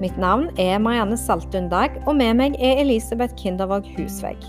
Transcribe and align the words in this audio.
Mitt 0.00 0.18
navn 0.20 0.48
er 0.60 0.78
Marianne 0.78 1.16
Saltun 1.16 1.68
Dag, 1.72 1.90
og 2.06 2.16
med 2.20 2.34
meg 2.40 2.58
er 2.60 2.82
Elisabeth 2.82 3.34
Kindervåg 3.40 3.88
Husvegg. 3.96 4.44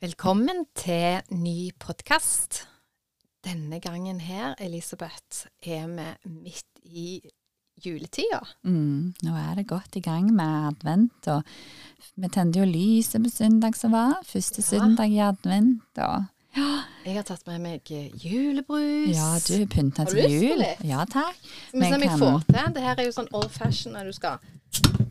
Velkommen 0.00 0.64
til 0.78 1.20
ny 1.36 1.70
podkast. 1.80 2.62
Denne 3.44 3.78
gangen 3.80 4.20
her, 4.20 4.54
Elisabeth, 4.60 5.46
er 5.62 5.86
vi 5.88 6.06
midt 6.44 6.80
i 6.84 7.20
juletida. 7.84 8.40
Mm, 8.64 9.12
nå 9.24 9.34
er 9.40 9.54
det 9.60 9.66
godt 9.70 9.96
i 9.96 10.02
gang 10.04 10.28
med 10.36 10.68
advent, 10.72 11.28
og 11.32 11.44
vi 12.20 12.28
tente 12.32 12.60
jo 12.60 12.68
lyset 12.68 13.22
på 13.24 13.32
søndag 13.32 13.76
som 13.76 13.92
var. 13.96 14.18
Første 14.24 14.60
Ja. 14.62 14.68
søndag 14.78 15.08
i 15.12 15.18
advent. 15.18 15.82
Og 15.98 16.24
Jeg 16.54 17.14
har 17.16 17.22
tatt 17.22 17.46
med 17.46 17.60
meg 17.62 17.90
julebrus. 18.20 19.14
ja, 19.14 19.38
du 19.46 19.66
pynta 19.66 20.02
Har 20.04 20.10
du 20.10 20.16
til 20.20 20.30
jul. 20.30 20.64
Ja 20.84 21.04
takk. 21.04 21.36
Men 21.72 21.94
vi 22.00 22.06
jeg 22.06 22.08
kan- 22.10 22.18
får 22.18 22.42
til. 22.46 22.74
Det 22.74 22.82
her 22.82 22.94
er 22.98 23.04
jo 23.04 23.12
sånn 23.12 23.28
old 23.32 23.50
fashion 23.50 23.92
når 23.94 24.04
du 24.04 24.12
skal 24.12 24.38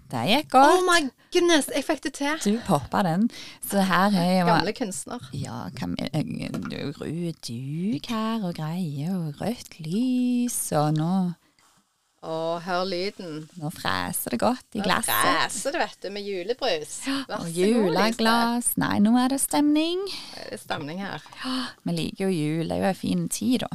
Det 0.10 0.22
gikk 0.28 0.50
godt. 0.50 0.80
Oh 0.80 0.84
my 0.86 1.10
goodness, 1.32 1.70
jeg 1.76 1.84
fikk 1.86 2.02
det 2.04 2.14
til. 2.14 2.38
Du 2.44 2.60
poppa 2.66 3.04
den. 3.04 3.30
Så 3.62 3.82
her 3.86 4.10
er 4.18 4.40
jo 4.40 4.46
Gamle 4.48 4.74
kunstner. 4.74 5.20
Ja, 5.34 5.66
eh, 6.14 6.24
du- 6.24 6.92
rød 6.98 7.34
duk 7.46 8.06
her 8.10 8.44
og 8.48 8.56
greier, 8.56 9.16
og 9.16 9.36
rødt 9.42 9.80
lys, 9.80 10.72
og 10.72 10.94
nå, 10.94 11.34
Å, 12.20 12.60
hør 12.60 12.82
lyden. 12.84 13.46
nå 13.62 13.70
freser 13.72 14.34
det 14.36 14.40
godt 14.42 14.76
i 14.76 14.82
glasset. 14.84 15.14
Nå 15.14 15.30
freser 15.30 15.72
det, 15.76 15.80
vet 15.86 16.02
du, 16.04 16.10
med 16.12 16.26
julebrus. 16.28 16.96
Vær 17.30 17.46
Og 17.46 17.54
juleglass. 17.56 18.74
Nei, 18.82 18.98
nå 19.00 19.14
er 19.22 19.32
det 19.32 19.40
stemning. 19.40 20.02
Det 20.36 20.58
er 20.58 20.60
stemning 20.60 21.00
her. 21.00 21.24
Vi 21.88 21.96
liker 21.96 22.28
jo 22.28 22.34
jul, 22.34 22.66
det 22.68 22.76
er 22.76 22.84
jo 22.84 22.92
en 22.92 23.00
fin 23.00 23.24
tid 23.32 23.64
da. 23.64 23.72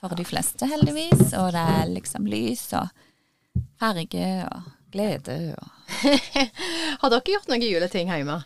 For 0.00 0.14
de 0.16 0.24
fleste 0.24 0.68
heldigvis, 0.70 1.32
og 1.36 1.50
det 1.56 1.64
er 1.74 1.90
liksom 1.90 2.30
lys 2.30 2.62
og 2.78 2.88
farge 3.80 4.28
og 4.46 4.70
glede 4.94 5.36
og 5.58 5.76
Har 7.02 7.10
dere 7.10 7.32
gjort 7.34 7.50
noen 7.50 7.66
juleting 7.66 8.08
hjemme? 8.14 8.38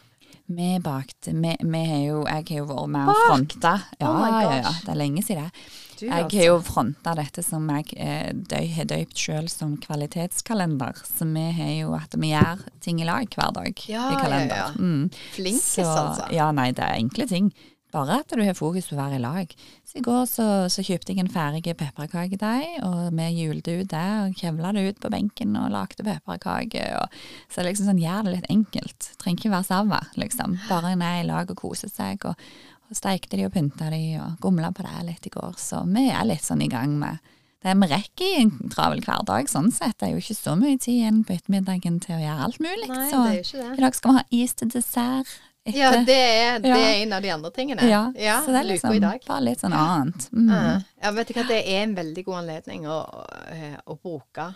Vi 0.46 0.78
bakte, 0.84 1.32
vi, 1.32 1.54
vi 1.64 1.78
har 1.88 2.00
jo, 2.04 2.18
jeg 2.28 2.44
har 2.50 2.58
jo 2.58 2.64
vært 2.68 2.90
med 2.92 3.08
og 3.08 3.20
fronta. 3.26 3.70
Ja, 4.00 4.10
Oh 4.10 4.26
ja, 4.28 4.58
ja, 4.60 4.72
det 4.84 4.90
er 4.92 4.98
lenge 5.00 5.22
siden. 5.24 5.50
Du, 5.94 6.04
Jeg 6.04 6.12
altså. 6.24 6.36
har 6.36 6.44
jo 6.50 6.56
fronta 6.66 7.14
dette 7.16 7.42
som 7.46 7.68
jeg 7.70 7.94
eh, 7.96 8.66
har 8.76 8.84
døypt 8.90 9.16
sjøl 9.16 9.48
som 9.48 9.76
kvalitetskalender. 9.80 11.00
Så 11.06 11.24
vi 11.32 11.44
har 11.56 11.70
jo 11.78 11.94
at 11.96 12.16
vi 12.18 12.32
gjør 12.34 12.60
ting 12.84 13.00
i 13.00 13.06
lag 13.08 13.24
hver 13.32 13.54
dag 13.56 13.84
Ja, 13.88 14.10
i 14.12 14.18
kalender. 14.20 14.56
ja, 14.56 14.66
ja. 14.68 14.72
Mm. 14.76 15.08
Flinkest, 15.36 15.74
Så- 15.78 15.86
altså. 15.86 16.28
Ja, 16.34 16.50
nei, 16.52 16.72
det 16.72 16.84
er 16.84 16.98
enkle 16.98 17.26
ting. 17.30 17.52
Bare 17.94 18.18
at 18.24 18.32
du 18.32 18.42
har 18.42 18.56
fokus 18.58 18.88
på 18.90 18.96
å 18.96 18.98
være 18.98 19.20
i 19.20 19.22
lag. 19.22 19.52
Så 19.86 20.00
i 20.00 20.04
går 20.04 20.24
så, 20.26 20.46
så 20.72 20.82
kjøpte 20.82 21.14
jeg 21.14 21.22
en 21.22 21.30
ferdig 21.30 21.76
pepperkakedeig, 21.78 22.80
og 22.82 23.14
vi 23.14 23.28
hjulte 23.36 23.76
ut 23.78 23.92
det 23.92 24.06
og 24.24 24.40
kjevla 24.40 24.72
det 24.74 24.86
ut 24.88 24.98
på 25.04 25.12
benken 25.14 25.54
og 25.60 25.70
lagde 25.70 26.06
pepperkake. 26.06 26.88
Så 27.52 27.62
liksom 27.62 27.92
sånn, 27.92 28.02
gjør 28.02 28.26
det 28.26 28.34
litt 28.34 28.50
enkelt. 28.50 29.10
Trenger 29.22 29.44
ikke 29.44 29.54
være 29.54 29.68
sava, 29.70 30.00
liksom. 30.18 30.58
Bare 30.66 30.96
en 30.96 31.06
er 31.06 31.20
i 31.22 31.28
lag 31.30 31.54
og 31.54 31.60
koser 31.62 31.92
seg. 31.92 32.26
Og, 32.26 32.50
og 32.90 32.98
steikte 32.98 33.38
de 33.38 33.46
og 33.46 33.54
pynta 33.54 33.92
de 33.94 34.02
og 34.18 34.42
gomla 34.42 34.74
på 34.74 34.82
det 34.88 35.06
litt 35.06 35.30
i 35.30 35.34
går. 35.36 35.54
Så 35.62 35.84
vi 35.86 36.08
er 36.10 36.26
litt 36.26 36.44
sånn 36.44 36.66
i 36.66 36.70
gang 36.72 36.98
med 36.98 37.22
det 37.64 37.72
vi 37.80 37.86
rekker 37.94 38.26
i 38.26 38.42
en 38.42 38.52
travel 38.74 39.00
hverdag, 39.06 39.48
sånn 39.48 39.70
sett. 39.72 39.96
Det 40.00 40.10
er 40.10 40.16
jo 40.18 40.20
ikke 40.20 40.36
så 40.36 40.58
mye 40.58 40.76
tid 40.76 40.98
igjen 40.98 41.22
på 41.24 41.38
ettermiddagen 41.38 41.96
til 42.02 42.18
å 42.18 42.20
gjøre 42.20 42.46
alt 42.50 42.60
mulig. 42.60 42.90
Nei, 42.90 43.08
så 43.08 43.22
i 43.72 43.80
dag 43.80 43.96
skal 43.96 44.10
vi 44.10 44.18
ha 44.18 44.24
is 44.42 44.58
til 44.58 44.74
dessert. 44.74 45.38
Etter- 45.66 45.78
Ja, 45.78 45.90
det 46.04 46.16
er, 46.18 46.58
det 46.60 46.70
er 46.72 46.94
en 47.02 47.12
av 47.12 47.22
de 47.22 47.30
andre 47.30 47.50
tingene. 47.50 47.82
ja, 47.88 48.02
så 48.44 48.52
det 48.52 48.60
er 48.60 48.68
liksom 48.68 48.98
bare 49.00 49.40
litt 49.40 49.60
sånn 49.64 49.72
annet. 49.72 50.28
Mm. 50.32 50.50
Ja. 50.52 50.80
Ja, 51.02 51.10
vet 51.16 51.28
du 51.28 51.34
hva, 51.34 51.46
det 51.48 51.62
er 51.66 51.82
en 51.82 51.94
veldig 51.96 52.24
god 52.24 52.38
anledning 52.42 52.84
å, 52.86 52.98
eh, 53.50 53.76
å 53.86 53.96
bruke 54.00 54.54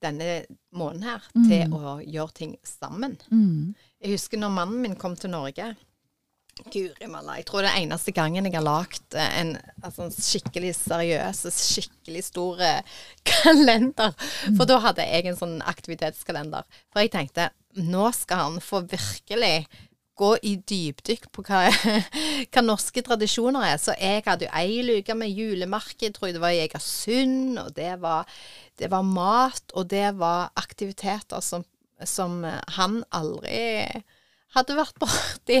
denne 0.00 0.44
måneden 0.72 1.02
her 1.02 1.20
til 1.34 1.66
Mm. 1.66 1.72
å 1.74 1.98
gjøre 2.06 2.32
ting 2.34 2.56
sammen. 2.64 3.16
Mm. 3.32 3.74
Jeg 4.00 4.12
husker 4.12 4.38
når 4.38 4.50
mannen 4.54 4.80
min 4.82 4.94
kom 4.96 5.16
til 5.16 5.30
Norge. 5.30 5.74
Guri 6.72 7.06
malla. 7.06 7.36
Jeg 7.38 7.46
tror 7.46 7.62
det 7.62 7.70
er 7.70 7.84
eneste 7.86 8.12
gangen 8.12 8.44
jeg 8.44 8.54
har 8.54 8.62
lagd 8.66 9.14
eh, 9.14 9.40
en 9.40 9.52
altså, 9.82 10.04
en 10.08 10.10
skikkelig 10.10 10.72
seriøs, 10.74 11.44
skikkelig 11.54 12.24
stor 12.24 12.60
eh, 12.60 12.80
kalender. 13.24 14.14
For 14.56 14.64
da 14.66 14.78
hadde 14.82 15.06
jeg 15.06 15.26
en 15.30 15.36
sånn 15.38 15.60
aktivitetskalender. 15.62 16.64
For 16.92 17.00
jeg 17.04 17.12
tenkte 17.14 17.50
nå 17.78 18.08
skal 18.16 18.36
han 18.42 18.58
få 18.64 18.80
virkelig 18.90 19.66
gå 20.18 20.32
i 20.46 20.54
dypdykk 20.68 21.28
på 21.34 21.44
hva, 21.46 21.64
hva 22.52 22.64
norske 22.64 23.02
tradisjoner 23.06 23.70
er. 23.70 23.80
Så 23.82 23.96
jeg 23.98 24.26
hadde 24.26 24.48
jo 24.48 24.52
ei 24.58 24.82
luke 24.86 25.16
med 25.18 25.32
julemarked, 25.32 26.16
tror 26.16 26.30
jeg 26.30 26.38
det 26.38 26.44
var 26.44 26.56
i 26.56 26.62
Egersund, 26.66 27.58
og 27.62 27.72
det 27.78 27.94
var, 28.02 28.28
det 28.80 28.92
var 28.92 29.06
mat, 29.06 29.74
og 29.74 29.90
det 29.92 30.12
var 30.20 30.52
aktiviteter 30.60 31.44
som, 31.44 31.66
som 32.04 32.40
han 32.78 33.02
aldri 33.14 34.02
hadde 34.56 34.78
vært 34.78 34.96
borti. 35.00 35.58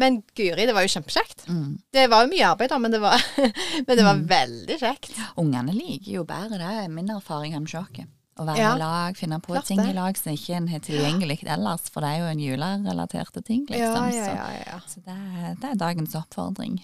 Men 0.00 0.20
guri, 0.36 0.66
det 0.68 0.74
var 0.76 0.84
jo 0.84 0.92
kjempekjekt. 0.92 1.46
Mm. 1.48 1.78
Det 1.94 2.04
var 2.12 2.24
jo 2.24 2.32
mye 2.32 2.50
arbeid, 2.50 2.72
da, 2.72 2.80
men 2.82 2.94
det 2.94 3.00
var, 3.02 3.24
men 3.86 3.92
det 3.94 4.04
var 4.04 4.22
veldig 4.34 4.78
kjekt. 4.82 5.16
Ungene 5.40 5.74
liker 5.76 6.18
jo 6.18 6.28
bedre 6.28 6.60
det, 6.60 6.74
er 6.84 6.92
min 6.92 7.10
erfaring 7.14 7.56
med 7.56 7.72
sjokket. 7.72 8.10
Å 8.38 8.44
være 8.46 8.58
Ja. 8.58 8.74
i 8.76 8.78
lag, 8.78 9.16
finne 9.18 9.40
på 9.42 9.52
Klart 9.56 9.66
ting 9.66 9.80
det. 9.82 9.88
i 9.90 9.96
lag 9.96 10.16
som 10.16 10.32
ikke 10.32 10.54
en 10.54 10.68
har 10.70 10.78
tilgjengelig 10.86 11.40
ellers, 11.46 11.88
for 11.90 12.00
det 12.04 12.10
er 12.12 12.18
jo 12.22 12.28
en 12.30 12.38
julerelaterte 12.44 13.42
ting, 13.44 13.64
liksom. 13.66 14.12
ja, 14.14 14.46
ja. 14.66 14.78
Så, 14.86 15.00
så 15.00 15.00
det, 15.08 15.16
er, 15.16 15.56
det 15.58 15.70
er 15.72 15.80
dagens 15.80 16.14
oppfordring. 16.14 16.78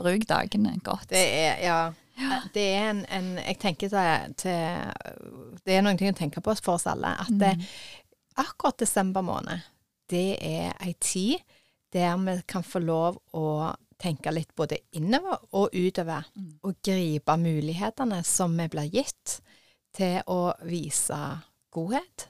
Bruk 0.00 0.24
dagene 0.30 0.78
godt. 0.82 1.08
Det 1.12 1.20
er, 1.20 1.60
ja. 1.64 1.92
Det 2.54 2.62
er 2.76 2.90
en, 2.92 3.04
en 3.10 3.30
Jeg 3.42 3.58
tenker 3.58 3.88
til, 3.90 4.34
til 4.38 5.60
Det 5.66 5.74
er 5.74 5.82
noen 5.82 5.98
ting 5.98 6.12
å 6.12 6.16
tenke 6.16 6.40
på 6.40 6.54
for 6.62 6.76
oss 6.78 6.86
alle. 6.86 7.10
At 7.20 7.32
det, 7.40 7.56
akkurat 8.38 8.78
desember 8.78 9.22
måned, 9.26 9.60
det 10.10 10.36
er 10.40 10.72
ei 10.84 10.94
tid 11.00 11.42
der 11.92 12.16
vi 12.18 12.36
kan 12.46 12.62
få 12.66 12.80
lov 12.82 13.18
å 13.34 13.74
tenke 14.02 14.32
litt 14.34 14.50
både 14.58 14.78
innover 14.98 15.38
og 15.54 15.74
utover. 15.74 16.24
Og 16.66 16.74
gripe 16.84 17.36
mulighetene 17.38 18.22
som 18.26 18.56
vi 18.58 18.66
blir 18.68 18.90
gitt 18.90 19.40
til 19.94 20.20
å 20.30 20.54
vise 20.66 21.20
godhet, 21.74 22.28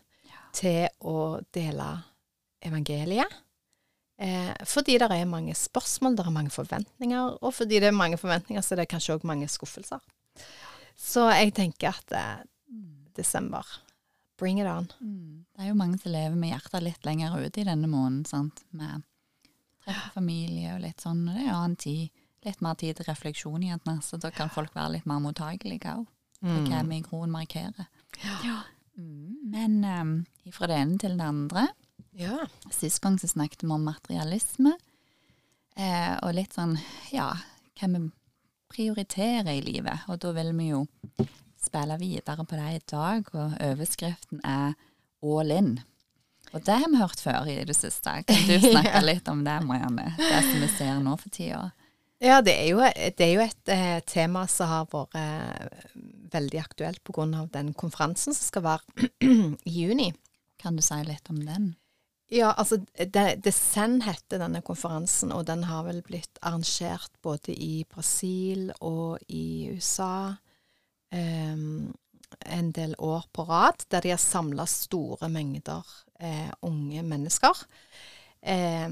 til 0.54 0.88
å 1.00 1.40
dele 1.54 1.88
evangeliet. 2.64 3.40
Eh, 4.16 4.52
fordi 4.70 4.98
det 5.02 5.08
er 5.10 5.24
mange 5.26 5.56
spørsmål, 5.58 6.16
det 6.16 6.26
er 6.26 6.34
mange 6.34 6.52
forventninger, 6.54 7.38
og 7.42 7.54
fordi 7.54 7.80
det 7.82 7.90
er 7.90 7.96
mange 7.96 8.18
forventninger, 8.20 8.62
så 8.62 8.74
er 8.74 8.82
det 8.84 8.90
kanskje 8.92 9.16
òg 9.16 9.26
mange 9.26 9.48
skuffelser. 9.50 10.02
Så 10.94 11.26
jeg 11.32 11.54
tenker 11.56 11.90
at 11.90 12.14
eh, 12.14 12.44
desember, 13.16 13.66
bring 14.38 14.60
it 14.60 14.70
on. 14.70 14.86
Mm. 15.00 15.44
Det 15.54 15.64
er 15.64 15.72
jo 15.72 15.78
mange 15.78 15.98
som 15.98 16.14
lever 16.14 16.38
med 16.38 16.54
hjertet 16.54 16.82
litt 16.82 17.06
lenger 17.06 17.36
ute 17.38 17.62
i 17.62 17.66
denne 17.66 17.90
måneden, 17.90 18.24
sant. 18.28 18.62
Med 18.70 19.02
treffe 19.84 20.14
familie 20.14 20.74
og 20.74 20.82
litt 20.84 21.02
sånn. 21.04 21.26
Og 21.28 21.36
det 21.36 21.44
er 21.44 21.54
annen 21.54 21.76
tid. 21.80 22.22
Litt 22.44 22.60
mer 22.64 22.76
tid 22.76 22.98
til 22.98 23.08
refleksjon 23.08 23.62
gjerne, 23.64 23.98
så 24.04 24.18
da 24.20 24.30
kan 24.34 24.52
folk 24.52 24.74
være 24.76 24.98
litt 24.98 25.06
mer 25.08 25.22
mottagelige 25.24 25.94
òg. 25.96 26.08
For 26.44 26.70
hva 26.70 27.00
groen 27.08 27.32
markerer. 27.32 27.88
Ja. 28.44 28.60
Mm. 28.96 29.38
Men 29.50 29.78
um, 29.84 30.12
fra 30.52 30.68
det 30.70 30.76
ene 30.78 30.98
til 31.00 31.16
det 31.18 31.26
andre. 31.26 31.68
Ja. 32.14 32.44
Sist 32.70 33.00
gang 33.02 33.16
så 33.18 33.30
snakket 33.30 33.64
vi 33.64 33.72
om 33.74 33.86
materialisme. 33.88 34.76
Eh, 35.74 36.12
og 36.22 36.36
litt 36.36 36.54
sånn, 36.54 36.76
ja, 37.10 37.32
hva 37.80 37.88
vi 37.90 38.04
prioriterer 38.74 39.50
i 39.54 39.64
livet. 39.64 40.06
Og 40.10 40.20
da 40.22 40.34
vil 40.36 40.52
vi 40.58 40.68
jo 40.70 40.84
spille 41.64 41.96
videre 41.98 42.44
på 42.44 42.58
det 42.60 42.70
i 42.76 42.84
dag, 42.92 43.32
og 43.34 43.58
overskriften 43.72 44.44
er 44.46 44.76
All 45.24 45.50
in. 45.54 45.78
Og 46.52 46.62
det 46.62 46.76
har 46.82 46.90
vi 46.90 47.00
hørt 47.00 47.22
før 47.22 47.48
i 47.50 47.56
det 47.66 47.74
siste. 47.74 48.18
Kan 48.28 48.44
du 48.46 48.58
snakke 48.68 49.00
litt 49.02 49.28
om 49.32 49.40
det, 49.46 49.56
Marianne? 49.66 50.12
Det 50.18 50.42
som 50.44 50.60
vi 50.60 50.68
ser 50.76 51.00
nå 51.02 51.16
for 51.18 51.34
tida. 51.34 51.70
Ja, 52.22 52.40
det 52.42 52.54
er 52.54 52.68
jo, 52.70 52.80
det 53.18 53.24
er 53.24 53.32
jo 53.34 53.44
et 53.44 53.70
eh, 53.72 54.00
tema 54.06 54.46
som 54.48 54.70
har 54.70 54.86
vært 54.92 55.16
eh, 55.18 55.94
veldig 56.34 56.60
aktuelt 56.62 57.02
pga. 57.04 57.46
den 57.52 57.72
konferansen 57.74 58.34
som 58.34 58.46
skal 58.48 58.62
være 58.64 59.08
i 59.68 59.80
juni. 59.82 60.12
Kan 60.58 60.76
du 60.76 60.82
si 60.82 60.96
litt 61.04 61.28
om 61.30 61.42
den? 61.44 61.74
Ja, 62.32 62.54
altså 62.56 62.78
DESEN 62.96 64.00
heter 64.02 64.40
denne 64.40 64.62
konferansen, 64.64 65.32
og 65.32 65.44
den 65.46 65.66
har 65.68 65.84
vel 65.84 66.00
blitt 66.02 66.38
arrangert 66.40 67.12
både 67.22 67.52
i 67.52 67.84
Brasil 67.84 68.70
og 68.80 69.18
i 69.28 69.70
USA. 69.74 70.36
eh, 71.12 71.58
en 72.44 72.72
del 72.74 72.94
år 72.98 73.28
på 73.32 73.44
rad, 73.46 73.84
der 73.90 74.00
de 74.02 74.10
har 74.10 74.18
samla 74.18 74.64
store 74.66 75.28
mengder 75.30 75.84
eh, 76.18 76.50
unge 76.66 77.02
mennesker. 77.02 77.60
Eh, 78.44 78.88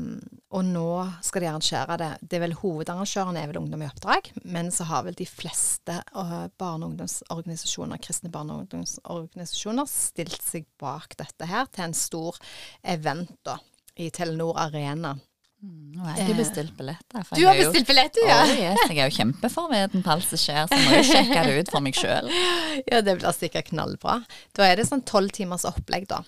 og 0.53 0.65
nå 0.65 0.87
skal 1.25 1.45
de 1.45 1.49
arrangere 1.51 1.97
det. 2.01 2.11
Det 2.25 2.39
er 2.39 2.45
vel 2.47 2.55
Hovedarrangøren 2.57 3.39
er 3.41 3.49
vel 3.51 3.59
Ungdom 3.61 3.85
i 3.85 3.89
oppdrag, 3.89 4.31
men 4.45 4.71
så 4.73 4.87
har 4.89 5.05
vel 5.07 5.17
de 5.17 5.27
fleste 5.29 5.99
uh, 6.17 6.47
barne- 6.61 6.87
og 6.87 6.93
ungdomsorganisasjoner, 6.93 8.01
kristne 8.05 8.33
barne- 8.33 8.57
og 8.57 8.65
ungdomsorganisasjoner 8.67 9.89
stilt 9.89 10.41
seg 10.45 10.65
bak 10.81 11.17
dette 11.21 11.49
her 11.49 11.69
til 11.73 11.89
en 11.89 11.97
stor 11.97 12.41
event 12.95 13.33
da, 13.49 13.59
i 13.97 14.09
Telenor 14.13 14.57
Arena. 14.61 15.15
Mm, 15.63 15.93
nå 15.95 16.03
har 16.05 16.17
jeg 16.17 16.27
ikke 16.27 16.41
bestilt 16.41 16.75
billetter. 16.77 17.29
Du 17.37 17.45
har 17.47 17.61
bestilt 17.61 17.87
billetter, 17.87 18.25
ja? 18.27 18.41
Oh, 18.43 18.53
yes, 18.57 18.83
jeg 18.89 18.99
er 18.99 19.09
jo 19.09 19.17
kjempeforveden 19.21 20.05
på 20.05 20.17
alt 20.17 20.27
som 20.27 20.41
skjer, 20.43 20.65
så 20.67 20.81
jeg 20.81 20.89
må 20.89 20.97
jo 20.99 21.07
sjekke 21.13 21.45
det 21.47 21.55
ut 21.61 21.73
for 21.77 21.85
meg 21.85 22.01
sjøl. 22.01 22.33
Ja, 22.91 23.01
det 23.05 23.15
blir 23.21 23.37
sikkert 23.37 23.69
knallbra. 23.71 24.19
Da 24.59 24.67
er 24.67 24.81
det 24.81 24.89
sånn 24.89 25.05
tolv 25.07 25.33
timers 25.37 25.69
opplegg, 25.69 26.09
da. 26.11 26.25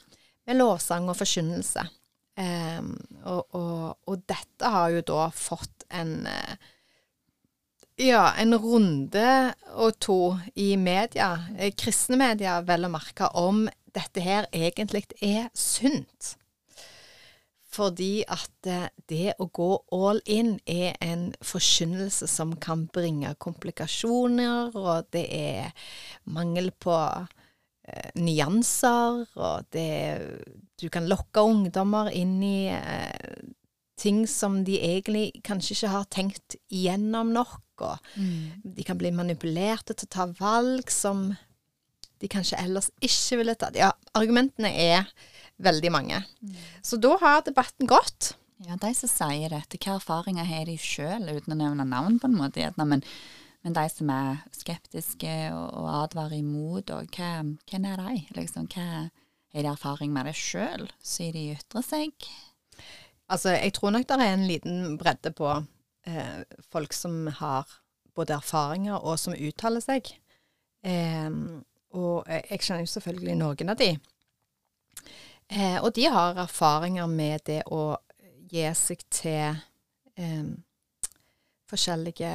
Med 0.47 0.61
lovsang 0.61 1.11
og 1.11 1.19
forkynnelse. 1.19 1.89
Um, 2.35 2.97
og, 3.23 3.55
og, 3.55 3.99
og, 4.11 4.23
dette 4.27 4.71
har 4.75 4.89
jo 4.91 5.05
da 5.07 5.29
fått 5.31 5.85
en 5.95 6.25
uh, 6.27 6.73
ja, 7.97 8.33
en 8.39 8.55
runde 8.59 9.55
og 9.79 9.99
to 10.03 10.19
i 10.59 10.75
media, 10.77 11.47
eh, 11.59 11.73
kristne 11.79 12.19
media 12.19 12.61
vel 12.67 12.89
å 12.89 12.91
merke, 12.91 13.29
om 13.39 13.69
dette 13.95 14.23
her 14.25 14.49
egentlig 14.53 15.07
er 15.23 15.51
sunt. 15.55 16.35
Fordi 17.75 18.25
at 18.31 18.67
eh, 18.71 18.91
det 19.11 19.37
å 19.39 19.47
gå 19.47 19.71
all 19.95 20.21
in 20.31 20.57
er 20.67 20.95
en 21.03 21.33
forkynnelse 21.43 22.29
som 22.31 22.55
kan 22.59 22.87
bringe 22.95 23.35
komplikasjoner, 23.39 24.75
og 24.75 25.11
det 25.15 25.27
er 25.31 25.89
mangel 26.25 26.71
på 26.71 26.95
eh, 26.95 27.44
nyanser, 28.17 29.25
og 29.37 29.67
det 29.75 30.41
Du 30.81 30.89
kan 30.91 31.07
lokke 31.09 31.43
ungdommer 31.45 32.11
inn 32.13 32.41
i 32.43 32.67
eh, 32.73 33.45
ting 34.01 34.25
som 34.27 34.65
de 34.67 34.79
egentlig 34.83 35.43
kanskje 35.47 35.77
ikke 35.77 35.93
har 35.93 36.09
tenkt 36.11 36.57
igjennom 36.69 37.31
nok, 37.33 37.63
og 37.81 38.09
mm. 38.19 38.65
de 38.77 38.87
kan 38.87 38.99
bli 38.99 39.13
manipulerte 39.15 39.95
til 39.95 40.09
å 40.09 40.15
ta 40.17 40.27
valg 40.41 40.91
som 40.91 41.29
de 42.21 42.31
kanskje 42.31 42.59
ellers 42.59 42.91
ikke 43.05 43.39
ville 43.41 43.55
tatt. 43.59 43.79
Ja, 43.79 43.93
argumentene 44.19 44.73
er 44.73 45.07
veldig 45.63 45.93
mange. 45.95 46.25
Mm. 46.43 46.59
Så 46.83 46.99
da 46.99 47.15
har 47.23 47.45
debatten 47.47 47.89
gått. 47.91 48.35
Ja, 48.65 48.79
de 48.81 48.91
som 48.97 49.11
sier 49.11 49.51
dette, 49.53 49.75
hvilke 49.75 49.97
erfaringer 49.99 50.47
har 50.49 50.67
de 50.69 50.77
sjøl, 50.81 51.27
uten 51.29 51.55
å 51.55 51.59
nevne 51.59 51.87
navn, 51.87 52.19
på 52.23 52.31
en 52.31 52.39
måte, 52.39 52.71
men, 52.81 53.03
men 53.65 53.77
de 53.77 53.85
som 53.89 54.11
er 54.13 54.43
skeptiske 54.53 55.35
og, 55.57 55.87
advarer 56.05 56.37
imot, 56.43 56.91
og 56.93 57.09
hva, 57.17 57.31
hvem 57.71 57.87
er 57.89 58.03
de? 58.03 58.25
Liksom, 58.37 58.69
hva 58.75 59.07
er 59.55 59.65
de 59.65 59.71
erfaring 59.71 60.13
med 60.13 60.29
det 60.29 60.35
sjøl, 60.37 60.91
sier 61.01 61.33
de 61.33 61.47
ytrer 61.55 61.87
seg? 61.87 62.29
Altså, 63.33 63.55
jeg 63.57 63.73
tror 63.77 63.95
nok 63.95 64.05
det 64.09 64.19
er 64.21 64.35
en 64.35 64.49
liten 64.49 64.99
bredde 65.01 65.33
på 65.33 65.49
eh, 66.05 66.43
folk 66.69 66.93
som 66.93 67.25
har 67.41 67.71
både 68.15 68.37
erfaringer 68.37 69.01
og 69.01 69.17
som 69.19 69.35
uttaler 69.35 69.83
seg. 69.83 70.13
Eh, 70.85 71.31
og 71.95 72.29
jeg 72.29 72.61
kjenner 72.61 72.85
jo 72.85 72.93
selvfølgelig 72.93 73.39
noen 73.41 73.73
av 73.73 73.81
de. 73.81 73.95
Eh, 75.49 75.79
og 75.81 75.95
de 75.97 76.05
har 76.11 76.37
erfaringer 76.45 77.09
med 77.09 77.47
det 77.49 77.63
å 77.73 77.97
gi 78.51 78.67
seg 78.77 79.09
til 79.13 79.57
eh, 80.21 80.53
forskjellige 81.71 82.35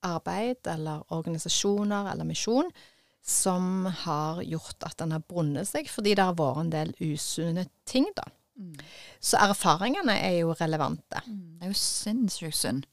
ungdomsarbeid 0.00 0.66
eller 0.66 1.12
organisasjoner 1.12 2.12
eller 2.12 2.24
misjon 2.24 2.70
som 3.22 3.86
har 3.86 4.42
gjort 4.42 4.82
at 4.82 5.00
en 5.00 5.12
har 5.12 5.20
brunnet 5.20 5.68
seg, 5.68 5.88
fordi 5.88 6.14
det 6.14 6.24
har 6.24 6.34
vært 6.34 6.60
en 6.64 6.70
del 6.70 6.94
usunne 7.00 7.66
ting, 7.84 8.06
da. 8.16 8.24
Mm. 8.56 8.78
Så 9.20 9.36
erfaringene 9.36 10.16
er 10.18 10.40
jo 10.40 10.54
relevante. 10.54 11.20
Mm. 11.26 11.58
Det 11.58 11.66
er 11.66 11.70
jo 11.70 11.78
sinnssykt 11.78 12.56
synd 12.56 12.86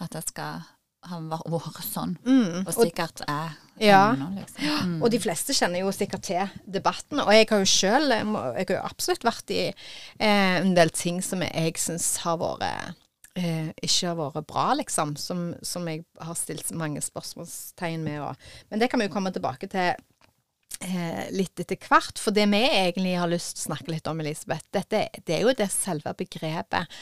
at 0.00 0.12
det 0.12 0.22
skal 0.28 0.62
ha 1.04 1.18
vært 1.20 1.84
sånn, 1.84 2.16
mm. 2.24 2.64
og 2.64 2.72
sikkert 2.72 3.24
er 3.28 3.58
ja. 3.82 4.14
Liksom. 4.14 4.64
Mm. 4.86 4.98
Og 5.02 5.10
de 5.10 5.18
fleste 5.18 5.52
kjenner 5.52 5.82
jo 5.82 5.90
sikkert 5.90 6.22
til 6.22 6.50
debatten. 6.70 7.18
Og 7.18 7.32
jeg 7.34 7.48
har 7.50 7.58
jo 7.58 7.66
sjøl 7.66 8.12
Jeg 8.14 8.68
har 8.68 8.70
jo 8.70 8.82
absolutt 8.86 9.26
vært 9.26 9.50
i 9.50 9.64
eh, 9.66 10.60
en 10.60 10.76
del 10.78 10.94
ting 10.94 11.18
som 11.26 11.42
jeg 11.42 11.74
syns 11.82 12.12
har 12.22 12.38
vært 12.38 12.94
eh, 13.38 13.70
ikke 13.82 14.10
har 14.10 14.18
vært 14.18 14.48
bra, 14.50 14.66
liksom. 14.80 15.14
Som, 15.20 15.44
som, 15.62 15.86
jeg 15.90 16.04
har 16.20 16.38
stilt 16.38 16.72
mange 16.78 17.02
spørsmålstegn 17.04 18.04
med. 18.06 18.20
Og, 18.24 18.50
men 18.70 18.82
det 18.82 18.90
kan 18.92 19.02
vi 19.02 19.08
jo 19.08 19.14
komme 19.14 19.34
tilbake 19.34 19.68
til 19.72 19.92
eh, 19.92 21.26
litt 21.34 21.60
etter 21.60 21.80
hvert. 21.88 22.20
For 22.20 22.34
det 22.36 22.46
vi 22.52 22.62
egentlig 22.68 23.18
har 23.20 23.30
lyst 23.30 23.58
til 23.58 23.64
å 23.64 23.68
snakke 23.72 23.94
litt 23.94 24.10
om, 24.10 24.22
Elisabeth, 24.24 24.66
dette, 24.74 25.06
det 25.24 25.38
er 25.38 25.46
jo 25.46 25.54
det 25.56 25.70
selve 25.74 26.16
begrepet 26.18 26.98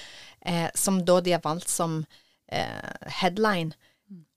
eh, 0.46 0.68
som 0.74 1.02
da 1.06 1.20
de 1.24 1.36
har 1.36 1.44
valgt 1.44 1.72
som 1.72 2.02
eh, 2.52 3.08
headline 3.22 3.74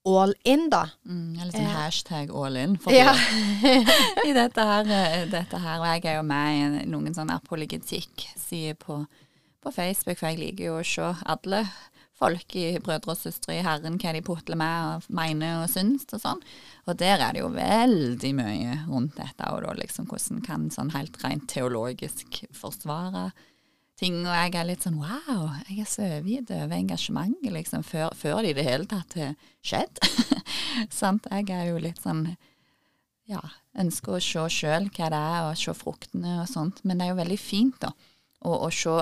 all 0.06 0.36
in, 0.44 0.68
da. 0.70 0.84
Mm, 1.10 1.34
eller 1.42 1.52
sånn 1.56 1.72
hashtag 1.74 2.30
all 2.30 2.58
in 2.62 2.76
for 2.82 2.94
ja. 2.96 3.16
i 4.22 4.34
dette 4.36 4.66
her, 4.70 4.92
eh, 4.94 5.24
dette 5.32 5.62
her, 5.62 5.80
Og 5.82 5.88
jeg 5.90 6.06
er 6.12 6.20
jo 6.20 6.26
med 6.30 6.60
i 6.60 6.90
noen 6.92 7.16
sånn 7.18 7.34
apologetikk-sider 7.34 8.78
på, 8.80 9.02
på, 9.66 9.74
Facebook, 9.76 10.20
for 10.22 10.32
jeg 10.32 10.42
liker 10.42 10.70
jo 10.70 10.80
å 10.80 10.88
se 10.88 11.12
alle 11.26 11.66
folk 12.16 12.56
i 12.56 12.78
brødre 12.80 13.12
og 13.12 13.20
søstre 13.20 13.58
i 13.58 13.64
Herren, 13.66 13.98
hva 14.00 14.14
de 14.16 14.22
putler 14.24 14.60
med 14.60 14.86
og 14.88 15.10
mener 15.16 15.64
og 15.64 15.72
syns 15.72 16.08
og 16.16 16.22
sånn. 16.22 16.46
Og 16.88 16.96
der 17.00 17.20
er 17.20 17.36
det 17.36 17.42
jo 17.42 17.50
veldig 17.52 18.32
mye 18.38 18.78
rundt 18.88 19.18
dette, 19.20 19.50
og 19.52 19.66
da 19.66 19.76
liksom 19.76 20.08
hvordan 20.08 20.46
kan 20.46 20.70
sånn 20.72 20.94
helt 20.96 21.20
rent 21.26 21.50
teologisk 21.52 22.40
forsvare 22.56 23.30
ting, 24.00 24.22
og 24.26 24.34
jeg 24.34 24.56
er 24.60 24.68
litt 24.68 24.84
sånn 24.84 24.98
wow, 25.00 25.54
jeg 25.70 25.84
er 25.84 25.88
så 25.88 26.08
overgitt 26.08 26.52
over 26.52 26.76
engasjementet, 26.76 27.52
liksom, 27.56 27.86
før, 27.88 28.16
før, 28.18 28.42
det 28.44 28.52
i 28.52 28.58
det 28.58 28.68
hele 28.68 28.90
tatt 28.92 29.16
har 29.20 29.36
skjedd. 29.64 30.02
Sant? 31.00 31.30
Jeg 31.32 31.52
er 31.56 31.70
jo 31.72 31.80
litt 31.84 32.02
sånn 32.04 32.28
ja, 33.32 33.42
ønsker 33.82 34.18
å 34.18 34.24
se 34.24 34.44
sjøl 34.52 34.90
hva 34.94 35.08
det 35.12 35.22
er, 35.22 35.48
og 35.48 35.60
se 35.60 35.74
fruktene 35.76 36.42
og 36.44 36.50
sånt. 36.52 36.84
Men 36.84 37.00
det 37.00 37.08
er 37.08 37.16
jo 37.16 37.22
veldig 37.24 37.40
fint, 37.42 37.80
da, 37.82 37.94
å, 38.46 38.56
og 38.68 38.74
se 38.76 38.96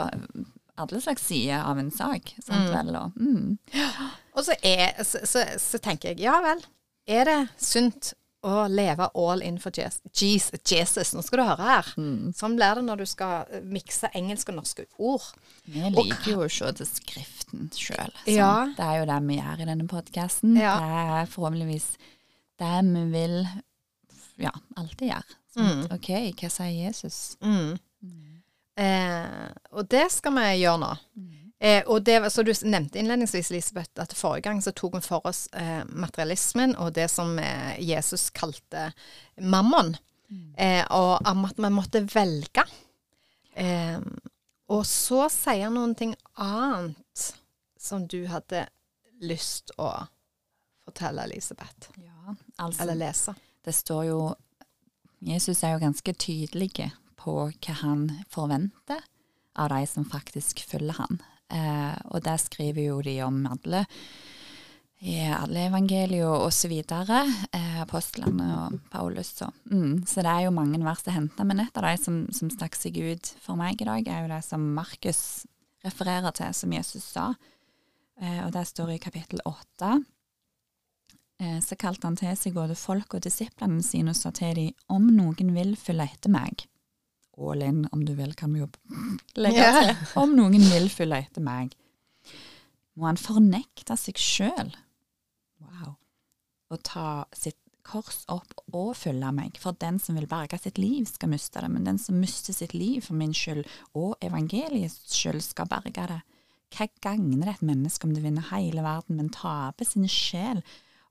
alle 0.73 1.01
slags 1.03 1.27
sider 1.27 1.61
av 1.61 1.79
en 1.79 1.91
sak. 1.93 2.33
Sant 2.41 2.69
mm. 2.69 2.73
vel? 2.73 2.97
Og, 2.97 3.21
mm. 3.21 3.79
og 4.35 4.47
så, 4.47 4.57
er, 4.65 4.97
så, 5.05 5.23
så, 5.29 5.45
så 5.61 5.81
tenker 5.83 6.13
jeg, 6.13 6.23
ja 6.25 6.39
vel, 6.43 6.63
er 7.09 7.29
det 7.29 7.39
sunt 7.61 8.13
å 8.43 8.65
leve 8.67 9.07
all 9.15 9.41
in 9.43 9.57
for 9.61 9.71
Jesus. 9.75 10.51
Jesus. 10.67 11.13
Nå 11.15 11.21
skal 11.23 11.39
du 11.39 11.43
høre 11.47 11.67
her. 11.67 11.91
Mm. 11.95 12.33
Sånn 12.35 12.57
blir 12.57 12.75
det 12.75 12.83
når 12.83 13.03
du 13.03 13.05
skal 13.07 13.47
eh, 13.47 13.63
mikse 13.63 14.09
engelske 14.17 14.51
og 14.51 14.59
norske 14.59 14.85
ord. 14.99 15.29
Vi 15.63 15.83
liker 15.95 16.33
jo 16.33 16.41
å 16.43 16.49
se 16.51 16.73
til 16.79 16.89
Skriften 16.89 17.69
sjøl. 17.71 18.11
Ja. 18.27 18.65
Det 18.75 18.83
er 18.83 18.99
jo 18.99 19.07
det 19.13 19.21
vi 19.29 19.39
gjør 19.39 19.63
i 19.63 19.69
denne 19.69 19.87
podkasten. 19.87 20.57
Ja. 20.59 20.75
Det 20.75 21.05
er 21.21 21.31
forhåpentligvis 21.31 21.87
det 22.59 22.75
vi 22.89 23.05
vil 23.13 23.39
ja, 24.43 24.51
alltid 24.75 25.13
gjøre. 25.13 25.39
Mm. 25.53 25.81
OK, 25.93 26.11
hva 26.41 26.51
sier 26.51 26.75
Jesus? 26.75 27.17
Mm. 27.45 27.77
Eh, 28.75 29.49
og 29.71 29.87
det 29.89 30.07
skal 30.11 30.35
vi 30.37 30.45
gjøre 30.63 30.81
nå. 30.81 30.91
Mm. 31.19 31.43
Eh, 31.63 31.83
og 31.87 32.03
det, 32.03 32.17
så 32.31 32.43
Du 32.43 32.51
nevnte 32.67 32.99
innledningsvis 32.99 33.51
Elisabeth, 33.51 33.91
at 34.01 34.13
forrige 34.17 34.49
gang 34.49 34.61
så 34.61 34.73
tok 34.75 34.97
vi 34.97 35.03
for 35.05 35.23
oss 35.29 35.45
eh, 35.53 35.83
materialismen 35.87 36.75
og 36.75 36.93
det 36.97 37.07
som 37.11 37.37
eh, 37.39 37.79
Jesus 37.79 38.29
kalte 38.35 38.89
mammon. 39.39 39.95
Mm. 40.29 40.53
Eh, 40.57 40.83
og 40.91 41.21
om 41.29 41.45
at 41.45 41.61
vi 41.61 41.69
måtte 41.71 42.03
velge. 42.15 42.65
Eh, 43.55 44.01
og 44.73 44.85
så 44.89 45.27
sier 45.31 45.67
han 45.67 45.77
noen 45.77 45.95
ting 45.95 46.15
annet 46.41 47.29
som 47.79 48.07
du 48.07 48.25
hadde 48.27 48.65
lyst 49.23 49.71
å 49.77 49.91
fortelle, 50.83 51.27
Elisabeth. 51.29 51.93
Ja, 51.95 52.35
altså, 52.57 52.83
Eller 52.83 52.99
lese. 53.05 53.35
Det 53.63 53.75
står 53.75 54.05
jo 54.09 54.19
Jesus 55.23 55.63
er 55.63 55.77
jo 55.77 55.83
ganske 55.85 56.13
tydelig 56.19 56.73
på 57.23 57.35
hva 57.47 57.79
han 57.81 58.05
forventer 58.31 59.01
av 59.55 59.71
de 59.73 59.87
som 59.87 60.05
faktisk 60.09 60.63
følger 60.67 60.99
han. 60.99 61.19
Eh, 61.53 61.95
og 62.11 62.23
der 62.25 62.39
skriver 62.41 62.89
jo 62.89 63.01
de 63.05 63.19
om 63.25 63.43
alle 63.47 63.85
i 65.03 65.17
alle 65.27 65.65
evangelier 65.67 66.45
osv. 66.45 66.71
Eh, 66.79 67.79
apostlene 67.83 68.47
og 68.55 68.77
Paulus. 68.91 69.33
Og, 69.43 69.55
mm, 69.71 70.05
så 70.07 70.23
det 70.23 70.31
er 70.31 70.45
jo 70.45 70.55
mange 70.55 70.79
vers 70.83 71.03
å 71.07 71.15
hente. 71.15 71.43
Men 71.47 71.65
et 71.65 71.79
av 71.79 71.89
de 71.89 71.97
som, 71.99 72.21
som 72.31 72.51
stakk 72.51 72.77
seg 72.79 73.01
ut 73.01 73.33
for 73.43 73.59
meg 73.59 73.81
i 73.81 73.89
dag, 73.89 74.07
er 74.07 74.23
jo 74.23 74.31
det 74.31 74.39
som 74.47 74.63
Markus 74.77 75.43
refererer 75.83 76.31
til, 76.35 76.55
som 76.55 76.75
Jesus 76.75 77.09
sa. 77.17 77.33
Eh, 78.21 78.39
og 78.45 78.53
det 78.55 78.63
står 78.69 78.95
i 78.95 79.01
kapittel 79.03 79.43
åtte. 79.49 79.97
Eh, 81.43 81.59
så 81.59 81.75
kalte 81.79 82.07
han 82.07 82.17
til 82.19 82.35
seg 82.39 82.55
både 82.55 82.79
folk 82.79 83.17
og 83.17 83.25
disiplene 83.25 83.83
sine 83.83 84.13
og 84.13 84.19
sa 84.19 84.31
til 84.31 84.55
dem 84.55 84.71
om 84.93 85.09
noen 85.11 85.51
vil 85.55 85.75
følge 85.79 86.07
etter 86.13 86.31
meg, 86.31 86.63
all 87.37 87.63
in, 87.65 87.83
om 87.91 88.03
du 88.05 88.13
vil, 88.17 88.35
kan 88.37 88.53
vi 88.53 88.61
jo 88.63 88.69
legge 89.43 89.69
til. 89.79 89.93
Om 90.21 90.35
noen 90.37 90.59
vil 90.71 90.89
følge 90.93 91.23
etter 91.25 91.45
meg, 91.45 91.73
må 92.99 93.09
han 93.09 93.19
fornekte 93.19 93.97
seg 93.97 94.19
sjøl. 94.21 94.73
Wow. 95.63 95.95
Og 96.73 96.81
ta 96.85 97.23
sitt 97.33 97.57
kors 97.83 98.21
opp 98.31 98.61
og 98.71 98.93
følge 98.97 99.31
meg. 99.35 99.57
For 99.61 99.75
den 99.79 99.99
som 100.01 100.17
vil 100.17 100.29
berge 100.29 100.59
sitt 100.61 100.79
liv, 100.79 101.05
skal 101.09 101.33
miste 101.33 101.61
det, 101.63 101.71
men 101.73 101.87
den 101.87 101.99
som 102.01 102.19
mister 102.21 102.55
sitt 102.55 102.75
liv 102.77 103.03
for 103.05 103.17
min 103.19 103.33
skyld 103.35 103.65
og 103.99 104.15
evangeliets 104.23 105.01
skyld, 105.11 105.43
skal 105.43 105.69
berge 105.71 106.07
det. 106.13 106.21
Hva 106.73 106.87
gagner 107.05 107.45
det 107.45 107.57
et 107.57 107.67
menneske 107.67 108.07
om 108.07 108.15
det 108.15 108.23
vinner 108.23 108.49
hele 108.49 108.81
verden, 108.85 109.19
men 109.19 109.33
taper 109.33 109.85
sin 109.85 110.07
sjel? 110.09 110.63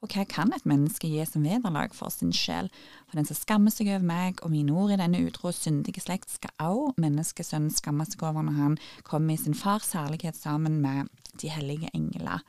Og 0.02 0.10
hva 0.10 0.24
kan 0.26 0.50
et 0.50 0.64
menneske 0.66 1.06
gi 1.06 1.22
som 1.28 1.44
vederlag 1.46 1.92
for 1.94 2.10
sin 2.10 2.32
sjel? 2.34 2.66
For 3.06 3.18
den 3.18 3.28
som 3.28 3.38
skammer 3.38 3.70
seg 3.70 3.92
over 3.92 4.02
meg 4.06 4.40
og 4.42 4.50
mine 4.50 4.74
ord 4.74 4.90
i 4.90 4.98
denne 4.98 5.20
utro 5.28 5.52
syndige 5.54 6.02
slekt, 6.02 6.32
skal 6.32 6.50
også 6.58 7.02
menneskesønnen 7.04 7.70
skamme 7.70 8.06
seg 8.08 8.24
over 8.26 8.42
når 8.42 8.58
han 8.58 8.74
kommer 9.06 9.36
i 9.36 9.38
sin 9.38 9.54
fars 9.54 9.92
herlighet 9.94 10.38
sammen 10.38 10.80
med 10.82 11.06
de 11.38 11.52
hellige 11.54 11.92
engler. 11.94 12.42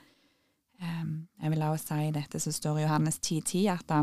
Um, 0.81 1.29
jeg 1.43 1.53
vil 1.53 1.61
også 1.67 1.93
si 1.93 2.09
dette 2.17 2.41
som 2.41 2.57
står 2.57 2.81
i 2.81 2.87
Johannes 2.87 3.21
10,10, 3.21 3.41
10, 3.45 3.67
at 3.77 3.93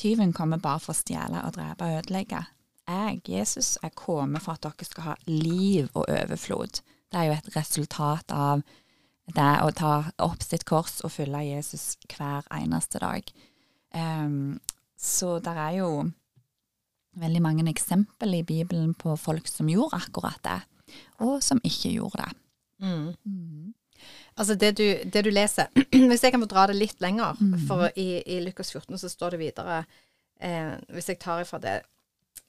tyven 0.00 0.32
kommer 0.32 0.62
bare 0.62 0.80
for 0.80 0.96
å 0.96 0.98
stjele 0.98 1.44
og 1.44 1.52
drepe 1.58 1.84
og 1.84 2.00
ødelegge. 2.00 2.42
Jeg, 2.88 3.20
Jesus, 3.28 3.76
er 3.84 3.92
kommet 3.92 4.40
for 4.40 4.56
at 4.56 4.64
dere 4.64 4.88
skal 4.88 5.10
ha 5.10 5.14
liv 5.28 5.90
og 5.92 6.08
overflod. 6.08 6.80
Det 7.12 7.20
er 7.20 7.28
jo 7.28 7.36
et 7.36 7.56
resultat 7.56 8.32
av 8.32 8.64
det 9.34 9.50
å 9.62 9.72
ta 9.76 9.92
opp 10.24 10.42
sitt 10.44 10.64
kors 10.68 11.00
og 11.04 11.12
følge 11.12 11.44
Jesus 11.50 11.96
hver 12.08 12.46
eneste 12.54 13.00
dag. 13.02 13.32
Um, 13.94 14.58
så 14.98 15.36
det 15.42 15.54
er 15.54 15.78
jo 15.80 15.90
veldig 17.18 17.42
mange 17.42 17.66
eksempel 17.70 18.38
i 18.38 18.44
Bibelen 18.46 18.94
på 18.94 19.16
folk 19.20 19.48
som 19.50 19.68
gjorde 19.70 20.00
akkurat 20.00 20.40
det, 20.44 20.60
og 21.24 21.42
som 21.44 21.60
ikke 21.64 21.92
gjorde 21.96 22.24
det. 22.24 22.30
Mm. 22.84 23.12
Mm. 23.26 23.74
Altså 24.38 24.54
det 24.54 24.76
du, 24.78 24.84
det 25.10 25.24
du, 25.26 25.30
leser 25.34 25.66
Hvis 26.10 26.22
jeg 26.22 26.30
kan 26.30 26.42
få 26.44 26.46
dra 26.46 26.68
det 26.70 26.76
litt 26.78 27.00
lenger, 27.02 27.34
mm. 27.40 27.56
for 27.66 27.88
i, 27.98 28.20
i 28.22 28.36
Lukas 28.44 28.70
14 28.70 29.00
så 29.02 29.10
står 29.10 29.34
det 29.34 29.40
videre 29.40 29.80
eh, 30.38 30.76
Hvis 30.94 31.10
jeg 31.10 31.18
tar 31.18 31.42
ifra 31.42 31.58
det 31.58 31.72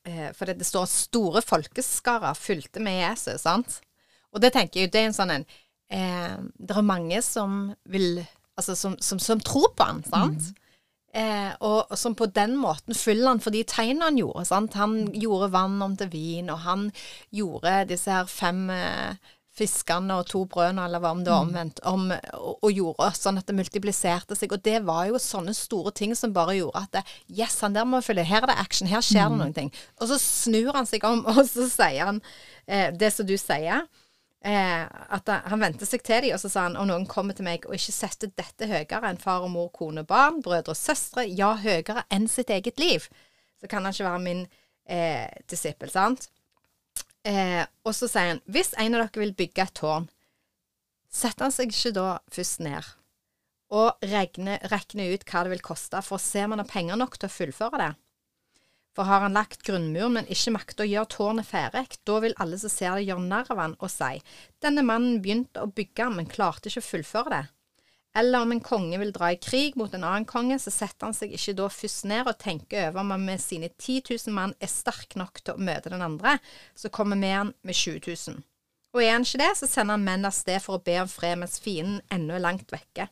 eh, 0.05 0.29
For 0.37 0.45
det, 0.45 0.59
det 0.61 0.67
står 0.69 0.85
at 0.85 0.93
store 0.93 1.41
folkeskarer 1.41 2.37
fulgte 2.37 2.83
med 2.85 2.99
Jesus, 3.01 3.41
sant? 3.41 3.79
Og 4.29 4.43
det 4.43 4.53
tenker 4.53 4.83
jeg 4.83 4.93
det 4.93 5.01
er 5.01 5.09
en 5.09 5.17
sånn 5.17 5.33
en 5.33 5.47
eh, 5.89 6.37
Det 6.57 6.77
er 6.77 6.85
mange 6.85 7.21
som 7.25 7.73
vil 7.85 8.25
Altså 8.59 8.75
som, 8.75 8.97
som, 8.99 9.19
som 9.23 9.39
tror 9.39 9.69
på 9.71 9.85
han, 9.87 10.01
sant? 10.03 10.49
Mm. 10.51 10.55
Eh, 11.09 11.51
og, 11.63 11.87
og, 11.89 11.95
som 11.97 12.13
på 12.13 12.27
den 12.29 12.57
måten 12.59 12.93
følger 12.93 13.31
han 13.31 13.39
for 13.39 13.55
de 13.55 13.63
tegnene 13.63 14.09
han 14.09 14.19
gjorde. 14.19 14.43
Sant? 14.49 14.75
Han 14.75 14.97
gjorde 15.15 15.53
vann 15.53 15.77
om 15.81 15.95
til 15.97 16.11
vin, 16.11 16.51
og 16.51 16.59
han 16.65 16.89
gjorde 17.31 17.85
disse 17.89 18.11
her 18.11 18.27
fem 18.27 18.65
eh, 18.73 19.31
fiskene 19.59 20.19
og 20.19 20.27
to 20.29 20.43
brødene, 20.49 20.85
eller 20.85 21.01
hva 21.03 21.13
om 21.15 21.23
det 21.25 21.33
var 21.33 21.43
mm. 21.43 21.49
omvendt, 21.49 21.81
om, 21.89 22.05
og, 22.37 22.51
og, 22.61 22.69
gjorde 22.71 23.09
sånn 23.17 23.39
at 23.41 23.49
det 23.49 23.57
multipliserte 23.57 24.37
seg. 24.37 24.53
Og 24.55 24.63
det 24.65 24.77
var 24.87 25.07
jo 25.09 25.21
sånne 25.21 25.55
store 25.57 25.93
ting 25.97 26.13
som 26.17 26.35
bare 26.35 26.59
gjorde 26.59 26.85
at 26.85 26.99
det, 26.99 27.05
Yes, 27.31 27.59
han 27.65 27.75
der 27.77 27.87
må 27.89 28.03
følge. 28.05 28.27
Her 28.29 28.45
er 28.45 28.53
det 28.53 28.59
action. 28.61 28.91
Her 28.91 29.03
skjer 29.05 29.25
det 29.25 29.33
mm. 29.33 29.41
noen 29.41 29.57
ting. 29.57 29.73
Og 29.99 30.11
så 30.11 30.19
snur 30.21 30.75
han 30.77 30.89
seg 30.89 31.07
om, 31.09 31.25
og 31.31 31.41
så 31.49 31.67
sier 31.71 32.11
han 32.11 32.21
eh, 32.67 32.93
det 32.95 33.11
som 33.15 33.27
du 33.27 33.35
sier. 33.39 33.87
Eh, 34.39 34.83
at 34.87 35.27
han 35.51 35.59
vendte 35.59 35.83
seg 35.83 36.03
til 36.07 36.23
dem, 36.23 36.33
og 36.35 36.39
så 36.39 36.47
sa 36.51 36.61
han 36.69 36.77
om 36.79 36.87
noen 36.87 37.07
kommer 37.11 37.35
til 37.35 37.43
meg 37.43 37.65
og 37.67 37.75
ikke 37.75 37.91
setter 37.91 38.31
dette 38.39 38.69
høyere 38.69 39.09
enn 39.09 39.19
far 39.19 39.43
og 39.43 39.51
mor, 39.51 39.67
kone, 39.75 40.05
barn, 40.07 40.39
brødre 40.45 40.71
og 40.71 40.79
søstre, 40.79 41.25
ja, 41.27 41.51
høyere 41.59 42.05
enn 42.07 42.29
sitt 42.31 42.53
eget 42.55 42.79
liv, 42.79 43.09
så 43.59 43.67
kan 43.67 43.83
han 43.83 43.91
ikke 43.91 44.07
være 44.07 44.23
min 44.23 44.45
eh, 44.87 45.27
disippel, 45.51 45.91
sant? 45.91 46.29
Eh, 47.27 47.65
og 47.83 47.91
så 47.97 48.07
sier 48.07 48.31
han 48.31 48.41
hvis 48.47 48.71
en 48.79 48.95
av 48.95 49.03
dere 49.09 49.25
vil 49.25 49.35
bygge 49.35 49.65
et 49.65 49.75
tårn, 49.75 50.07
setter 51.11 51.49
han 51.49 51.53
seg 51.55 51.73
ikke 51.73 51.97
da 51.97 52.07
først 52.31 52.63
ned 52.63 52.93
og 53.75 54.07
regner, 54.07 54.63
regner 54.71 55.11
ut 55.13 55.25
hva 55.29 55.43
det 55.45 55.51
vil 55.51 55.65
koste, 55.65 55.99
for 56.05 56.17
å 56.17 56.23
se 56.23 56.41
om 56.45 56.55
han 56.55 56.63
har 56.63 56.69
penger 56.71 56.97
nok 56.97 57.19
til 57.19 57.27
å 57.27 57.35
fullføre 57.35 57.81
det? 57.83 57.91
For 58.97 59.05
har 59.05 59.21
han 59.21 59.37
lagt 59.37 59.61
grunnmuren, 59.67 60.17
men 60.17 60.31
ikke 60.33 60.55
makter 60.55 60.85
å 60.85 60.89
gjøre 60.89 61.11
tårnet 61.13 61.47
ferdig, 61.47 61.85
da 62.09 62.17
vil 62.23 62.35
alle 62.41 62.57
som 62.59 62.71
ser 62.73 62.97
det, 62.97 63.05
gjøre 63.07 63.27
narr 63.29 63.51
av 63.53 63.61
han 63.61 63.77
og 63.79 63.91
si 63.93 64.17
denne 64.63 64.83
mannen 64.83 65.21
begynte 65.23 65.63
å 65.63 65.71
bygge, 65.71 66.09
men 66.15 66.29
klarte 66.29 66.71
ikke 66.71 66.83
å 66.83 66.89
fullføre 66.89 67.33
det. 67.35 67.45
Eller 68.17 68.41
om 68.41 68.51
en 68.51 68.61
konge 68.65 68.97
vil 68.97 69.11
dra 69.13 69.29
i 69.31 69.37
krig 69.37 69.75
mot 69.77 69.93
en 69.93 70.03
annen 70.03 70.25
konge, 70.27 70.57
så 70.59 70.73
setter 70.73 71.07
han 71.07 71.15
seg 71.15 71.33
ikke 71.37 71.53
da 71.59 71.67
først 71.69 72.07
ned 72.09 72.27
og 72.27 72.39
tenker 72.41 72.87
over 72.87 73.03
om 73.03 73.13
han 73.13 73.25
med 73.27 73.41
sine 73.43 73.69
10 73.69 74.01
000 74.09 74.35
mann 74.35 74.55
er 74.59 74.71
sterk 74.71 75.13
nok 75.19 75.43
til 75.43 75.55
å 75.55 75.65
møte 75.69 75.93
den 75.93 76.03
andre, 76.03 76.39
så 76.73 76.89
kommer 76.89 77.19
med 77.19 77.35
han 77.37 77.53
med 77.61 77.77
20 77.77 78.01
000. 78.09 78.41
Og 78.97 79.03
er 79.05 79.13
han 79.13 79.25
ikke 79.27 79.43
det, 79.43 79.51
så 79.59 79.69
sender 79.69 79.99
han 79.99 80.07
menn 80.07 80.25
av 80.25 80.33
sted 80.33 80.57
for 80.63 80.79
å 80.79 80.83
be 80.83 80.95
om 80.97 81.11
fred 81.11 81.37
mens 81.37 81.59
fienden 81.61 82.01
ennå 82.09 82.39
er 82.39 82.47
langt 82.47 82.73
vekke. 82.73 83.05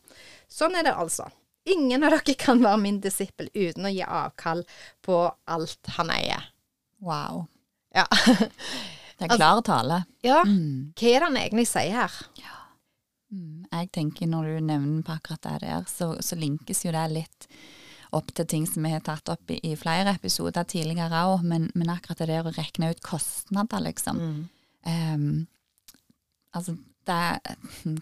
Sånn 0.49 0.75
er 0.75 0.87
det 0.87 0.95
altså. 0.97 1.29
Ingen 1.67 2.05
av 2.07 2.13
dere 2.15 2.35
kan 2.39 2.61
være 2.63 2.79
min 2.79 2.99
disippel 3.03 3.49
uten 3.53 3.87
å 3.87 3.91
gi 3.91 4.03
avkall 4.03 4.63
på 5.03 5.19
alt 5.51 5.91
han 5.97 6.11
eier. 6.15 6.45
Wow. 7.03 7.45
Ja. 7.95 8.05
det 9.17 9.27
er 9.27 9.33
klar 9.35 9.61
tale. 9.65 10.03
Ja. 10.25 10.43
Mm. 10.47 10.93
Hva 10.95 11.09
er 11.09 11.19
det 11.19 11.27
han 11.27 11.41
egentlig 11.41 11.67
sier 11.69 11.97
her? 11.97 12.21
Ja. 12.39 12.55
Mm. 13.33 13.65
Jeg 13.73 13.89
tenker 13.95 14.29
når 14.31 14.47
du 14.47 14.69
nevner 14.69 15.03
på 15.03 15.17
akkurat 15.17 15.43
det 15.43 15.57
der, 15.65 15.83
så, 15.91 16.13
så, 16.23 16.37
linkes 16.39 16.85
jo 16.85 16.93
det 16.95 17.03
litt 17.11 17.49
opp 18.15 18.31
til 18.31 18.47
ting 18.47 18.67
som 18.69 18.85
vi 18.87 18.93
har 18.93 19.03
tatt 19.03 19.27
opp 19.33 19.51
i, 19.51 19.59
i 19.67 19.75
flere 19.75 20.13
episoder 20.15 20.63
tidligere 20.63 21.25
òg, 21.27 21.43
men, 21.43 21.67
men, 21.75 21.91
akkurat 21.91 22.23
det 22.23 22.29
der 22.31 22.47
å 22.47 22.55
regne 22.55 22.93
ut 22.93 23.03
kostnader, 23.03 23.83
liksom. 23.83 24.21
Mm. 24.23 24.39
Um, 24.87 25.27
altså, 26.55 26.77
det 27.07 27.19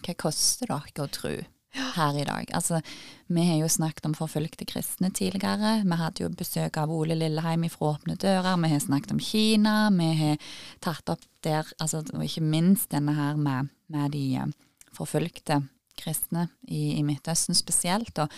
Hva 0.05 0.15
koster 0.21 0.69
det 0.69 1.01
å 1.01 1.09
tro? 1.09 1.33
Her 1.75 2.17
i 2.19 2.25
dag. 2.27 2.51
Altså, 2.53 2.81
vi 3.27 3.45
har 3.47 3.59
jo 3.59 3.69
snakket 3.71 4.05
om 4.07 4.15
forfulgte 4.17 4.67
kristne 4.69 5.11
tidligere. 5.13 5.79
Vi 5.83 5.99
hadde 5.99 6.23
jo 6.23 6.31
besøk 6.33 6.77
av 6.81 6.91
Ole 6.93 7.17
Lilleheim 7.17 7.67
fra 7.73 7.93
Åpne 7.93 8.17
dører. 8.21 8.57
Vi 8.61 8.71
har 8.73 8.83
snakket 8.83 9.15
om 9.15 9.23
Kina. 9.23 9.77
Vi 9.95 10.11
har 10.21 10.37
tatt 10.83 11.09
opp 11.11 11.25
der, 11.45 11.67
altså, 11.79 12.03
og 12.13 12.23
ikke 12.25 12.45
minst 12.45 12.91
denne 12.93 13.15
her 13.17 13.35
med, 13.37 13.73
med 13.93 14.15
de 14.15 14.25
eh, 14.41 14.53
forfulgte 14.95 15.61
kristne 15.99 16.49
i, 16.67 16.97
i 16.99 17.03
Midtøsten 17.05 17.57
spesielt. 17.57 18.17
Og, 18.23 18.31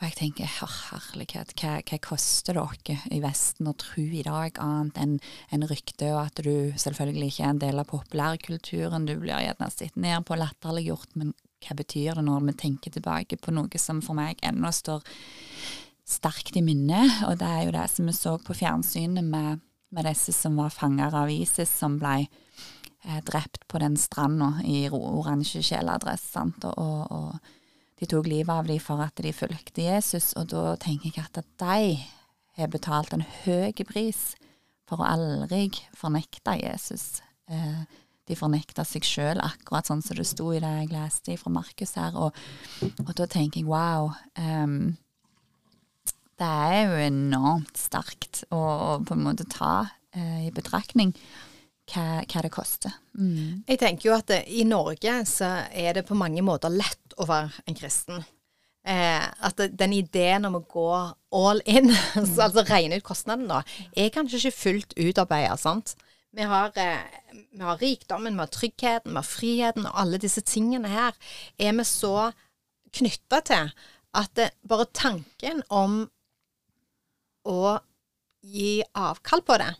og 0.00 0.08
jeg 0.08 0.16
tenker 0.18 0.50
herlighet, 0.50 1.54
hva, 1.60 1.76
hva, 1.86 2.00
koster 2.02 2.58
dere 2.58 2.98
i 3.14 3.20
Vesten 3.22 3.70
å 3.70 3.76
tro 3.78 4.02
i 4.02 4.24
dag 4.26 4.58
annet 4.62 4.98
enn 4.98 5.14
en 5.54 5.68
rykte, 5.70 6.10
og 6.14 6.24
at 6.24 6.42
du 6.42 6.74
selvfølgelig 6.74 7.30
ikke 7.30 7.46
er 7.46 7.54
en 7.54 7.62
del 7.62 7.82
av 7.82 7.90
populærkulturen, 7.92 9.06
du 9.06 9.14
blir 9.20 9.38
gjerne 9.46 9.70
sett 9.70 9.94
ned 9.94 10.26
på 10.26 10.38
latterliggjort, 10.40 11.14
men 11.14 11.34
hva 11.62 11.76
betyr 11.78 12.18
det 12.18 12.26
når 12.26 12.46
vi 12.48 12.56
tenker 12.64 12.94
tilbake 12.94 13.38
på 13.40 13.54
noe 13.54 13.80
som 13.80 14.02
for 14.04 14.18
meg 14.18 14.40
ennå 14.44 14.72
står 14.74 15.04
sterkt 16.08 16.56
i 16.58 16.64
minnet, 16.64 17.22
og 17.28 17.38
det 17.40 17.48
er 17.48 17.66
jo 17.66 17.74
det 17.76 17.86
som 17.90 18.08
vi 18.08 18.14
så 18.16 18.36
på 18.42 18.56
fjernsynet 18.58 19.24
med, 19.24 19.62
med 19.94 20.08
disse 20.08 20.34
som 20.34 20.58
var 20.58 20.74
fanger 20.74 21.14
av 21.22 21.30
ISIS, 21.30 21.70
som 21.82 21.98
ble 22.00 22.24
eh, 22.26 23.20
drept 23.28 23.66
på 23.70 23.80
den 23.82 23.96
stranda 24.00 24.54
i 24.66 24.84
oransje 24.90 25.62
kjeledress, 25.64 26.28
og, 26.36 26.66
og, 26.74 27.52
de 28.02 28.08
tok 28.10 28.26
livet 28.26 28.50
av 28.50 28.66
dem 28.66 28.80
for 28.82 28.98
at 29.04 29.20
de 29.22 29.30
fulgte 29.30 29.84
Jesus, 29.84 30.32
og 30.34 30.48
da 30.50 30.72
tenker 30.82 31.12
jeg 31.14 31.22
at 31.22 31.38
de 31.62 32.00
har 32.58 32.70
betalt 32.72 33.14
en 33.14 33.22
høy 33.44 33.70
pris 33.86 34.32
for 34.90 35.00
å 35.00 35.06
aldri 35.06 35.68
fornekte 35.96 36.56
Jesus. 36.58 37.22
Eh, 37.46 37.84
de 38.32 38.38
fornekta 38.38 38.84
seg 38.88 39.06
sjøl, 39.06 39.40
akkurat 39.44 39.88
sånn 39.88 40.02
som 40.04 40.18
det 40.18 40.26
sto 40.28 40.50
i 40.52 40.60
det 40.62 40.72
jeg 40.80 40.90
leste 40.92 41.38
fra 41.40 41.52
Markus 41.54 41.94
her. 42.00 42.16
Og, 42.18 42.42
og, 42.96 43.14
da 43.18 43.28
tenker 43.30 43.62
jeg 43.62 43.70
wow. 43.70 44.10
Um, 44.40 44.94
det 46.40 46.48
er 46.48 46.82
jo 46.88 47.00
enormt 47.06 47.78
sterkt 47.78 48.42
å, 48.50 48.58
å 48.58 48.92
på 49.06 49.14
en 49.14 49.24
måte 49.28 49.46
ta 49.50 49.74
uh, 49.86 50.40
i 50.42 50.50
betraktning 50.54 51.14
hva, 51.92 52.22
hva, 52.24 52.42
det 52.44 52.52
koster. 52.52 52.94
Mm. 53.18 53.64
Jeg 53.68 53.80
tenker 53.80 54.08
jo 54.08 54.14
at 54.16 54.30
det, 54.30 54.44
i 54.48 54.64
Norge 54.68 55.16
så 55.28 55.54
er 55.68 55.98
det 55.98 56.06
på 56.08 56.18
mange 56.18 56.42
måter 56.44 56.72
lett 56.72 57.18
å 57.20 57.26
være 57.28 57.66
en 57.68 57.78
kristen. 57.78 58.22
Eh, 58.82 59.22
at 59.22 59.58
det, 59.60 59.68
den 59.78 59.94
ideen 59.94 60.48
om 60.48 60.56
å 60.58 60.64
gå 60.66 60.88
all 61.38 61.62
in, 61.70 61.90
mm. 62.16 62.32
altså 62.42 62.64
regne 62.66 62.98
ut 62.98 63.06
kostnaden 63.06 63.46
da, 63.50 63.60
er 63.94 64.14
kanskje 64.14 64.40
ikke 64.40 64.58
fullt 64.58 64.96
utarbeida. 64.98 65.58
Vi 66.32 66.46
har, 66.48 66.72
eh, 66.80 67.36
vi 67.52 67.60
har, 67.60 67.76
rikdommen, 67.76 68.34
vi 68.34 68.44
har 68.44 68.52
tryggheten, 68.52 69.12
vi 69.12 69.20
har 69.20 69.28
friheten, 69.28 69.86
og 69.86 70.00
alle 70.00 70.20
disse 70.20 70.40
tingene 70.40 70.88
her 70.88 71.12
er 71.58 71.72
vi 71.76 71.84
så 71.84 72.32
knytta 72.92 73.40
til 73.44 73.72
at 74.16 74.32
det, 74.36 74.50
bare 74.68 74.88
tanken 74.92 75.62
om 75.68 76.02
å 77.48 77.78
gi 78.42 78.82
avkall 78.96 79.44
på 79.44 79.58
det, 79.60 79.74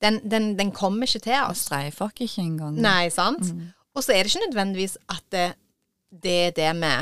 den, 0.00 0.20
den, 0.30 0.54
den 0.58 0.72
kommer 0.72 1.06
ikke 1.06 1.24
til 1.26 1.38
oss. 1.44 1.66
Streifer 1.66 2.12
ikke 2.14 2.42
engang. 2.42 2.78
Nei, 2.80 3.10
sant. 3.12 3.50
Mm. 3.52 3.70
Og 3.94 4.04
så 4.04 4.14
er 4.14 4.24
det 4.24 4.32
ikke 4.32 4.46
nødvendigvis 4.46 4.96
at 5.12 5.24
det, 5.34 5.46
det 6.10 6.36
er 6.46 6.56
det 6.56 6.72
vi 6.80 6.94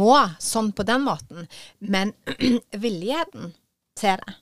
må, 0.00 0.14
sånn 0.42 0.72
på 0.74 0.86
den 0.86 1.04
måten, 1.06 1.48
men 1.78 2.12
villigheten 2.84 3.54
til 3.98 4.20
det. 4.22 4.36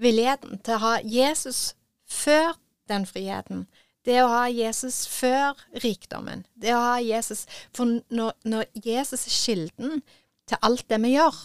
Villigheten 0.00 0.60
til 0.64 0.76
å 0.76 0.82
ha 0.84 0.94
Jesus 1.04 1.74
før 2.10 2.56
den 2.90 3.06
friheten. 3.08 3.64
Det 4.04 4.16
å 4.22 4.30
ha 4.32 4.44
Jesus 4.48 5.04
før 5.10 5.58
rikdommen. 5.84 6.44
Det 6.54 6.72
å 6.72 6.80
ha 6.80 6.98
Jesus 7.04 7.44
For 7.76 8.00
når, 8.08 8.32
når 8.48 8.68
Jesus 8.74 9.26
er 9.26 9.36
kilden 9.36 10.02
til 10.48 10.62
alt 10.66 10.86
det 10.88 10.98
vi 11.04 11.14
gjør, 11.14 11.36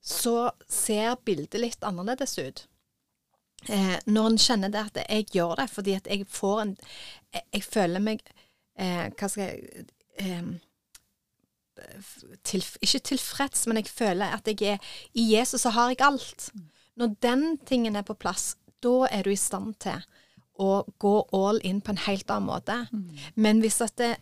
så 0.00 0.50
ser 0.70 1.18
bildet 1.26 1.60
litt 1.60 1.84
annerledes 1.84 2.38
ut. 2.38 2.64
Eh, 3.68 3.96
når 4.06 4.30
en 4.30 4.40
kjenner 4.40 4.72
det 4.72 4.86
at 4.86 4.98
jeg 5.02 5.26
gjør 5.34 5.58
det 5.60 5.66
fordi 5.68 5.94
at 5.98 6.06
jeg 6.08 6.24
får 6.32 6.60
en 6.62 6.70
Jeg, 7.34 7.42
jeg 7.52 7.64
føler 7.66 8.00
meg 8.00 8.22
eh, 8.80 9.10
Hva 9.12 9.28
skal 9.28 9.42
jeg 9.44 9.84
eh, 10.16 10.46
til, 12.40 12.64
Ikke 12.80 13.02
tilfreds, 13.10 13.66
men 13.68 13.82
jeg 13.82 13.92
føler 13.92 14.32
at 14.32 14.48
jeg 14.48 14.78
er 14.78 14.94
I 15.12 15.26
Jesus 15.34 15.66
så 15.66 15.74
har 15.76 15.92
jeg 15.92 16.00
alt. 16.00 16.48
Når 16.96 17.14
den 17.22 17.44
tingen 17.68 17.96
er 17.96 18.02
på 18.02 18.16
plass, 18.16 18.56
da 18.80 19.04
er 19.10 19.28
du 19.28 19.30
i 19.30 19.36
stand 19.36 19.76
til 19.84 20.00
å 20.58 20.82
gå 20.98 21.14
all 21.36 21.60
in 21.64 21.80
på 21.80 21.94
en 21.94 22.02
helt 22.06 22.30
annen 22.30 22.50
måte. 22.50 22.80
Men 23.34 23.62
hvis 23.64 23.80
at 23.84 23.96
det, 24.00 24.16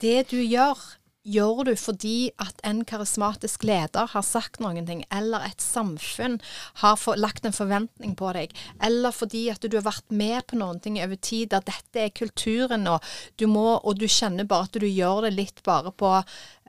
det 0.00 0.28
du 0.30 0.38
gjør, 0.40 0.78
gjør 1.26 1.62
du 1.66 1.72
fordi 1.78 2.30
at 2.42 2.60
en 2.66 2.82
karismatisk 2.86 3.64
leder 3.66 4.10
har 4.12 4.24
sagt 4.24 4.60
noen 4.62 4.86
ting, 4.86 5.02
eller 5.14 5.44
et 5.48 5.62
samfunn 5.62 6.38
har 6.82 6.98
for, 7.00 7.18
lagt 7.18 7.46
en 7.46 7.56
forventning 7.56 8.14
på 8.18 8.30
deg, 8.36 8.54
eller 8.86 9.14
fordi 9.14 9.46
at 9.50 9.64
du 9.64 9.76
har 9.76 9.86
vært 9.88 10.14
med 10.14 10.46
på 10.46 10.60
noen 10.60 10.78
ting 10.82 11.00
over 11.02 11.18
tid 11.18 11.50
der 11.54 11.66
dette 11.66 12.04
er 12.04 12.14
kulturen, 12.14 12.86
og 12.90 13.02
du, 13.40 13.48
må, 13.50 13.66
og 13.82 13.98
du 13.98 14.06
kjenner 14.06 14.48
bare 14.48 14.70
at 14.70 14.78
du 14.78 14.86
gjør 14.86 15.26
det 15.26 15.34
litt 15.34 15.64
bare 15.66 15.92
på, 15.92 16.12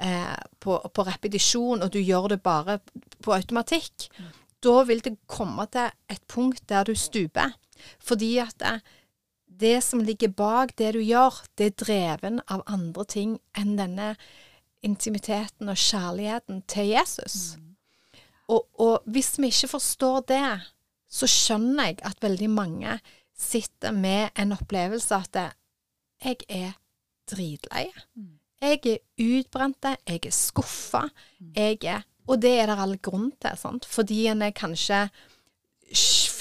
eh, 0.01 0.35
på, 0.63 0.81
på 0.89 1.07
repetisjon, 1.11 1.85
og 1.85 1.93
du 1.93 2.01
gjør 2.01 2.33
det 2.33 2.41
bare 2.45 2.79
på 3.21 3.37
automatikk, 3.37 4.09
mm. 4.17 4.33
da 4.65 4.81
vil 4.89 5.05
det 5.05 5.17
komme 5.29 5.69
til 5.73 5.93
et 6.09 6.23
punkt 6.31 6.65
der 6.71 6.87
du 6.87 6.95
stuper. 6.97 7.53
Fordi 7.99 8.37
at 8.43 8.57
det, 8.61 8.79
det 9.47 9.77
som 9.83 10.03
ligger 10.05 10.33
bak 10.37 10.75
det 10.77 10.93
du 10.93 11.01
gjør, 11.01 11.41
det 11.57 11.71
er 11.71 11.79
dreven 11.85 12.41
av 12.47 12.65
andre 12.69 13.05
ting 13.09 13.37
enn 13.57 13.77
denne 13.79 14.13
intimiteten 14.85 15.71
og 15.71 15.79
kjærligheten 15.81 16.61
til 16.69 16.91
Jesus. 16.93 17.55
Mm. 17.57 17.67
Og, 18.47 18.67
og, 18.79 18.99
hvis 19.11 19.35
vi 19.39 19.49
ikke 19.51 19.73
forstår 19.75 20.19
det, 20.29 20.43
så 21.09 21.27
skjønner 21.29 21.91
jeg 21.91 22.01
at 22.07 22.21
veldig 22.23 22.49
mange 22.51 22.97
sitter 23.37 23.95
med 23.95 24.29
en 24.39 24.53
opplevelse 24.55 25.15
at 25.15 25.39
jeg 26.23 26.43
er 26.49 26.75
dritlei. 27.29 27.87
Mm. 28.15 28.35
Jeg 28.61 28.79
er 28.89 29.01
utbrent, 29.21 29.89
jeg 30.07 30.21
er 30.25 30.33
skuffa, 30.33 31.07
mm. 31.39 31.51
jeg 31.55 31.83
er 31.83 32.05
Og 32.27 32.41
det 32.41 32.57
er 32.59 32.67
det 32.67 32.75
all 32.83 32.97
grunn 32.99 33.29
til, 33.39 33.55
sant? 33.55 33.85
fordi 33.85 34.25
en 34.27 34.41
er 34.41 34.51
kanskje 34.51 35.05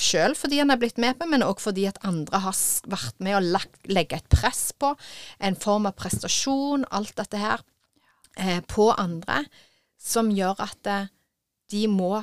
sjøl 0.07 0.37
fordi 0.39 0.61
han 0.63 0.73
er 0.73 0.81
blitt 0.81 1.01
med 1.03 1.19
på, 1.19 1.29
men 1.31 1.45
òg 1.47 1.61
fordi 1.63 1.87
at 1.91 2.01
andre 2.07 2.41
har 2.45 2.57
vært 2.91 3.19
med 3.23 3.39
og 3.39 3.51
lagt, 3.57 3.81
legge 3.91 4.21
et 4.21 4.31
press 4.33 4.71
på. 4.79 4.95
En 5.39 5.59
form 5.59 5.89
av 5.91 5.97
prestasjon, 5.99 6.87
alt 6.95 7.17
dette 7.19 7.41
her 7.41 7.65
eh, 8.39 8.63
på 8.71 8.93
andre, 8.95 9.45
som 9.99 10.31
gjør 10.33 10.63
at 10.67 10.93
eh, 10.93 11.13
de 11.73 11.87
må 11.91 12.15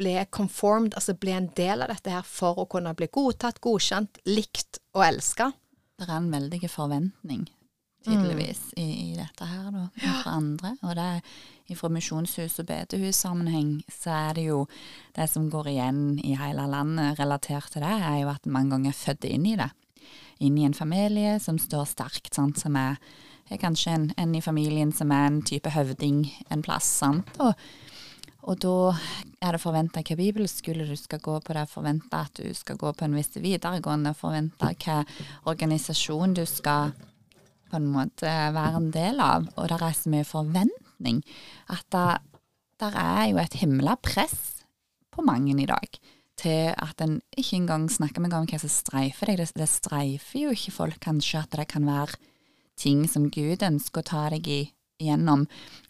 bli 0.00 0.16
conformed, 0.32 0.94
altså 0.96 1.16
bli 1.20 1.34
en 1.36 1.50
del 1.56 1.84
av 1.84 1.92
dette 1.92 2.12
her 2.12 2.24
for 2.26 2.62
å 2.62 2.68
kunne 2.70 2.94
bli 2.96 3.10
godtatt, 3.12 3.60
godkjent, 3.64 4.22
likt 4.28 4.80
og 4.96 5.04
elska. 5.10 5.50
Det 6.00 6.08
er 6.08 6.16
en 6.16 6.30
veldig 6.32 6.70
forventning, 6.72 7.44
tydeligvis, 8.06 8.60
mm. 8.72 8.82
i, 8.82 8.88
i, 9.04 9.08
dette 9.18 9.48
her, 9.48 9.70
da, 9.74 9.86
fra 10.00 10.36
andre. 10.36 10.74
Og 10.82 10.94
det 10.98 11.08
er 11.70 11.78
fra 11.78 11.90
misjonshus- 11.92 12.58
og 12.62 12.66
bedehussammenheng, 12.70 13.74
så 13.92 14.14
er 14.16 14.38
det 14.38 14.46
jo 14.48 14.64
det 15.16 15.28
som 15.30 15.50
går 15.52 15.72
igjen 15.74 16.04
i 16.24 16.34
hele 16.38 16.66
landet 16.70 17.20
relatert 17.20 17.70
til 17.74 17.84
det, 17.86 17.96
er 17.96 18.22
jo 18.24 18.32
at 18.32 18.48
mange 18.50 18.74
ganger 18.74 18.94
er 18.94 19.02
født 19.02 19.28
inn 19.30 19.46
i 19.52 19.58
det. 19.60 19.70
Inn 20.40 20.56
i 20.58 20.64
en 20.66 20.74
familie 20.74 21.36
som 21.42 21.60
står 21.60 21.84
sterkt, 21.90 22.32
sant, 22.34 22.58
som 22.58 22.78
er 22.80 22.96
er 23.50 23.58
kanskje 23.58 23.94
en, 23.94 24.10
en, 24.16 24.34
i 24.34 24.42
familien 24.42 24.92
som 24.94 25.10
er 25.14 25.26
en 25.28 25.40
type 25.46 25.70
høvding 25.74 26.22
en 26.50 26.62
plass. 26.62 26.88
sant? 27.02 27.30
Og, 27.42 27.54
og 28.46 28.60
da 28.62 28.74
er 29.42 29.56
det 29.56 29.62
forventa 29.62 30.00
hvilken 30.00 30.20
bibelskole 30.20 30.86
du 30.88 30.96
skal 30.96 31.22
gå 31.24 31.36
på, 31.40 31.54
det 31.54 31.64
er 31.64 31.70
forventa 31.70 32.24
at 32.28 32.40
du 32.40 32.54
skal 32.54 32.78
gå 32.80 32.92
på 32.94 33.06
en 33.06 33.16
viss 33.18 33.34
videregående, 33.36 34.14
forventa 34.14 34.70
hvilken 34.70 35.10
organisasjon 35.50 36.36
du 36.38 36.44
skal 36.48 36.94
på 37.70 37.78
en 37.78 37.90
måte 37.90 38.30
være 38.54 38.80
en 38.80 38.90
del 38.94 39.20
av. 39.24 39.48
Og 39.56 39.70
der 39.72 39.82
er 39.86 39.96
så 39.96 40.12
mye 40.12 40.26
forventning 40.28 41.22
at 41.72 41.86
der, 41.94 42.22
der 42.82 42.96
er 42.98 43.28
jo 43.30 43.42
et 43.42 43.60
himla 43.62 43.96
press 44.02 44.64
på 45.10 45.24
mange 45.26 45.54
i 45.56 45.68
dag 45.68 46.00
til 46.40 46.72
at 46.72 47.02
en 47.04 47.18
ikke 47.36 47.58
engang 47.58 47.86
snakker 47.92 48.22
med 48.24 48.32
om 48.32 48.46
hva 48.48 48.58
som 48.60 48.72
streifer 48.72 49.30
deg. 49.30 49.42
Det, 49.42 49.52
det 49.60 49.68
streifer 49.68 50.46
jo 50.46 50.54
ikke 50.54 50.74
folk 50.74 51.00
kanskje 51.04 51.42
at 51.42 51.56
det 51.58 51.68
kan 51.72 51.88
være 51.88 52.16
ting 52.80 53.04
som 53.10 53.28
Gud 53.32 53.64
ønsker 53.66 54.00
å 54.00 54.08
ta 54.08 54.22
deg 54.32 54.48
i, 54.48 54.60
igjennom, 55.00 55.46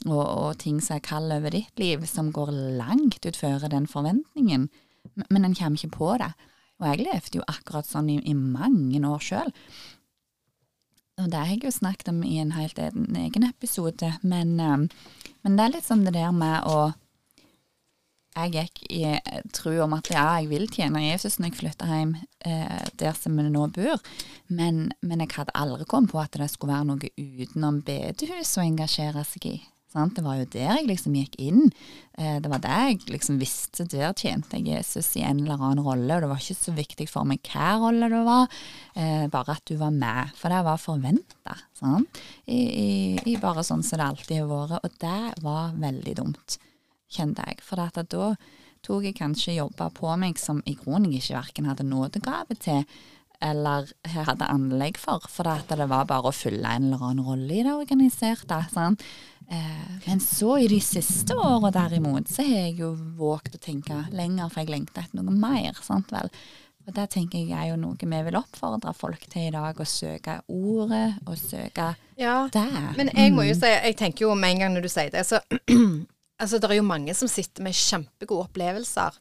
og, 0.08 0.22
og, 0.22 0.50
ting 0.62 0.80
som 0.82 0.96
er 0.98 1.06
kald 1.06 1.32
over 1.34 1.54
ditt 1.54 1.82
liv, 1.82 2.02
som 2.06 2.32
går 2.34 2.52
langt 2.80 3.26
utfor 3.26 3.66
den 3.70 3.86
forventningen. 3.90 4.68
Men 5.30 5.46
en 5.46 5.56
kommer 5.58 5.78
ikke 5.78 5.98
på 5.98 6.12
det. 6.22 6.32
Og 6.80 6.88
jeg 6.88 7.04
levde 7.04 7.40
jo 7.40 7.48
akkurat 7.50 7.86
sånn 7.86 8.08
i, 8.10 8.18
i 8.24 8.34
mange 8.34 9.02
år 9.06 9.22
sjøl. 9.22 9.50
Og 11.20 11.28
det 11.30 11.40
har 11.40 11.52
jeg 11.52 11.64
jo 11.66 11.74
snakket 11.74 12.10
om 12.12 12.22
i 12.24 12.38
en 12.40 12.54
helt 12.56 12.78
egen 12.80 13.46
episode, 13.46 14.14
men, 14.22 14.56
eh, 14.60 14.88
men 15.44 15.56
det 15.56 15.66
er 15.66 15.76
litt 15.76 15.88
sånn 15.88 16.06
det 16.06 16.16
der 16.16 16.32
med 16.32 16.66
å 16.68 16.90
jeg 18.30 18.52
gikk 18.54 18.84
i 18.94 19.00
tro 19.52 19.72
om 19.84 19.96
at 19.96 20.08
ja, 20.12 20.24
jeg 20.38 20.50
vil 20.52 20.68
tjene 20.70 21.02
Jesus 21.02 21.38
når 21.38 21.50
jeg 21.50 21.58
flytter 21.58 21.90
hjem 21.90 22.12
eh, 22.46 22.84
der 23.00 23.16
som 23.18 23.36
vi 23.36 23.46
nå 23.48 23.66
bor, 23.74 23.98
men, 24.46 24.92
men, 25.02 25.24
jeg 25.24 25.34
hadde 25.34 25.56
aldri 25.58 25.86
kommet 25.90 26.14
på 26.14 26.20
at 26.22 26.38
det 26.38 26.50
skulle 26.52 26.76
være 26.76 26.88
noe 26.92 27.10
utenom 27.18 27.82
bedehus 27.86 28.54
å 28.56 28.64
engasjere 28.64 29.26
seg 29.26 29.48
i. 29.50 29.56
Sant? 29.90 30.14
Det 30.14 30.22
var 30.22 30.38
jo 30.38 30.46
der 30.52 30.76
jeg 30.78 30.86
liksom 30.86 31.16
gikk 31.18 31.34
inn. 31.42 31.64
Eh, 32.14 32.36
det 32.42 32.50
var 32.52 32.62
der 32.62 32.92
jeg 32.92 33.00
liksom 33.10 33.40
visste. 33.40 33.88
Der 33.90 34.14
tjente 34.14 34.60
jeg 34.60 34.68
Jesus 34.70 35.08
i 35.18 35.24
en 35.26 35.42
eller 35.42 35.58
annen 35.58 35.82
rolle, 35.82 36.14
og 36.14 36.22
det 36.22 36.30
var 36.30 36.42
ikke 36.44 36.58
så 36.60 36.74
viktig 36.76 37.08
for 37.10 37.26
meg 37.26 37.42
hva 37.50 37.72
rolle 37.82 38.10
det 38.12 38.22
var, 38.28 38.46
eh, 38.94 39.26
bare 39.32 39.58
at 39.58 39.64
du 39.66 39.74
var 39.80 39.90
med. 39.90 40.30
For 40.38 40.54
det 40.54 40.62
var 40.68 40.78
forventa, 40.78 41.58
I, 42.46 42.60
i, 42.60 42.90
I, 43.26 43.36
bare 43.42 43.64
sånn 43.66 43.82
som 43.82 43.98
det 43.98 44.06
alltid 44.06 44.42
har 44.44 44.50
vært. 44.50 44.84
Og 44.86 44.98
det 45.02 45.42
var 45.42 45.78
veldig 45.80 46.18
dumt 46.22 46.58
kjente 47.10 47.46
jeg. 47.48 47.62
For 47.66 47.80
da 47.80 48.34
tok 48.86 49.04
jeg 49.04 49.18
kanskje 49.18 49.58
jobber 49.58 49.90
på 49.96 50.12
meg 50.20 50.38
som 50.40 50.62
i 50.70 50.76
grunnen 50.78 51.10
jeg 51.10 51.24
ikke 51.24 51.40
verken 51.40 51.68
hadde 51.68 51.88
nådegave 51.88 52.56
til 52.62 52.84
eller 53.40 53.88
hadde 54.12 54.48
anlegg 54.52 54.98
for, 55.00 55.24
for 55.32 55.48
det 55.68 55.88
var 55.88 56.08
bare 56.08 56.30
å 56.30 56.36
fylle 56.36 56.76
en 56.76 56.90
eller 56.90 57.04
annen 57.08 57.26
rolle 57.26 57.56
i 57.56 57.64
det 57.64 57.74
organiserte. 57.74 58.58
Sånn. 58.72 58.98
Eh, 59.50 59.92
men 60.04 60.20
så 60.20 60.58
i 60.60 60.68
de 60.70 60.80
siste 60.84 61.34
åra 61.34 61.72
derimot, 61.74 62.28
så 62.28 62.44
har 62.46 62.66
jeg 62.66 62.76
jo 62.82 62.92
våget 63.18 63.56
å 63.56 63.62
tenke 63.62 63.96
lenger, 64.12 64.50
for 64.50 64.62
jeg 64.62 64.74
lengter 64.74 65.06
etter 65.06 65.22
noe 65.22 65.34
mer. 65.34 65.80
sant 65.82 66.12
vel? 66.12 66.28
Og 66.86 66.94
det 66.96 67.08
tenker 67.12 67.42
jeg 67.42 67.52
er 67.54 67.72
jo 67.72 67.80
noe 67.80 67.98
vi 67.98 68.20
vil 68.26 68.38
oppfordre 68.38 68.92
folk 68.96 69.26
til 69.30 69.48
i 69.48 69.54
dag, 69.54 69.76
å 69.76 69.88
søke 69.88 70.38
ordet 70.48 71.20
og 71.26 71.36
søke 71.38 71.92
ja, 72.20 72.46
det. 72.52 72.68
Men 72.96 73.12
jeg 73.14 73.34
må 73.34 73.44
jo 73.48 73.56
mm. 73.56 73.60
si, 73.60 73.74
jeg 73.74 73.98
tenker 74.00 74.26
jo 74.26 74.36
med 74.38 74.56
en 74.56 74.64
gang 74.64 74.74
når 74.76 74.86
du 74.86 74.92
sier 74.92 75.12
det, 75.14 75.26
så 75.28 75.42
Altså, 76.40 76.56
det 76.56 76.70
er 76.70 76.78
jo 76.78 76.86
mange 76.88 77.12
som 77.12 77.28
sitter 77.28 77.60
med 77.60 77.76
kjempegode 77.76 78.46
opplevelser 78.46 79.18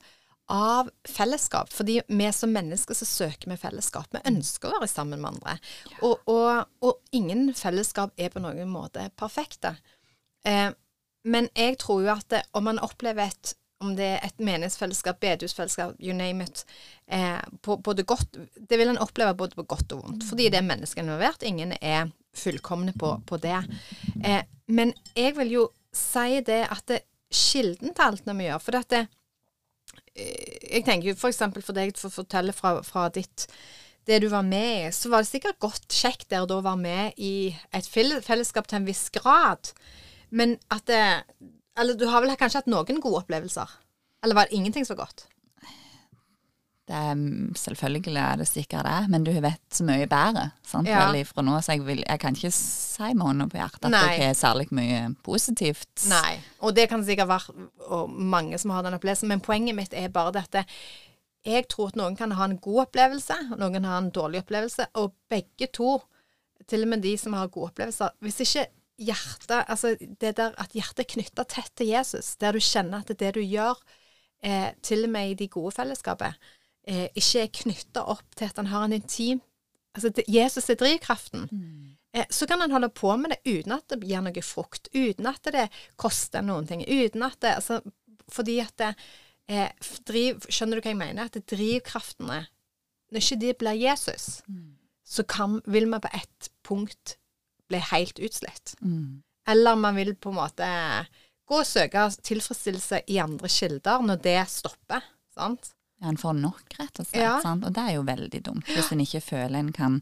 av 0.49 0.89
fellesskap. 1.07 1.71
Fordi 1.73 1.99
vi 2.07 2.31
som 2.33 2.51
mennesker 2.53 2.97
så 2.97 3.05
søker 3.05 3.51
vi 3.51 3.57
fellesskap. 3.61 4.09
Vi 4.11 4.23
ønsker 4.31 4.71
å 4.71 4.81
være 4.81 4.91
sammen 4.91 5.21
med 5.21 5.35
andre. 5.35 5.57
Og, 6.01 6.19
og, 6.29 6.65
og, 6.81 6.99
ingen 7.15 7.51
fellesskap 7.57 8.13
er 8.17 8.33
på 8.33 8.41
noen 8.43 8.71
måte 8.71 9.09
perfekte. 9.19 9.75
Eh, 10.47 10.69
men 11.29 11.49
jeg 11.57 11.77
tror 11.81 12.03
jo 12.05 12.13
at 12.15 12.29
det, 12.33 12.43
om 12.57 12.65
man 12.69 12.81
opplever 12.81 13.29
et 13.29 13.55
om 13.79 13.93
det 13.95 14.07
er 14.11 14.25
et 14.27 14.41
menighetsfellesskap, 14.43 15.21
bedehusfellesskap, 15.23 15.93
you 16.03 16.11
name 16.11 16.43
it, 16.43 16.65
eh, 17.07 17.39
på, 17.63 17.77
både 17.77 18.03
godt, 18.03 18.35
det 18.69 18.75
vil 18.75 18.91
en 18.91 18.99
oppleve 18.99 19.37
både 19.39 19.55
på 19.55 19.63
godt 19.71 19.93
og 19.95 20.01
vondt. 20.03 20.25
Fordi 20.27 20.49
det 20.51 20.59
er 20.59 20.67
mennesker 20.67 20.99
involvert. 20.99 21.45
Ingen 21.47 21.71
er 21.79 22.09
fullkomne 22.35 22.91
på, 22.99 23.13
på 23.25 23.39
det. 23.39 23.61
Eh, 24.23 24.41
men 24.67 24.91
jeg 25.15 25.37
vil 25.37 25.53
jo 25.53 25.63
si 25.95 26.41
det 26.45 26.65
at 26.67 26.83
det, 26.91 27.05
kilden 27.29 27.93
til 27.93 28.03
alt 28.03 28.27
når 28.27 28.37
vi 28.39 28.49
gjør. 28.49 28.61
For 28.65 28.77
dette 28.79 28.99
eh, 29.05 29.09
Jeg 30.19 30.85
tenker 30.87 31.11
jo 31.11 31.17
f.eks. 31.17 31.41
For, 31.41 31.65
for 31.65 31.77
deg 31.77 31.95
for 31.97 32.11
å 32.11 32.17
fortelle 32.21 32.55
fra, 32.55 32.79
fra, 32.85 33.07
ditt 33.13 33.47
det 34.09 34.21
du 34.23 34.29
var 34.31 34.45
med 34.47 34.87
i, 34.87 34.91
så 34.95 35.11
var 35.11 35.21
det 35.21 35.29
sikkert 35.29 35.59
godt 35.61 35.93
kjekt 35.93 36.29
der 36.31 36.49
å 36.49 36.61
være 36.65 36.81
med 36.81 37.19
i 37.21 37.51
et 37.75 37.85
fellesskap 37.85 38.69
til 38.69 38.79
en 38.79 38.87
viss 38.87 39.09
grad. 39.13 39.71
Men 40.29 40.57
at 40.73 40.85
det 40.89 41.03
Eller 41.79 41.95
du 41.95 42.09
har 42.11 42.21
vel 42.21 42.35
kanskje 42.35 42.59
hatt 42.59 42.71
noen 42.71 42.99
gode 42.99 43.21
opplevelser? 43.21 43.69
Eller 44.23 44.35
var 44.35 44.49
det 44.49 44.57
ingenting 44.57 44.85
så 44.85 44.97
godt? 44.99 45.27
Det 46.89 46.97
er, 46.97 47.11
mm, 47.13 47.51
selvfølgelig 47.53 48.15
er 48.17 48.39
det 48.41 48.47
sikkert 48.49 48.87
det, 48.87 49.09
men 49.13 49.25
du 49.27 49.29
vet 49.29 49.75
så 49.77 49.83
mye 49.85 50.07
bedre 50.09 50.47
sant, 50.65 50.89
ja. 50.89 51.03
vel 51.05 51.19
ifra 51.19 51.43
nå, 51.45 51.59
så 51.61 51.75
jeg, 51.75 51.83
vil, 51.85 52.01
jeg, 52.01 52.21
kan 52.23 52.33
ikke 52.33 52.49
si 52.55 53.11
med 53.13 53.27
hånda 53.27 53.45
på 53.51 53.59
hjertet 53.59 53.85
at 53.85 53.93
Nei. 53.93 54.07
jeg 54.15 54.31
er 54.31 54.39
særlig 54.39 54.65
mye 54.73 55.03
positivt. 55.25 55.91
Nei, 56.09 56.39
og 56.65 56.73
det 56.79 56.87
kan 56.89 57.05
sikkert 57.05 57.29
være 57.29 58.07
mange 58.09 58.57
som 58.57 58.73
har 58.73 58.87
den 58.87 58.97
opplevelsen, 58.97 59.29
men 59.29 59.45
poenget 59.45 59.77
mitt 59.77 59.93
er 59.93 60.09
bare 60.15 60.33
dette. 60.39 60.65
Jeg 61.45 61.69
tror 61.69 61.93
at 61.93 62.01
noen 62.01 62.17
kan 62.17 62.33
ha 62.39 62.49
en 62.49 62.57
god 62.57 62.87
opplevelse, 62.87 63.37
noen 63.53 63.85
har 63.85 64.01
en 64.01 64.09
dårlig 64.15 64.41
opplevelse, 64.41 64.89
og 64.97 65.13
begge 65.29 65.69
to, 65.69 65.99
til 66.69 66.87
og 66.87 66.93
med 66.95 67.05
de 67.05 67.13
som 67.21 67.37
har 67.37 67.47
gode 67.49 67.71
opplevelser 67.71 68.11
Hvis 68.21 68.43
ikke 68.43 68.65
hjertet 68.99 69.63
Altså 69.71 69.93
det 69.97 70.35
der 70.37 70.57
at 70.59 70.75
hjertet 70.75 71.05
er 71.05 71.13
knytta 71.13 71.45
tett 71.49 71.71
til 71.79 71.93
Jesus, 71.93 72.33
der 72.41 72.53
du 72.53 72.59
kjenner 72.61 73.01
at 73.01 73.13
det 73.13 73.31
du 73.37 73.39
gjør, 73.41 73.79
eh, 74.43 74.73
til 74.83 75.05
og 75.07 75.13
med 75.13 75.31
i 75.31 75.37
de 75.39 75.47
gode 75.47 75.71
fellesskapet, 75.77 76.35
eh, 76.89 77.07
ikke 77.17 77.45
er 77.45 77.53
knytta 77.61 78.03
opp 78.11 78.35
til 78.37 78.49
at 78.49 78.59
han 78.61 78.71
har 78.73 78.87
en 78.87 78.97
intim 78.97 79.45
Altså 79.97 80.11
det, 80.13 80.27
Jesus 80.29 80.69
er 80.69 80.77
drivkraften. 80.77 81.47
Eh, 82.13 82.25
så 82.29 82.45
kan 82.47 82.61
han 82.61 82.71
holde 82.71 82.91
på 82.93 83.09
med 83.17 83.33
det 83.33 83.39
uten 83.57 83.73
at 83.73 83.89
det 83.89 84.05
gir 84.07 84.21
noe 84.21 84.43
frukt, 84.45 84.87
uten 84.93 85.27
at 85.29 85.49
det 85.53 85.65
koster 85.99 86.45
noen 86.45 86.67
ting, 86.69 86.83
uten 86.85 87.25
at 87.25 87.39
det 87.41 87.55
altså, 87.57 87.81
Fordi 88.29 88.59
at 88.61 88.75
det, 88.77 88.93
eh, 89.49 89.71
driv, 90.05 90.45
Skjønner 90.45 90.77
du 90.77 90.85
hva 90.85 90.93
jeg 90.93 90.99
mener? 91.01 91.25
At 91.25 91.33
det 91.33 91.49
drivkraftene 91.49 92.43
Når 93.09 93.23
ikke 93.23 93.39
de 93.41 93.53
blir 93.57 93.81
Jesus, 93.81 94.27
så 95.03 95.23
kan, 95.25 95.61
vil 95.65 95.89
vi 95.89 95.99
på 95.99 96.13
ett 96.13 96.51
punkt 96.63 97.15
bli 97.67 97.79
helt 97.91 98.19
utslitt. 98.19 98.75
Mm. 98.81 99.23
Eller 99.49 99.75
man 99.75 99.97
vil 99.97 100.13
på 100.15 100.29
en 100.29 100.37
måte 100.37 100.69
gå 101.49 101.57
og 101.57 101.65
søke 101.65 102.05
tilfredsstillelse 102.21 103.01
i 103.09 103.17
andre 103.17 103.49
kilder 103.49 104.05
når 104.05 104.21
det 104.21 104.37
stopper. 104.53 105.01
sant? 105.33 105.73
Ja, 105.99 106.07
en 106.13 106.17
får 106.17 106.37
nok, 106.39 106.63
rett 106.79 107.01
og 107.01 107.07
slett. 107.07 107.21
Ja. 107.23 107.35
Sant? 107.43 107.65
Og 107.67 107.75
det 107.75 107.83
er 107.83 107.97
jo 107.97 108.07
veldig 108.07 108.41
dumt, 108.45 108.67
hvis 108.71 108.91
en 108.93 109.03
ikke 109.03 109.23
føler 109.23 109.59
en 109.59 109.71
kan 109.75 109.99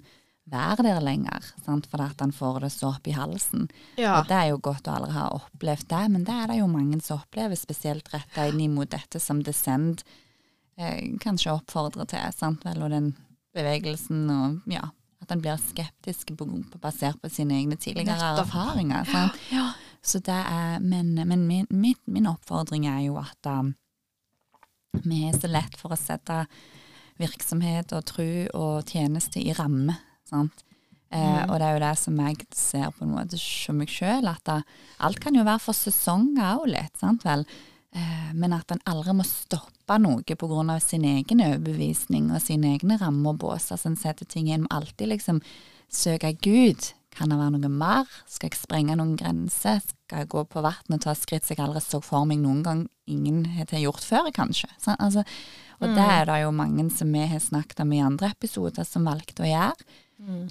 være 0.48 0.86
der 0.86 1.02
lenger, 1.04 1.44
sant? 1.66 1.88
fordi 1.92 2.06
at 2.08 2.22
en 2.24 2.32
får 2.32 2.62
det 2.64 2.70
så 2.72 2.92
opp 2.94 3.08
i 3.10 3.16
halsen. 3.16 3.68
Ja. 4.00 4.20
Og 4.20 4.30
det 4.30 4.38
er 4.38 4.52
jo 4.54 4.62
godt 4.64 4.88
å 4.88 4.96
aldri 4.96 5.16
ha 5.18 5.26
opplevd 5.36 5.90
det, 5.92 6.04
men 6.14 6.28
det 6.28 6.36
er 6.36 6.52
det 6.52 6.60
jo 6.62 6.70
mange 6.72 7.00
som 7.04 7.20
opplever, 7.20 7.60
spesielt 7.60 8.08
retta 8.14 8.48
inn 8.48 8.62
imot 8.64 8.94
dette 8.94 9.20
som 9.20 9.42
Descend 9.44 10.06
eh, 10.78 11.18
kanskje 11.24 11.56
oppfordrer 11.58 12.08
til, 12.08 12.38
sant 12.38 12.64
vel, 12.68 12.80
og 12.86 12.94
den 12.94 13.12
bevegelsen 13.58 14.30
og 14.32 14.72
ja, 14.72 14.86
at 15.24 15.34
en 15.34 15.42
blir 15.44 15.60
skeptisk 15.60 16.32
på, 16.38 16.46
på, 16.46 16.80
basert 16.80 17.20
på 17.22 17.32
sine 17.34 17.58
egne 17.58 17.76
tidligere 17.82 18.38
erfaringer. 18.38 19.08
Sant? 19.10 19.42
Så 20.06 20.22
det 20.24 20.38
er, 20.38 20.80
men 20.80 21.16
men 21.28 21.48
min, 21.50 21.68
min 22.06 22.30
oppfordring 22.30 22.86
er 22.88 23.02
jo 23.10 23.18
at 23.20 23.50
um, 23.52 23.74
vi 25.04 25.26
har 25.26 25.38
så 25.38 25.50
lett 25.52 25.78
for 25.80 25.94
å 25.94 26.00
sette 26.00 26.46
virksomhet 27.18 27.94
og 27.98 28.06
tro 28.10 28.30
og 28.54 28.90
tjeneste 28.90 29.42
i 29.42 29.54
ramme. 29.58 29.98
Sant? 30.28 30.64
Eh, 31.10 31.44
og 31.48 31.56
det 31.56 31.68
er 31.68 31.78
jo 31.78 31.84
det 31.86 31.94
som 32.02 32.20
jeg 32.20 32.48
ser 32.56 32.92
på 32.92 33.06
en 33.06 33.14
måte 33.16 33.40
som 33.40 33.78
meg 33.80 33.92
sjøl, 33.92 34.28
at 34.28 34.44
da, 34.48 34.60
alt 35.08 35.22
kan 35.24 35.38
jo 35.38 35.46
være 35.48 35.64
for 35.64 35.78
sesonger 35.78 36.60
òg 36.60 36.68
litt, 36.74 36.94
sant 37.00 37.24
vel. 37.28 37.46
Eh, 37.96 38.30
men 38.36 38.56
at 38.58 38.74
en 38.74 38.84
aldri 38.92 39.16
må 39.16 39.26
stoppe 39.28 39.98
noe 40.04 40.22
av 40.28 40.80
sin 40.84 41.06
egen 41.08 41.42
overbevisning 41.46 42.32
og 42.36 42.44
sine 42.44 42.76
egne 42.76 43.00
rammer 43.00 43.34
og 43.34 43.42
bås. 43.46 43.72
Altså 43.72 43.94
en 43.94 44.00
setter 44.00 44.28
ting 44.28 44.50
inn. 44.52 44.66
Må 44.68 44.76
alltid 44.76 45.14
liksom 45.14 45.42
søke 45.88 46.34
Gud. 46.44 46.92
Kan 47.18 47.32
det 47.34 47.40
være 47.40 47.58
noe 47.58 47.72
mer? 47.74 48.10
Skal 48.30 48.52
jeg 48.52 48.60
sprenge 48.60 48.98
noen 49.00 49.16
grenser? 49.18 49.82
Skal 49.82 50.24
jeg 50.24 50.30
gå 50.32 50.44
på 50.46 50.62
vann 50.62 50.94
og 50.94 51.02
ta 51.02 51.16
skritt 51.18 51.48
som 51.48 51.56
jeg 51.56 51.64
aldri 51.66 51.82
så 51.82 52.02
for 52.06 52.28
meg 52.30 52.44
noen 52.44 52.62
gang 52.66 52.84
ingen 53.10 53.44
har 53.58 53.74
gjort 53.82 54.06
før, 54.06 54.30
kanskje? 54.36 54.70
Så, 54.78 54.94
Altså, 55.00 55.24
og 55.82 55.94
det 55.94 56.06
er 56.06 56.26
det 56.26 56.42
jo 56.42 56.52
mange 56.58 56.88
som 56.94 57.12
vi 57.14 57.26
har 57.30 57.42
snakket 57.42 57.82
om 57.84 57.92
i 57.94 58.02
andre 58.02 58.32
episoder, 58.34 58.86
som 58.86 59.06
valgte 59.06 59.46
å 59.46 59.50
gjøre. 59.50 59.90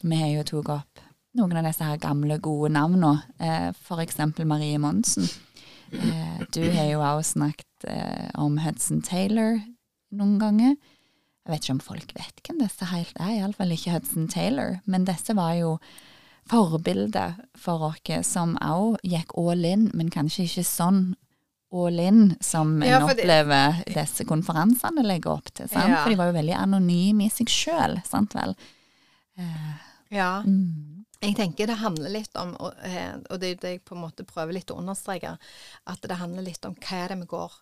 Vi 0.03 0.19
har 0.21 0.31
jo 0.31 0.45
tatt 0.47 0.71
opp 0.77 1.03
noen 1.37 1.59
av 1.59 1.67
disse 1.67 1.85
her 1.85 1.99
gamle, 2.01 2.39
gode 2.41 2.71
navnene, 2.73 3.23
eh, 3.39 3.73
eksempel 4.03 4.47
Marie 4.47 4.79
Monsen. 4.79 5.29
Eh, 5.93 6.43
du 6.55 6.63
har 6.73 6.89
jo 6.91 7.01
også 7.01 7.37
snakket 7.37 7.87
eh, 7.87 8.31
om 8.35 8.59
Hudson 8.59 9.03
Taylor 9.03 9.61
noen 10.11 10.39
ganger. 10.39 10.77
Jeg 11.47 11.53
vet 11.53 11.63
ikke 11.63 11.77
om 11.77 11.81
folk 11.85 12.15
vet 12.17 12.41
hvem 12.43 12.59
disse 12.59 12.89
helt 12.91 13.19
er, 13.21 13.37
iallfall 13.37 13.75
ikke 13.75 13.95
Hudson 13.95 14.27
Taylor, 14.29 14.81
men 14.87 15.07
disse 15.07 15.35
var 15.37 15.55
jo 15.55 15.77
forbilder 16.51 17.35
for 17.59 17.83
oss 17.91 18.27
som 18.29 18.57
òg 18.63 18.99
gikk 19.03 19.35
all 19.39 19.65
in, 19.65 19.91
men 19.95 20.11
kanskje 20.11 20.47
ikke 20.47 20.65
sånn 20.65 21.15
all 21.73 21.99
in 22.01 22.37
som 22.41 22.83
en 22.83 22.89
Ja, 22.89 23.01
det- 23.07 23.25
opplever 23.25 23.85
disse 23.87 24.25
konferansene 24.25 25.03
legger 25.03 25.33
opp 25.33 25.53
til. 25.53 25.69
Ja. 25.73 26.03
For 26.03 26.11
de 26.11 26.17
var 26.17 26.33
jo 26.33 26.39
veldig 26.39 26.55
anonyme 26.55 27.27
i 27.27 27.29
seg 27.29 27.47
sjøl, 27.49 28.03
sant 28.07 28.33
vel. 28.35 28.55
ja. 30.11 30.43
Mm. 30.47 31.05
Jeg 31.23 31.35
tenker 31.37 31.67
det 31.67 31.79
handler 31.81 32.13
litt 32.13 32.37
om, 32.37 32.55
og, 32.61 32.75
eh, 32.85 33.17
og 33.31 33.41
det 33.41 33.51
er 33.51 33.61
det 33.61 33.71
jeg 33.71 33.85
på 33.85 33.97
en 33.97 34.03
måte 34.03 34.25
prøver 34.29 34.53
litt 34.53 34.71
å 34.71 34.77
understreke, 34.79 35.39
at 35.87 36.01
det 36.03 36.19
handler 36.21 36.43
litt 36.43 36.65
om 36.69 36.75
hva 36.75 37.05
er 37.05 37.09
det 37.09 37.19
vi 37.25 37.27
går 37.27 37.53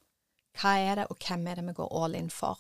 Hva 0.55 0.77
er 0.79 0.95
det, 0.95 1.07
og 1.11 1.19
hvem 1.19 1.49
er 1.51 1.57
det 1.57 1.65
vi 1.67 1.73
går 1.73 1.89
all 1.91 2.15
in 2.15 2.29
for? 2.31 2.57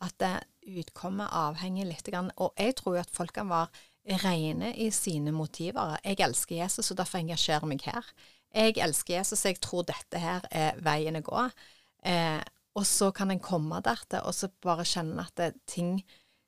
At 0.00 0.12
det 0.18 0.44
utkommet 0.68 1.32
avhenger 1.32 1.84
litt. 1.84 2.08
Og 2.38 2.52
jeg 2.56 2.76
tror 2.76 2.94
jo 2.94 3.00
at 3.00 3.10
folk 3.10 3.32
kan 3.32 3.48
være 3.48 3.68
rene 4.04 4.74
i 4.76 4.90
sine 4.90 5.32
motiver. 5.32 5.96
Jeg 6.04 6.20
elsker 6.20 6.56
Jesus, 6.56 6.90
og 6.90 6.98
derfor 7.00 7.18
engasjerer 7.18 7.68
meg 7.68 7.84
her. 7.86 8.10
Jeg 8.54 8.76
elsker 8.82 9.16
Jesus, 9.18 9.44
og 9.44 9.52
jeg 9.52 9.60
tror 9.64 9.86
dette 9.88 10.20
her 10.20 10.44
er 10.50 10.76
veien 10.84 11.18
å 11.18 11.24
gå. 11.24 11.46
Eh, 12.04 12.42
og 12.74 12.86
så 12.86 13.10
kan 13.14 13.30
en 13.30 13.42
komme 13.42 13.80
dertil, 13.86 14.22
og 14.26 14.34
så 14.34 14.50
bare 14.62 14.86
kjenne 14.86 15.24
at 15.24 15.34
det, 15.38 15.54
ting 15.70 15.96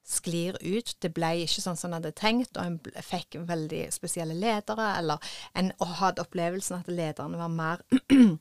sklir 0.07 0.59
ut. 0.62 0.92
Det 1.03 1.11
ble 1.14 1.33
ikke 1.42 1.62
sånn 1.64 1.79
som 1.79 1.90
en 1.90 1.99
hadde 1.99 2.14
tenkt, 2.19 2.59
og 2.59 2.66
en 2.66 3.03
fikk 3.03 3.40
veldig 3.49 3.87
spesielle 3.95 4.37
ledere, 4.38 4.92
eller 5.01 5.33
en 5.59 5.73
hadde 6.01 6.23
opplevelsen 6.23 6.83
at 6.83 6.92
lederne 6.92 7.40
var 7.40 7.51
mer 7.53 7.83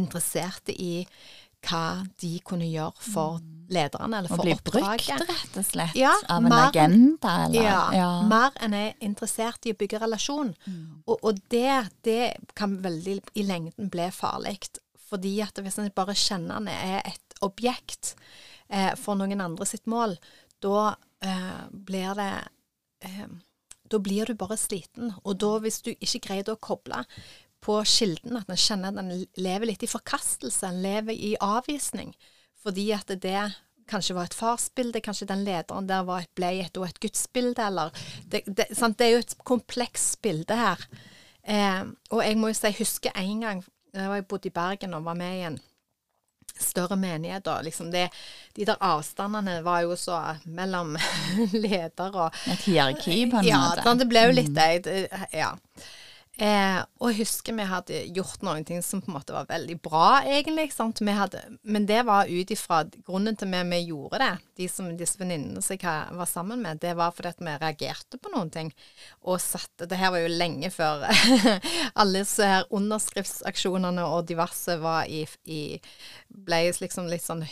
interesserte 0.00 0.74
i 0.74 1.06
hva 1.62 2.02
de 2.20 2.32
kunne 2.44 2.66
gjøre 2.68 3.04
for 3.12 3.40
lederne, 3.72 4.18
eller 4.18 4.28
for 4.28 4.34
Å 4.34 4.42
for 4.42 4.48
bli 4.48 4.56
brukt, 4.66 5.08
rett 5.30 5.56
og 5.56 5.64
slett, 5.64 5.94
Ja, 5.96 6.12
av 6.28 6.42
en 6.42 6.48
mer- 6.50 6.68
agenda, 6.68 7.34
eller 7.46 7.62
Ja, 7.96 8.10
mer 8.28 8.50
enn 8.60 8.74
er 8.76 8.94
interessert 9.00 9.64
i 9.66 9.72
å 9.72 9.78
bygge 9.78 10.00
relasjon. 10.02 10.54
Mm. 10.66 11.02
Og, 11.06 11.18
og 11.22 11.38
det, 11.48 11.88
det 12.04 12.34
kan 12.58 12.74
veldig 12.84 13.20
i 13.38 13.44
lengden 13.48 13.88
bli 13.92 14.08
farlig. 14.12 14.58
Fordi 15.08 15.40
at 15.44 15.58
hvis 15.62 15.78
en 15.78 15.90
bare 15.94 16.14
kjenner 16.16 16.56
en 16.56 16.68
er 16.72 17.00
et 17.06 17.38
objekt 17.44 18.14
eh, 18.68 18.92
for 18.96 19.14
noen 19.18 19.40
andre 19.40 19.66
sitt 19.68 19.86
mål, 19.86 20.16
da 20.62 20.94
eh, 21.22 21.64
blir 21.72 22.14
det 22.18 22.32
eh, 23.08 23.26
Da 23.92 23.98
blir 24.00 24.24
du 24.26 24.34
bare 24.34 24.56
sliten. 24.56 25.10
Og 25.24 25.36
da, 25.38 25.58
hvis 25.60 25.82
du 25.84 25.90
ikke 25.92 26.20
greier 26.28 26.52
å 26.54 26.56
koble 26.60 27.02
på 27.62 27.78
kilden, 27.86 28.36
at 28.40 28.50
en 28.50 28.58
kjenner 28.58 28.90
at 28.92 29.02
en 29.02 29.26
lever 29.38 29.70
litt 29.70 29.84
i 29.86 29.90
forkastelse, 29.90 30.66
en 30.66 30.82
lever 30.82 31.14
i 31.14 31.34
avvisning, 31.40 32.12
fordi 32.62 32.88
at 32.96 33.10
det 33.22 33.52
kanskje 33.90 34.16
var 34.16 34.28
et 34.28 34.36
farsbilde, 34.36 35.02
kanskje 35.04 35.28
den 35.30 35.44
lederen 35.46 35.88
der 35.90 36.04
var 36.08 36.22
et, 36.24 36.30
ble 36.38 36.52
et, 36.62 36.78
og 36.78 36.86
et 36.88 37.00
gudsbilde, 37.02 37.66
eller 37.66 37.90
det, 38.30 38.44
det, 38.46 38.68
sant? 38.76 38.98
det 38.98 39.08
er 39.08 39.16
jo 39.16 39.24
et 39.24 39.36
komplekst 39.46 40.20
bilde 40.24 40.56
her. 40.58 40.86
Eh, 41.42 41.82
og 42.14 42.22
jeg 42.22 42.38
må 42.38 42.52
jo 42.52 42.56
si, 42.56 42.68
jeg 42.70 42.80
husker 42.80 43.18
en 43.18 43.44
gang 43.46 43.62
da 43.92 44.08
jeg 44.14 44.24
bodde 44.30 44.48
i 44.48 44.54
Bergen 44.54 44.94
og 44.96 45.04
var 45.04 45.18
med 45.18 45.36
i 45.36 45.46
en 45.50 45.58
større 46.62 46.96
menighet, 46.96 47.46
og 47.48 47.64
liksom 47.66 47.90
det, 47.92 48.06
de 48.56 48.66
der 48.68 48.80
avstandene 48.80 49.58
var 49.64 49.82
jo 49.86 49.96
så 49.98 50.18
mellom 50.44 50.94
leder 51.64 52.14
og 52.14 52.38
Et 52.52 52.68
hierarki, 52.68 53.18
på 53.30 53.40
en 53.42 53.48
ja, 53.48 53.58
måte. 53.66 53.84
Ja, 53.84 53.94
det 53.98 54.08
ble 54.08 54.24
jo 54.28 54.38
litt 54.38 54.54
det. 54.56 54.70
det- 54.86 55.26
Ja. 55.32 55.52
Eh, 56.42 56.78
og 56.98 57.12
jeg 57.12 57.20
husker 57.20 57.54
vi 57.54 57.64
hadde 57.70 57.98
gjort 58.16 58.40
noen 58.42 58.64
ting 58.66 58.80
som 58.82 58.98
på 59.02 59.12
en 59.12 59.14
måte 59.14 59.34
var 59.34 59.46
veldig 59.46 59.76
bra, 59.84 60.22
egentlig. 60.26 60.72
Hadde, 61.12 61.42
men 61.62 61.86
det 61.86 62.00
var 62.08 62.30
ut 62.30 62.50
ifra 62.50 62.80
grunnen 63.06 63.36
til 63.38 63.52
at 63.54 63.68
vi 63.70 63.78
gjorde 63.84 64.18
det. 64.22 64.30
De 64.58 64.68
som 64.70 64.88
disse 64.98 65.20
venninnene 65.20 65.62
som 65.62 65.78
jeg 65.78 66.16
var 66.18 66.30
sammen 66.30 66.64
med, 66.64 66.80
det 66.82 66.96
var 66.98 67.14
fordi 67.14 67.30
at 67.30 67.44
vi 67.44 67.54
reagerte 67.62 68.18
på 68.18 68.32
noen 68.34 68.50
ting. 68.50 68.72
Og 69.22 69.38
satte 69.42 69.86
Det 69.86 70.00
her 70.00 70.10
var 70.14 70.24
jo 70.24 70.34
lenge 70.34 70.72
før 70.74 71.06
alle 72.00 72.24
disse 72.24 72.48
her 72.48 72.66
underskriftsaksjonene 72.74 74.08
og 74.08 74.26
diverse 74.26 74.78
var 74.82 75.06
i, 75.06 75.22
i 75.46 75.62
Ble 76.26 76.64
liksom 76.80 77.06
litt 77.12 77.22
sånn 77.22 77.46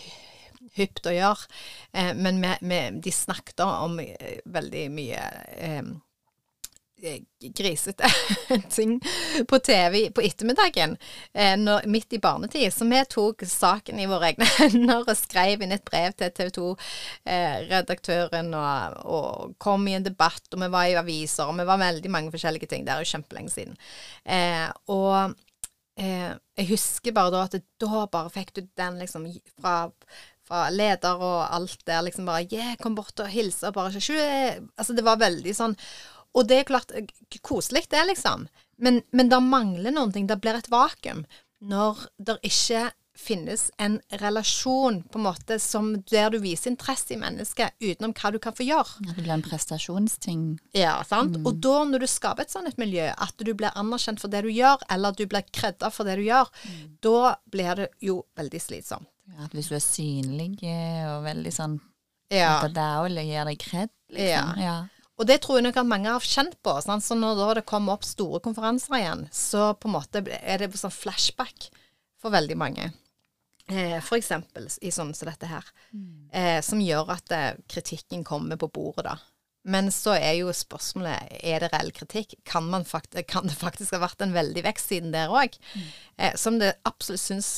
hypt 0.74 1.07
å 1.07 1.14
gjøre. 1.14 1.48
Eh, 1.92 2.12
men 2.18 2.42
vi, 2.42 2.53
vi, 2.66 2.85
de 3.07 3.14
snakket 3.14 3.62
om 3.66 4.00
eh, 4.03 4.40
veldig 4.50 4.87
mye 4.94 5.26
eh, 5.57 5.83
grisete 7.56 8.08
ting 8.76 9.00
på 9.48 9.58
TV 9.58 10.10
på 10.14 10.24
ettermiddagen 10.24 10.96
eh, 11.32 11.56
når, 11.58 11.86
midt 11.90 12.12
i 12.12 12.20
barnetid. 12.22 12.72
Så 12.74 12.86
vi 12.88 13.02
tok 13.10 13.44
saken 13.48 14.00
i 14.00 14.08
våre 14.10 14.30
egne 14.30 14.48
hender 14.58 15.04
og 15.04 15.18
skrev 15.18 15.64
inn 15.64 15.74
et 15.76 15.84
brev 15.86 16.14
til 16.18 16.32
TV 16.36 16.52
2-redaktøren 16.58 18.54
og, 18.56 18.98
og 19.04 19.54
kom 19.62 19.88
i 19.88 19.96
en 19.98 20.06
debatt, 20.06 20.44
og 20.52 20.64
vi 20.64 20.72
var 20.72 20.88
i 20.88 20.98
aviser, 21.00 21.48
og 21.48 21.58
vi 21.60 21.68
var 21.68 21.82
veldig 21.82 22.12
mange 22.12 22.34
forskjellige 22.34 22.70
ting. 22.70 22.86
Det 22.86 22.94
er 22.94 23.04
jo 23.04 23.12
kjempelenge 23.14 23.54
siden. 23.54 23.78
Eh, 24.24 24.66
og 24.92 25.36
eh, 26.00 26.32
jeg 26.60 26.72
husker 26.74 27.16
bare 27.16 27.34
da 27.34 27.46
at 27.48 27.60
da 27.80 28.04
bare 28.10 28.32
fikk 28.34 28.54
du 28.56 28.66
den 28.78 29.00
liksom 29.00 29.26
fra, 29.60 29.90
og 30.50 30.72
leder 30.74 31.20
og 31.22 31.42
alt 31.54 31.82
der, 31.86 32.02
liksom 32.02 32.26
bare 32.26 32.46
Yeah, 32.50 32.74
kom 32.82 32.96
bort 32.98 33.20
og 33.22 33.30
hilse 33.30 33.68
og 33.68 33.76
bare 33.76 33.94
ikke 33.94 34.24
Altså, 34.76 34.96
det 34.96 35.04
var 35.06 35.20
veldig 35.20 35.54
sånn 35.54 35.76
Og 36.37 36.47
det 36.49 36.61
er 36.61 36.69
klart 36.69 36.95
eh, 36.95 37.11
koselig, 37.43 37.87
det, 37.90 38.05
liksom. 38.12 38.49
Men, 38.81 39.03
men 39.12 39.29
det 39.33 39.43
mangler 39.45 39.95
noen 39.95 40.12
ting. 40.14 40.29
Det 40.31 40.40
blir 40.40 40.59
et 40.59 40.71
vakuum 40.73 41.27
når 41.61 42.07
det 42.16 42.38
ikke 42.49 42.88
finnes 43.21 43.66
en 43.77 43.99
relasjon 44.23 45.03
på 45.03 45.19
en 45.19 45.25
måte 45.27 45.59
som 45.61 45.90
der 46.09 46.31
du 46.33 46.38
viser 46.40 46.71
interesse 46.71 47.12
i 47.12 47.19
mennesket 47.21 47.77
utenom 47.83 48.14
hva 48.16 48.31
du 48.33 48.38
kan 48.43 48.55
få 48.57 48.64
gjøre. 48.64 49.03
Ja, 49.05 49.12
det 49.16 49.25
blir 49.25 49.35
en 49.35 49.45
prestasjonsting. 49.45 50.45
Ja, 50.77 50.95
sant? 51.05 51.37
Og 51.45 51.59
da 51.61 51.83
når 51.88 52.05
du 52.05 52.09
skaper 52.11 52.47
et 52.47 52.55
sånt 52.55 52.71
et 52.71 52.81
miljø, 52.81 53.11
at 53.12 53.37
du 53.37 53.53
blir 53.53 53.77
anerkjent 53.77 54.23
for 54.23 54.33
det 54.33 54.40
du 54.47 54.51
gjør, 54.55 54.81
eller 54.88 55.12
at 55.12 55.21
du 55.21 55.27
blir 55.29 55.45
kredda 55.53 55.90
for 55.93 56.09
det 56.09 56.16
du 56.21 56.25
gjør, 56.31 56.49
da 57.05 57.35
blir 57.53 57.83
det 57.83 57.90
jo 58.09 58.23
veldig 58.40 58.62
slitsomt. 58.62 59.11
Ja, 59.31 59.45
at 59.47 59.53
hvis 59.55 59.69
du 59.71 59.77
er 59.77 59.85
synlig 59.85 60.55
og 60.64 61.21
veldig 61.29 61.53
sånn 61.55 61.77
Ja. 62.33 62.61
At 62.62 62.73
det 62.75 62.88
òg 63.03 63.21
gir 63.21 63.47
deg 63.47 63.61
kred, 63.61 63.93
liksom. 64.14 64.57
Ja. 64.62 64.79
Og 65.20 65.28
det 65.28 65.42
tror 65.44 65.59
jeg 65.59 65.66
nok 65.66 65.76
at 65.83 65.88
mange 65.88 66.09
har 66.09 66.24
kjent 66.24 66.56
på. 66.64 66.72
Sant? 66.80 67.04
Så 67.04 67.16
når 67.18 67.61
det 67.61 67.68
kommer 67.68 67.98
opp 67.98 68.06
store 68.09 68.40
konferanser 68.40 68.96
igjen, 68.96 69.26
så 69.35 69.74
på 69.76 69.90
en 69.90 69.96
måte 69.98 70.24
er 70.40 70.62
det 70.62 70.72
sånn 70.80 70.94
flashback 70.94 71.68
for 72.20 72.33
veldig 72.33 72.56
mange. 72.56 72.88
Eh, 73.70 74.00
eksempel 74.16 74.66
i 74.83 74.90
sånn 74.90 75.12
som 75.14 75.28
dette 75.28 75.50
her. 75.50 75.66
Eh, 76.33 76.59
som 76.64 76.80
gjør 76.83 77.12
at 77.14 77.37
eh, 77.37 77.52
kritikken 77.70 78.24
kommer 78.26 78.59
på 78.61 78.70
bordet, 78.72 79.04
da. 79.11 79.18
Men 79.68 79.90
så 79.92 80.14
er 80.16 80.38
jo 80.38 80.54
spørsmålet 80.56 81.37
er 81.44 81.61
det 81.61 81.68
reell 81.74 81.92
kritikk. 81.92 82.38
Kan, 82.48 82.70
man 82.72 82.87
fakt 82.88 83.14
kan 83.28 83.44
det 83.46 83.59
faktisk 83.61 83.92
ha 83.92 84.00
vært 84.06 84.24
en 84.24 84.33
veldig 84.33 84.64
vekst 84.64 84.88
siden 84.88 85.12
der 85.12 85.28
òg? 85.28 85.59
Eh, 86.16 86.33
som 86.40 86.59
det 86.62 86.78
absolutt 86.88 87.20
syns, 87.20 87.52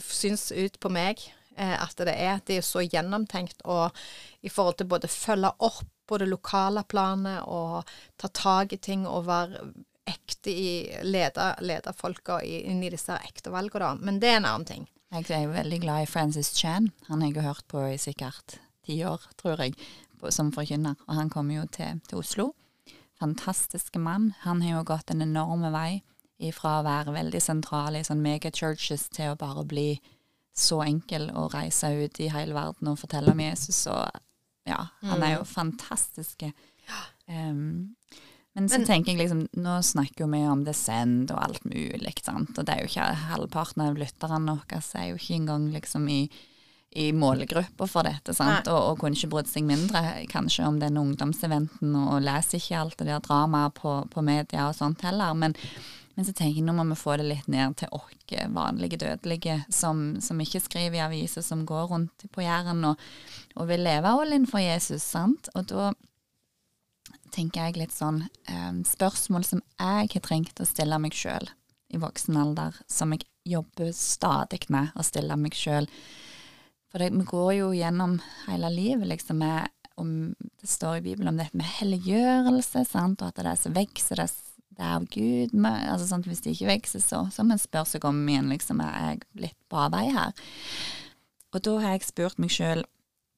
syns 0.00 0.48
ut 0.56 0.80
på 0.80 0.90
meg 0.92 1.20
eh, 1.56 1.76
at 1.76 1.96
det 2.00 2.16
er. 2.16 2.40
Det 2.40 2.58
er 2.58 2.66
så 2.66 2.84
gjennomtenkt 2.86 3.60
og 3.68 3.92
i 4.40 4.48
forhold 4.48 4.80
til 4.80 4.88
både 4.90 5.12
følge 5.12 5.52
opp 5.60 5.84
på 6.12 6.18
det 6.20 6.28
lokale 6.28 6.82
planet 6.84 7.46
og 7.48 7.88
ta 8.20 8.28
tak 8.28 8.74
i 8.76 8.78
ting 8.84 9.06
og 9.08 9.24
være 9.30 9.62
ekte 10.04 10.52
i 10.52 10.72
lede, 11.08 11.46
lede 11.64 11.94
folka 11.96 12.42
inn 12.44 12.82
i 12.84 12.90
disse 12.92 13.16
ekte 13.16 13.52
valgene, 13.54 13.86
da. 13.86 13.92
Men 13.96 14.18
det 14.20 14.28
er 14.28 14.40
en 14.42 14.48
annen 14.50 14.68
ting. 14.68 14.84
Jeg 15.12 15.30
er 15.38 15.48
veldig 15.48 15.78
glad 15.80 16.04
i 16.04 16.10
Francis 16.10 16.52
Chan. 16.56 16.90
Han 17.08 17.22
har 17.24 17.32
jeg 17.32 17.46
hørt 17.46 17.64
på 17.72 17.80
i 17.88 17.96
sikkert 18.00 18.58
ti 18.84 18.98
år, 19.08 19.24
tror 19.40 19.62
jeg, 19.64 19.76
som 20.28 20.52
forkynner. 20.52 20.98
Og 21.08 21.16
han 21.16 21.32
kommer 21.32 21.62
jo 21.62 21.64
til, 21.72 22.02
til 22.08 22.20
Oslo. 22.20 22.50
Fantastiske 23.20 24.00
mann. 24.02 24.34
Han 24.42 24.60
har 24.60 24.80
jo 24.80 24.88
gått 24.92 25.14
en 25.14 25.24
enorm 25.24 25.64
vei 25.72 26.02
ifra 26.42 26.80
å 26.80 26.86
være 26.86 27.14
veldig 27.14 27.40
sentral 27.40 27.96
i 27.96 28.04
sånn 28.04 28.20
megachurches 28.20 29.08
til 29.16 29.32
å 29.32 29.38
bare 29.40 29.64
bli 29.68 29.94
så 30.52 30.82
enkel 30.84 31.30
å 31.32 31.46
reise 31.52 31.88
ut 32.02 32.20
i 32.20 32.28
hele 32.32 32.56
verden 32.56 32.92
og 32.92 33.00
fortelle 33.00 33.32
om 33.32 33.40
Jesus. 33.40 33.86
Og 33.88 34.08
ja, 34.68 34.86
han 35.02 35.22
er 35.22 35.36
jo 35.38 35.44
fantastisk. 35.48 36.44
Um, 37.26 37.94
men 38.54 38.68
så 38.68 38.78
Men- 38.78 38.86
tenker 38.86 39.12
jeg 39.12 39.22
liksom, 39.22 39.46
nå 39.56 39.82
snakker 39.82 40.28
vi 40.30 40.42
om 40.46 40.64
Descend 40.64 41.30
og 41.30 41.42
alt 41.42 41.64
mulig, 41.64 42.14
sant. 42.22 42.58
Og 42.58 42.64
det 42.66 42.74
er 42.74 42.80
jo 42.82 42.90
ikke 42.90 43.14
halvparten 43.28 43.86
av 43.86 43.96
lytterne 43.96 44.56
våre 44.58 44.82
er 45.00 45.06
jo 45.10 45.16
ikke 45.16 45.38
engang 45.38 45.70
liksom 45.72 46.08
i, 46.08 46.28
i 46.94 47.12
målgruppa 47.12 47.88
for 47.88 48.02
dette, 48.02 48.34
sant. 48.34 48.68
Og, 48.68 48.90
og 48.90 48.98
kunne 49.00 49.16
ikke 49.16 49.30
brydd 49.32 49.48
seg 49.48 49.64
mindre 49.64 50.26
kanskje 50.28 50.66
om 50.68 50.78
den 50.78 51.00
ungdomseventen, 51.00 51.96
og 51.96 52.20
leser 52.20 52.60
ikke 52.60 52.78
alt 52.82 52.98
det 52.98 53.08
der 53.08 53.24
dramaet 53.24 53.74
på, 53.80 53.96
på 54.12 54.22
media 54.22 54.68
og 54.68 54.76
sånt 54.76 55.00
heller. 55.00 55.32
Men, 55.32 55.56
men 56.14 56.26
så 56.26 56.32
tenker 56.32 56.60
jeg 56.60 56.66
nå 56.66 56.74
må 56.76 56.84
vi 56.90 56.98
få 57.00 57.16
det 57.16 57.28
litt 57.28 57.48
ned 57.52 57.76
til 57.80 57.92
oss 57.96 58.10
vanlige 58.48 58.96
dødelige 58.96 59.64
som, 59.68 60.20
som 60.20 60.40
ikke 60.40 60.60
skriver 60.60 60.96
i 60.96 61.04
aviser, 61.04 61.42
som 61.42 61.66
går 61.66 61.90
rundt 61.90 62.24
på 62.32 62.44
Jæren 62.44 62.84
og, 62.84 63.00
og 63.56 63.68
vil 63.68 63.84
leve 63.84 64.08
all 64.08 64.32
in 64.32 64.46
for 64.48 64.62
Jesus, 64.62 65.02
sant. 65.02 65.50
Og 65.54 65.66
da 65.68 65.90
tenker 67.32 67.66
jeg 67.66 67.80
litt 67.80 67.94
sånn 67.94 68.22
eh, 68.48 68.72
spørsmål 68.88 69.44
som 69.48 69.62
jeg 69.78 70.08
har 70.14 70.24
trengt 70.24 70.60
å 70.60 70.68
stille 70.68 70.98
meg 71.02 71.16
sjøl 71.16 71.48
i 71.92 72.00
voksen 72.00 72.38
alder, 72.40 72.76
som 72.88 73.12
jeg 73.12 73.26
jobber 73.44 73.92
stadig 73.96 74.64
med 74.72 74.94
å 74.96 75.04
stille 75.04 75.36
meg 75.36 75.56
sjøl. 75.56 75.88
For 76.92 77.02
det, 77.02 77.12
vi 77.12 77.24
går 77.28 77.52
jo 77.58 77.70
gjennom 77.76 78.18
hele 78.46 78.70
livet 78.72 79.08
liksom 79.12 79.40
med 79.44 79.68
om, 80.00 80.34
Det 80.60 80.68
står 80.68 80.96
i 80.96 81.04
Bibelen 81.04 81.28
om 81.28 81.36
dette 81.36 81.56
med 81.56 81.68
helliggjørelse, 81.68 82.84
sant, 82.88 83.20
og 83.20 83.28
at 83.28 83.42
det 83.42 83.50
er 83.50 83.58
så 83.60 83.72
vokser 83.76 84.22
det, 84.22 84.28
det 84.78 84.88
er 84.88 85.06
Gud. 85.12 85.54
med, 85.54 85.88
altså, 85.92 86.08
sånn, 86.08 86.26
hvis 86.26 86.42
det 86.44 86.56
ikke 86.56 86.70
vokser, 86.72 87.04
så, 87.04 87.22
så 87.34 87.44
må 87.44 87.56
en 87.56 87.62
spørre 87.62 87.92
seg 87.94 88.04
om 88.08 88.20
igjen 88.28 88.52
liksom, 88.52 88.82
er 88.84 88.98
jeg 89.10 89.22
litt 89.46 89.58
på 89.72 89.86
vei 89.92 90.06
her. 90.14 90.36
Og 91.52 91.64
da 91.64 91.78
har 91.84 91.96
jeg 91.96 92.08
spurt 92.08 92.40
meg 92.40 92.52
sjøl 92.54 92.86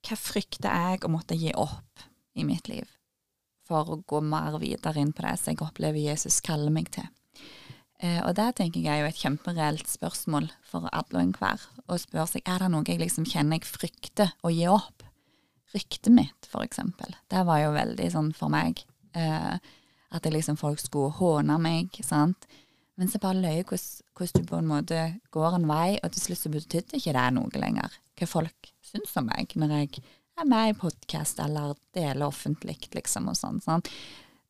hva 0.04 0.18
frykter 0.20 0.68
jeg 0.68 1.06
å 1.06 1.10
måtte 1.10 1.38
gi 1.38 1.54
opp 1.56 2.04
i 2.36 2.44
mitt 2.46 2.68
liv? 2.68 2.84
for 3.68 3.90
å 3.90 4.00
gå 4.06 4.20
mer 4.24 4.58
videre 4.62 5.00
inn 5.00 5.12
på 5.14 5.24
det 5.24 5.36
som 5.40 5.52
jeg 5.52 5.62
opplever 5.64 6.00
Jesus 6.00 6.40
kaller 6.44 6.72
meg 6.74 6.90
til. 6.94 7.06
Eh, 8.02 8.20
og 8.26 8.34
det 8.36 8.50
tenker 8.58 8.82
jeg 8.82 8.92
er 8.92 9.04
jo 9.04 9.12
et 9.12 9.22
kjempereelt 9.22 9.88
spørsmål 9.88 10.50
for 10.68 10.88
alle 10.90 11.20
og 11.20 11.22
enhver. 11.22 11.64
Å 11.88 12.00
spørre 12.00 12.28
seg 12.34 12.50
er 12.50 12.64
det 12.64 12.70
noe 12.74 12.86
jeg 12.88 13.00
liksom 13.00 13.28
kjenner 13.28 13.60
jeg 13.60 13.70
frykter 13.70 14.34
å 14.44 14.52
gi 14.52 14.66
opp. 14.70 15.06
Ryktet 15.74 16.12
mitt, 16.14 16.50
for 16.50 16.66
eksempel. 16.66 17.16
Det 17.30 17.40
var 17.46 17.64
jo 17.64 17.72
veldig 17.74 18.10
sånn 18.12 18.30
for 18.36 18.52
meg. 18.52 18.84
Eh, 19.16 19.56
at 20.14 20.24
det 20.24 20.34
liksom 20.34 20.58
folk 20.60 20.80
skulle 20.82 21.14
håne 21.18 21.56
meg, 21.62 21.96
sant. 22.06 22.46
Men 22.94 23.10
så 23.10 23.18
bare 23.18 23.40
løy 23.42 23.62
hvordan 23.66 24.34
du 24.36 24.44
på 24.46 24.58
en 24.60 24.68
måte 24.70 24.98
går 25.34 25.56
en 25.56 25.66
vei, 25.66 25.96
og 25.98 26.12
til 26.14 26.28
slutt 26.28 26.44
så 26.44 26.52
betydde 26.52 27.00
ikke 27.00 27.14
det 27.16 27.30
noe 27.34 27.62
lenger. 27.62 27.96
Hva 28.14 28.28
folk 28.30 28.70
syns 28.86 29.16
om 29.18 29.26
meg 29.26 29.56
når 29.58 29.74
jeg 29.74 30.04
er 30.38 30.50
med 30.50 30.70
i 30.70 30.76
podkast 30.78 31.40
eller 31.42 31.74
deler 31.94 32.28
offentlig, 32.28 32.78
liksom, 32.94 33.26
og 33.30 33.38
sånn. 33.38 33.58
sånn. 33.64 33.82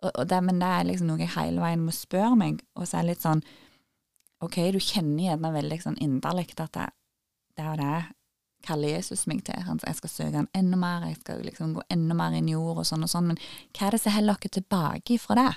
Og, 0.02 0.10
og 0.10 0.26
det, 0.28 0.40
men 0.44 0.60
det 0.60 0.68
er 0.68 0.88
liksom 0.90 1.08
noe 1.08 1.22
jeg 1.24 1.32
hele 1.38 1.64
veien 1.64 1.84
må 1.84 1.94
spørre 1.96 2.36
meg, 2.40 2.60
og 2.76 2.88
så 2.88 3.00
er 3.00 3.06
det 3.06 3.14
litt 3.14 3.24
sånn 3.24 3.44
OK, 4.44 4.58
du 4.74 4.80
kjenner 4.82 5.30
gjerne 5.30 5.54
veldig 5.54 5.80
sånn 5.80 6.00
inderlig 6.04 6.50
at 6.58 6.74
det, 6.76 6.88
det 7.56 7.64
er 7.64 7.80
det 7.80 7.96
kaller 8.64 8.96
Jesus 8.96 9.26
meg 9.30 9.44
til. 9.46 9.60
Jeg 9.84 9.98
skal 9.98 10.12
søke 10.12 10.40
han 10.40 10.50
enda 10.56 10.78
mer, 10.80 11.06
jeg 11.08 11.20
skal 11.20 11.42
liksom 11.44 11.76
gå 11.76 11.84
enda 11.92 12.16
mer 12.18 12.36
inn 12.36 12.50
i 12.50 12.56
jord 12.56 12.82
og 12.82 12.88
sånn 12.88 13.06
og 13.06 13.12
sånn. 13.12 13.32
Men 13.32 13.40
hva 13.76 13.88
er 13.88 13.96
det 13.96 14.02
som 14.02 14.14
holder 14.16 14.40
dere 14.40 14.54
tilbake 14.58 15.18
fra 15.22 15.38
det? 15.40 15.50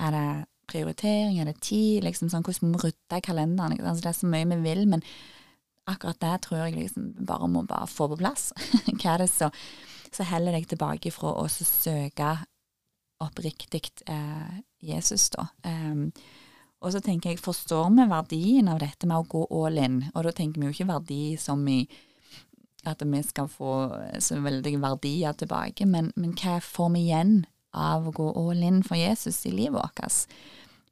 Er 0.00 0.16
det 0.16 0.28
prioritering, 0.70 1.40
er 1.40 1.50
det 1.50 1.60
tid? 1.66 2.04
liksom 2.06 2.30
sånn, 2.30 2.44
Hvordan 2.46 2.70
må 2.70 2.78
vi 2.78 2.90
rydde 2.90 3.18
i 3.18 3.26
kalenderen? 3.26 3.80
Altså, 3.80 4.04
det 4.04 4.12
er 4.12 4.20
så 4.20 4.30
mye 4.30 4.50
vi 4.52 4.60
vil, 4.64 4.84
men 4.90 5.04
akkurat 5.90 6.20
det 6.22 6.36
tror 6.46 6.64
jeg 6.64 6.76
liksom 6.76 7.12
bare 7.26 7.48
må 7.50 7.64
bare 7.66 7.88
få 7.90 8.08
på 8.10 8.20
plass. 8.20 8.50
Hva 9.00 9.16
er 9.16 9.24
det 9.24 9.30
så 9.34 10.26
heller 10.26 10.54
deg 10.54 10.68
tilbake 10.70 11.12
fra 11.14 11.34
å 11.38 11.46
søke 11.50 12.34
oppriktig 13.20 13.90
eh, 14.08 14.60
Jesus, 14.80 15.28
da. 15.34 15.46
Um, 15.66 16.08
og 16.80 16.94
så 16.94 17.00
tenker 17.04 17.34
jeg, 17.34 17.42
forstår 17.44 17.90
vi 17.92 18.06
verdien 18.08 18.70
av 18.72 18.80
dette 18.80 19.08
med 19.08 19.20
å 19.20 19.28
gå 19.28 19.44
all 19.60 19.80
in? 19.80 19.98
Og 20.14 20.24
da 20.24 20.32
tenker 20.32 20.60
vi 20.60 20.70
jo 20.70 20.76
ikke 20.76 20.92
verdi 20.92 21.24
som 21.40 21.66
i 21.68 21.82
at 22.88 23.02
vi 23.04 23.20
skal 23.20 23.50
få 23.52 23.74
så 24.24 24.38
veldig 24.40 24.78
verdier 24.80 25.36
tilbake, 25.36 25.84
men, 25.84 26.08
men 26.16 26.32
hva 26.40 26.56
får 26.64 26.94
vi 26.94 27.04
igjen 27.04 27.34
av 27.76 28.08
å 28.08 28.14
gå 28.16 28.30
all 28.40 28.64
in 28.64 28.80
for 28.86 28.96
Jesus 28.96 29.42
i 29.44 29.52
livet 29.52 29.76
vårt? 29.76 30.24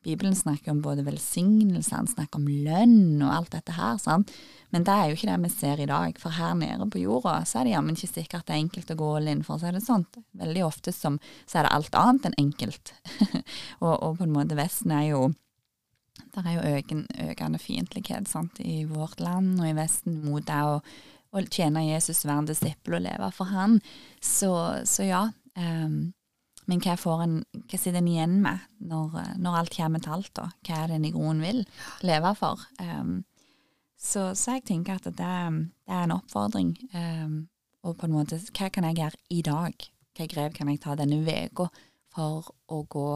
Bibelen 0.04 0.36
snakker 0.36 0.70
om 0.70 0.84
både 0.84 1.02
velsignelse, 1.06 1.94
han 1.96 2.06
snakker 2.06 2.38
om 2.38 2.46
lønn 2.46 3.24
og 3.24 3.32
alt 3.34 3.56
dette 3.56 3.74
her, 3.74 3.96
sant? 3.98 4.30
men 4.70 4.84
det 4.84 4.92
er 4.92 5.08
jo 5.08 5.16
ikke 5.16 5.30
det 5.30 5.40
vi 5.42 5.50
ser 5.52 5.80
i 5.80 5.88
dag. 5.88 6.18
For 6.20 6.36
her 6.36 6.54
nede 6.60 6.86
på 6.92 7.00
jorda 7.00 7.40
så 7.48 7.60
er 7.60 7.66
det 7.66 7.72
jammen 7.72 7.96
ikke 7.96 8.10
sikkert 8.10 8.46
det 8.46 8.54
er 8.54 8.62
enkelt 8.66 8.92
å 8.92 8.98
gå 9.00 9.10
all 9.16 9.30
in, 9.32 9.42
for 9.46 9.56
å 9.56 9.62
si 9.62 9.72
det 9.72 9.80
sånn. 9.80 10.04
Veldig 10.36 10.64
ofte 10.66 10.92
som, 10.92 11.16
så 11.48 11.58
er 11.58 11.66
det 11.66 11.74
alt 11.76 11.96
annet 11.96 12.28
enn 12.28 12.40
enkelt. 12.44 12.92
og, 13.84 13.94
og 13.94 14.18
på 14.20 14.26
en 14.26 14.34
måte 14.34 14.58
Vesten 14.58 14.92
er 14.92 15.06
jo 15.08 15.22
det 16.44 16.52
er 16.52 16.58
jo 16.58 16.76
øken, 16.78 17.06
økende 17.30 17.60
fiendtlighet 17.62 18.60
i 18.64 18.82
vårt 18.88 19.20
land 19.20 19.58
og 19.60 19.68
i 19.68 19.76
Vesten 19.76 20.20
mot 20.24 20.44
det 20.46 20.58
å, 20.64 20.78
å 21.34 21.42
tjene 21.46 21.86
Jesus, 21.88 22.24
være 22.26 22.44
en 22.44 22.50
disippel 22.50 22.98
og 22.98 23.04
leve 23.06 23.30
for 23.34 23.50
han. 23.52 23.78
Så, 24.20 24.52
så 24.88 25.08
ja. 25.08 25.24
Um, 25.58 26.14
men 26.68 26.82
hva, 26.84 26.98
får 27.00 27.24
en, 27.24 27.36
hva 27.64 27.80
sitter 27.80 28.02
en 28.02 28.10
igjen 28.10 28.38
med 28.44 28.64
når, 28.90 29.16
når 29.40 29.60
alt 29.62 29.76
kommer 29.76 30.04
til 30.04 30.18
alt? 30.18 30.32
da? 30.36 30.48
Hva 30.66 30.82
er 30.82 30.90
det 30.90 30.98
en 30.98 31.08
i 31.08 31.12
grunnen 31.14 31.44
vil 31.44 31.62
leve 32.06 32.34
for? 32.38 32.64
Um, 32.82 33.22
så, 33.98 34.30
så 34.38 34.58
jeg 34.58 34.66
tenker 34.68 34.98
at 34.98 35.08
det, 35.08 35.14
det 35.18 35.94
er 35.96 36.04
en 36.04 36.16
oppfordring. 36.18 36.74
Um, 36.92 37.38
og 37.86 37.96
på 37.98 38.06
en 38.06 38.14
måte, 38.14 38.40
hva 38.52 38.68
kan 38.72 38.86
jeg 38.88 39.00
gjøre 39.00 39.22
i 39.32 39.40
dag? 39.46 39.88
Hva 40.18 40.28
grep 40.30 40.58
kan 40.58 40.70
jeg 40.70 40.82
ta 40.84 40.96
denne 40.98 41.22
uka 41.24 41.70
for 42.14 42.52
å 42.68 42.82
gå 42.90 43.08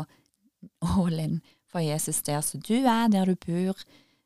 all 0.97 1.21
in 1.21 1.41
for 1.73 1.81
Jesus 1.81 2.23
der 2.23 2.41
som 2.45 2.61
du 2.61 2.75
er, 2.85 3.09
der 3.09 3.25
du 3.25 3.35
bor, 3.35 3.79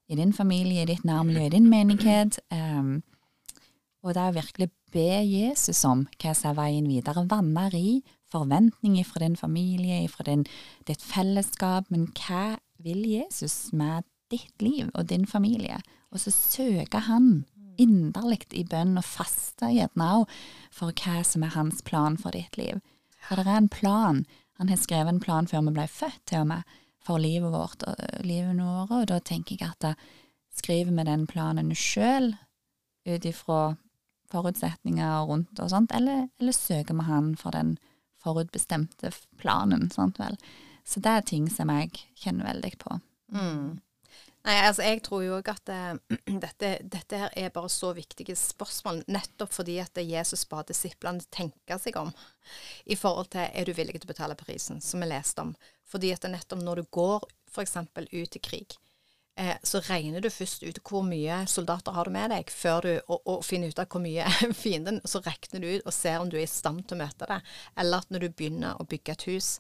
i 0.09 0.15
din 0.15 0.33
familie, 0.33 0.83
i 0.83 0.91
ditt 0.91 1.05
nærmiljø, 1.05 1.47
i 1.47 1.55
din 1.55 1.71
menighet? 1.71 2.39
Um, 2.51 3.03
og 4.03 4.15
det 4.15 4.23
er 4.23 4.31
å 4.31 4.37
virkelig 4.37 4.69
be 4.95 5.09
Jesus 5.27 5.83
om 5.85 6.07
hva 6.21 6.35
som 6.35 6.53
er 6.53 6.61
veien 6.61 6.87
videre. 6.91 7.27
Vanne 7.31 7.67
i 7.75 8.03
forventninger 8.31 9.07
fra 9.07 9.25
din 9.25 9.37
familie, 9.37 10.07
fra 10.09 10.27
din, 10.29 10.45
ditt 10.87 11.03
fellesskap. 11.03 11.91
Men 11.91 12.07
hva 12.15 12.59
vil 12.83 13.03
Jesus 13.07 13.73
med 13.73 14.07
ditt 14.31 14.63
liv 14.63 14.91
og 14.95 15.09
din 15.11 15.27
familie? 15.27 15.81
Og 16.15 16.23
så 16.23 16.31
søker 16.35 17.07
han 17.09 17.45
inderlig 17.83 18.47
i 18.57 18.65
bønn 18.65 18.97
og 18.97 19.05
faste 19.05 19.69
gjerne 19.75 20.07
òg 20.21 20.37
for 20.73 20.95
hva 20.95 21.21
som 21.27 21.45
er 21.45 21.57
hans 21.57 21.83
plan 21.85 22.17
for 22.21 22.37
ditt 22.37 22.57
liv. 22.57 22.81
For 23.27 23.43
det 23.43 23.51
er 23.51 23.65
en 23.65 23.73
plan. 23.73 24.25
Han 24.61 24.71
har 24.71 24.81
skrevet 24.81 25.13
en 25.13 25.21
plan 25.21 25.49
før 25.51 25.67
vi 25.67 25.75
ble 25.77 25.87
født, 25.91 26.23
til 26.31 26.45
og 26.45 26.53
med, 26.55 26.77
for 27.07 27.23
livet 27.23 27.55
vårt 27.55 27.87
og 27.87 28.27
livene 28.27 28.67
våre. 28.67 29.03
Og 29.03 29.11
da 29.11 29.21
tenker 29.23 29.61
jeg 29.61 29.73
at 29.73 30.07
skriver 30.57 30.93
vi 30.93 31.07
den 31.07 31.27
planen 31.31 31.75
sjøl 31.77 32.33
ut 33.07 33.27
ifra 33.29 33.77
forutsetninger 34.33 35.27
rundt 35.29 35.61
og 35.63 35.71
sånt, 35.71 35.93
eller, 35.95 36.27
eller 36.41 36.55
søker 36.55 36.97
vi 36.99 37.07
han 37.07 37.35
for 37.39 37.55
den 37.55 37.77
forutbestemte 38.23 39.13
planen, 39.39 39.91
sant 39.95 40.19
vel. 40.19 40.35
Så 40.87 41.03
det 41.03 41.13
er 41.13 41.27
ting 41.27 41.47
som 41.51 41.71
jeg 41.71 41.93
kjenner 42.19 42.49
veldig 42.49 42.73
på. 42.83 42.99
Mm. 43.35 43.79
Nei, 44.47 44.61
altså 44.63 44.85
jeg 44.87 45.01
tror 45.03 45.25
jo 45.25 45.37
òg 45.41 45.49
at 45.51 45.71
uh, 45.75 46.17
dette, 46.45 46.77
dette, 46.87 47.19
her 47.19 47.33
er 47.35 47.55
bare 47.55 47.71
så 47.73 47.91
viktige 47.97 48.37
spørsmål, 48.39 49.03
nettopp 49.11 49.57
fordi 49.57 49.81
at 49.83 49.99
Jesus 49.99 50.47
ba 50.47 50.63
disiplene 50.67 51.25
tenke 51.35 51.79
seg 51.83 51.99
om 51.99 52.13
i 52.87 52.95
forhold 52.99 53.33
til 53.35 53.49
er 53.51 53.67
du 53.67 53.75
villig 53.75 53.99
til 53.99 54.07
å 54.07 54.13
betale 54.13 54.39
prisen, 54.39 54.79
som 54.81 55.03
vi 55.03 55.11
leste 55.11 55.43
om. 55.43 55.55
Fordi 55.91 56.13
at 56.15 56.29
nettopp 56.31 56.63
når 56.63 56.83
du 56.83 56.91
går 56.95 57.27
f.eks. 57.51 57.77
ut 58.13 58.39
i 58.39 58.45
krig, 58.47 58.79
eh, 59.35 59.59
så 59.67 59.83
regner 59.89 60.23
du 60.23 60.31
først 60.31 60.63
ut 60.63 60.79
hvor 60.87 61.03
mye 61.03 61.43
soldater 61.51 61.99
har 61.99 62.07
du 62.07 62.15
med 62.15 62.31
deg, 62.31 62.55
før 62.55 62.87
du, 62.87 62.93
og, 63.09 63.19
og 63.27 63.45
finner 63.47 63.75
ut 63.75 63.83
av 63.83 63.91
hvor 63.91 64.05
mye 64.05 64.31
fienden 64.63 65.03
Så 65.11 65.27
regner 65.27 65.59
du 65.59 65.71
ut 65.73 65.87
og 65.91 65.95
ser 65.95 66.23
om 66.23 66.31
du 66.31 66.39
er 66.39 66.47
i 66.47 66.51
stand 66.55 66.87
til 66.87 67.01
å 67.01 67.03
møte 67.03 67.27
det. 67.35 67.43
Eller 67.83 68.07
at 68.07 68.15
når 68.15 68.29
du 68.29 68.31
begynner 68.31 68.79
å 68.79 68.87
bygge 68.87 69.19
et 69.19 69.31
hus, 69.33 69.57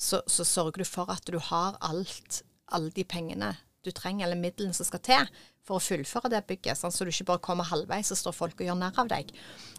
så, 0.00 0.24
så 0.24 0.48
sørger 0.48 0.80
du 0.80 0.88
for 0.88 1.12
at 1.12 1.28
du 1.28 1.36
har 1.52 1.76
alt, 1.84 2.46
alle 2.72 2.96
de 2.96 3.04
pengene 3.04 3.58
du 3.84 3.90
trenger, 3.96 4.26
eller 4.26 4.40
midlene 4.40 4.76
som 4.76 4.86
skal 4.88 5.02
til 5.04 5.30
for 5.66 5.78
å 5.78 5.84
fullføre 5.84 6.32
det 6.32 6.42
bygget, 6.48 6.78
sånn 6.78 6.92
så 6.92 7.06
du 7.06 7.12
ikke 7.12 7.28
bare 7.32 7.44
kommer 7.44 7.68
halvveis, 7.68 8.10
så 8.10 8.18
står 8.18 8.36
folk 8.36 8.60
og 8.60 8.68
gjør 8.68 8.78
narr 8.80 9.00
av 9.00 9.10
deg. 9.12 9.32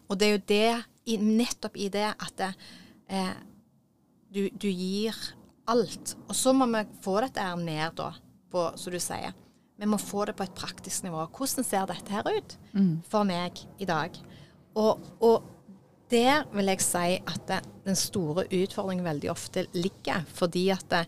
Og 0.08 0.18
det 0.20 0.28
er 0.28 0.34
jo 0.34 0.42
det, 0.52 1.20
nettopp 1.22 1.78
i 1.82 1.90
det 1.92 2.08
at 2.12 2.34
det, 2.40 2.50
eh, 3.12 3.38
du, 4.32 4.44
du, 4.56 4.70
gir 4.70 5.18
alt. 5.72 6.16
Og 6.28 6.36
så 6.38 6.54
må 6.56 6.68
vi 6.72 6.84
få 7.04 7.18
dette 7.26 7.44
her 7.44 7.58
ned, 7.60 7.98
da, 8.00 8.12
på, 8.52 8.68
som 8.80 8.94
du 8.94 9.00
sier. 9.02 9.36
Vi 9.82 9.90
må 9.90 9.98
få 9.98 10.28
det 10.30 10.36
på 10.38 10.46
et 10.46 10.56
praktisk 10.56 11.08
nivå. 11.08 11.24
Hvordan 11.34 11.66
ser 11.66 11.90
dette 11.90 12.14
her 12.14 12.28
ut 12.30 12.56
mm. 12.78 12.94
for 13.10 13.26
meg 13.28 13.64
i 13.82 13.88
dag? 13.90 14.16
Og, 14.78 15.02
og, 15.20 15.50
der 16.12 16.44
vil 16.52 16.68
jeg 16.68 16.84
si 16.84 17.22
at 17.24 17.44
det, 17.48 17.62
den 17.86 17.96
store 17.96 18.44
utfordringen 18.52 19.06
veldig 19.08 19.30
ofte 19.32 19.64
ligger. 19.72 20.26
Fordi 20.36 20.66
at 20.74 20.84
det, 20.92 21.06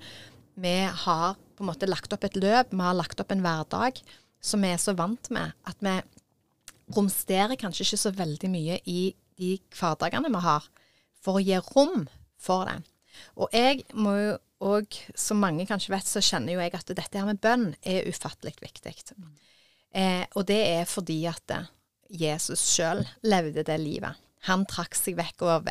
vi 0.55 0.77
har 0.87 1.35
på 1.63 1.69
en 1.69 1.71
måte 1.71 1.87
lagt 1.87 2.11
opp 2.11 2.25
et 2.27 2.35
løp, 2.35 2.73
vi 2.75 2.83
har 2.83 2.97
lagt 2.97 3.21
opp 3.23 3.31
en 3.31 3.43
hverdag 3.43 4.01
som 4.43 4.63
vi 4.63 4.73
er 4.75 4.81
så 4.81 4.91
vant 4.99 5.29
med 5.31 5.53
at 5.63 5.79
vi 5.79 5.95
romsterer 6.93 7.55
kanskje 7.55 7.85
ikke 7.85 8.01
så 8.01 8.11
veldig 8.17 8.49
mye 8.51 8.79
i 8.91 9.13
de 9.39 9.53
hverdagene 9.77 10.31
vi 10.33 10.41
har, 10.43 10.65
for 11.23 11.39
å 11.39 11.43
gi 11.43 11.55
rom 11.71 12.03
for 12.35 12.67
det. 12.67 12.81
Og 13.39 13.55
jeg 13.55 13.85
må 13.95 14.17
jo 14.19 14.33
òg, 14.63 14.97
som 15.15 15.39
mange 15.39 15.65
kanskje 15.69 15.93
vet, 15.95 16.07
så 16.07 16.23
kjenner 16.23 16.55
jo 16.57 16.63
jeg 16.63 16.75
at 16.75 16.91
dette 16.91 17.19
her 17.19 17.29
med 17.29 17.39
bønn 17.43 17.71
er 17.79 18.09
ufattelig 18.11 18.57
viktig. 18.59 18.93
Eh, 19.95 20.27
og 20.35 20.43
det 20.49 20.59
er 20.75 20.89
fordi 20.89 21.21
at 21.31 21.55
Jesus 22.11 22.67
sjøl 22.73 23.03
levde 23.23 23.63
det 23.63 23.79
livet. 23.79 24.19
Han 24.47 24.65
trakk 24.69 24.95
seg 24.97 25.17
vekk. 25.19 25.45
og 25.45 25.69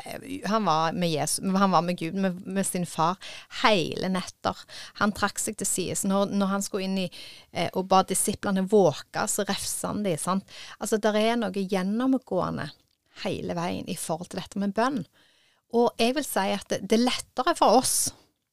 Han 0.49 0.69
var 0.69 0.97
med, 0.97 1.11
Jesus, 1.13 1.43
han 1.45 1.75
var 1.75 1.85
med 1.87 1.99
Gud, 2.01 2.15
med, 2.15 2.39
med, 2.47 2.67
sin 2.67 2.87
far, 2.89 3.19
hele 3.63 4.09
netter. 4.13 4.59
Han 5.01 5.15
trakk 5.17 5.43
seg 5.43 5.59
til 5.61 5.69
side. 5.69 5.99
Når, 6.09 6.33
når, 6.33 6.53
han 6.55 6.65
skulle 6.65 6.89
inn 6.89 7.03
i 7.05 7.09
eh, 7.53 7.69
og 7.73 7.89
ba 7.91 8.03
disiplene 8.09 8.65
våke, 8.69 9.27
så 9.29 9.47
refsa 9.49 9.93
han 9.93 10.05
dem. 10.07 10.43
Altså, 10.79 11.01
det 11.03 11.13
er 11.19 11.37
noe 11.41 11.67
gjennomgående 11.69 12.71
hele 13.27 13.57
veien 13.59 13.89
i 13.93 13.99
forhold 13.99 14.33
til 14.33 14.41
dette 14.41 14.61
med 14.61 14.75
bønn. 14.77 15.03
Og 15.77 15.93
jeg 16.01 16.17
vil 16.17 16.27
si 16.27 16.49
at 16.53 16.69
det, 16.73 16.83
det 16.89 16.99
er 16.99 17.09
lettere 17.09 17.57
for 17.57 17.81
oss 17.81 18.13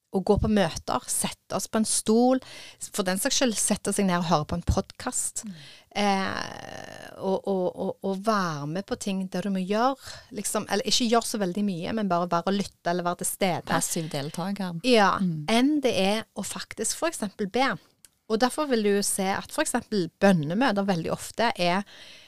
å 0.10 0.22
gå 0.26 0.36
på 0.42 0.50
møter, 0.50 1.04
sette 1.12 1.58
oss 1.58 1.68
på 1.70 1.82
en 1.82 1.88
stol, 1.88 2.42
for 2.90 3.06
den 3.06 3.20
saks 3.22 3.42
skyld 3.42 3.58
sette 3.60 3.94
seg 3.94 4.08
ned 4.08 4.24
og 4.24 4.30
høre 4.32 4.48
på 4.50 4.58
en 4.58 4.66
podkast. 4.66 5.44
Mm. 5.46 5.60
Eh, 6.00 7.20
og, 7.20 7.48
og, 7.50 7.66
og, 7.70 7.92
og, 8.06 8.20
være 8.26 8.70
med 8.70 8.86
på 8.90 8.98
ting 9.02 9.24
der 9.34 9.48
du 9.48 9.50
må 9.50 9.60
gjøre 9.64 9.98
liksom, 10.38 10.68
Eller 10.70 10.86
ikke 10.86 11.08
gjøre 11.10 11.26
så 11.26 11.40
veldig 11.42 11.64
mye, 11.66 11.94
men 11.98 12.12
bare 12.12 12.30
være 12.30 12.52
og 12.52 12.58
lytte 12.60 12.92
eller 12.92 13.08
være 13.08 13.22
til 13.24 13.30
stede. 13.32 13.66
Passiv 13.70 14.10
deltaker. 14.14 14.80
Ja. 14.88 15.16
Mm. 15.22 15.46
Enn 15.50 15.72
det 15.84 15.94
er 15.98 16.26
å 16.38 16.46
faktisk 16.46 16.98
f.eks. 16.98 17.26
be. 17.50 17.72
Og 18.30 18.42
derfor 18.42 18.70
vil 18.70 18.86
du 18.86 18.92
jo 18.94 19.06
se 19.06 19.26
at 19.34 19.50
f.eks. 19.50 19.76
bønnemøter 20.22 20.86
veldig 20.88 21.14
ofte 21.14 21.50
er, 21.58 21.86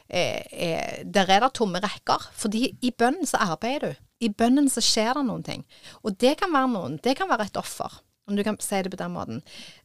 er, 0.10 0.42
er 0.52 1.04
Der 1.06 1.30
er 1.30 1.46
det 1.46 1.54
tomme 1.58 1.82
rekker. 1.82 2.30
Fordi 2.34 2.68
i 2.82 2.94
bønnen 2.98 3.30
så 3.30 3.42
arbeider 3.46 3.94
du. 3.94 4.08
I 4.22 4.30
bønnen 4.38 4.70
så 4.70 4.84
skjer 4.86 5.16
det 5.18 5.26
noen 5.28 5.46
ting. 5.46 5.64
Og 6.06 6.18
det 6.22 6.36
kan 6.42 6.54
være 6.54 6.72
noen. 6.74 7.00
Det 7.04 7.16
kan 7.18 7.30
være 7.32 7.50
et 7.50 7.60
offer, 7.60 8.02
om 8.30 8.38
du 8.38 8.44
kan 8.46 8.60
si 8.62 8.82
det 8.84 8.94
på 8.94 9.00
den 9.02 9.16
måten. 9.16 9.42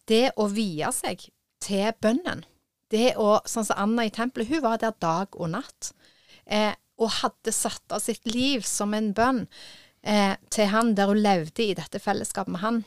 Det 0.08 0.30
å 0.36 0.48
vie 0.52 0.90
seg 0.92 1.24
til 1.64 1.88
bønnen. 2.02 2.44
Det 2.92 3.16
å 3.18 3.40
Sånn 3.48 3.66
som 3.66 3.80
Anna 3.82 4.06
i 4.06 4.12
tempelet, 4.14 4.50
hun 4.52 4.62
var 4.64 4.78
der 4.82 4.94
dag 5.02 5.34
og 5.34 5.50
natt. 5.56 5.92
Eh, 6.46 6.74
og 6.96 7.12
hadde 7.18 7.52
satt 7.52 7.92
av 7.92 8.00
sitt 8.04 8.24
liv 8.28 8.62
som 8.64 8.94
en 8.96 9.10
bønn 9.16 9.42
eh, 10.02 10.36
til 10.52 10.70
han, 10.72 10.94
der 10.96 11.10
hun 11.10 11.20
levde 11.20 11.64
i 11.64 11.74
dette 11.76 12.00
fellesskapet 12.00 12.54
med 12.54 12.62
han. 12.62 12.84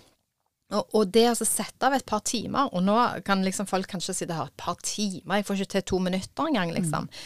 Og, 0.70 0.86
og, 0.94 1.08
det 1.10 1.24
å 1.32 1.36
sette 1.38 1.88
av 1.88 1.96
et 1.98 2.06
par 2.06 2.22
timer, 2.30 2.68
og 2.78 2.84
nå 2.86 2.96
kan 3.26 3.42
liksom 3.42 3.66
folk 3.70 3.90
kanskje 3.90 4.14
sitte 4.20 4.36
her 4.38 4.52
et 4.52 4.60
par 4.62 4.78
timer, 4.86 5.40
jeg 5.40 5.48
får 5.48 5.62
ikke 5.64 5.74
til 5.74 5.86
to 5.92 6.02
minutter 6.06 6.46
engang, 6.46 6.74
liksom. 6.76 7.08
Mm. 7.10 7.22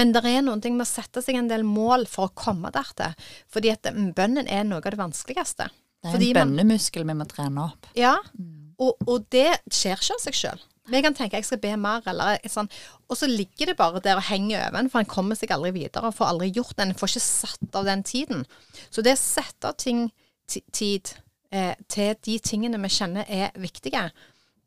Men 0.00 0.14
det 0.16 0.22
er 0.26 0.40
noen 0.42 0.62
ting 0.64 0.74
med 0.74 0.88
å 0.88 0.90
sette 0.90 1.22
seg 1.22 1.38
en 1.38 1.50
del 1.50 1.62
mål 1.66 2.08
for 2.10 2.26
å 2.26 2.34
komme 2.34 2.72
der 2.74 2.90
til. 2.98 3.28
Fordi 3.54 3.70
at 3.70 3.86
mm, 3.94 4.08
bønnen 4.18 4.50
er 4.50 4.66
noe 4.66 4.82
av 4.82 4.90
det 4.90 4.98
vanskeligste. 4.98 5.68
Det 6.02 6.16
er 6.16 6.40
en 6.42 6.56
bønnemuskel 6.56 7.06
vi 7.06 7.16
må 7.20 7.26
trene 7.30 7.68
opp. 7.68 7.86
Ja, 7.98 8.16
mm. 8.34 8.74
og, 8.82 8.98
og, 9.06 9.28
det 9.30 9.60
skjer 9.70 9.98
ikke 9.98 10.18
av 10.18 10.24
seg 10.26 10.40
sjøl. 10.40 10.66
Vi 10.88 11.04
kan 11.04 11.14
tenke 11.14 11.38
jeg 11.38 11.46
skal 11.46 11.62
be 11.62 11.76
mer, 11.78 12.02
eller 12.08 12.42
sånn. 12.50 12.70
Og 13.06 13.18
så 13.20 13.28
ligger 13.30 13.70
det 13.70 13.76
bare 13.78 14.02
der 14.02 14.18
og 14.18 14.26
henger 14.26 14.64
over 14.64 14.80
en, 14.80 14.90
for 14.90 15.04
en 15.04 15.10
kommer 15.10 15.38
seg 15.38 15.52
aldri 15.54 15.74
videre 15.76 16.10
får 16.16 16.32
aldri 16.32 16.50
gjort 16.50 16.78
den. 16.80 16.90
En 16.90 16.98
får 16.98 17.14
ikke 17.14 17.26
satt 17.28 17.78
av 17.78 17.86
den 17.86 18.02
tiden. 18.08 18.46
Så 18.90 19.06
det 19.06 19.14
å 19.14 19.22
sette 19.22 19.70
av 19.70 19.78
ting 19.78 20.08
tid 20.48 21.12
eh, 21.50 21.74
til 21.88 22.16
de 22.24 22.38
tingene 22.44 22.80
vi 22.82 22.90
kjenner 22.92 23.28
er 23.28 23.54
viktige, 23.58 24.08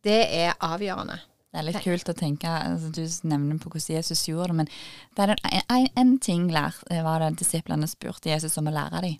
det 0.06 0.22
er 0.34 0.56
avgjørende. 0.60 1.20
Det 1.52 1.60
er 1.60 1.68
litt 1.68 1.84
kult 1.84 2.08
å 2.08 2.16
tenke, 2.16 2.48
altså, 2.48 2.94
Du 2.96 3.04
nevner 3.28 3.60
på 3.60 3.70
hvordan 3.74 3.98
Jesus 3.98 4.24
gjorde 4.30 4.54
det, 4.54 4.60
men 4.62 4.70
det 5.18 5.26
er 5.26 5.34
en, 5.36 5.66
en, 5.76 5.90
en 6.00 6.14
ting 6.24 6.48
lær, 6.54 6.78
eh, 6.90 7.04
var 7.04 7.20
det 7.24 7.42
disiplene 7.42 7.90
spurte 7.92 8.32
Jesus 8.32 8.56
om 8.62 8.72
å 8.72 8.76
lære 8.76 9.04
dem. 9.08 9.20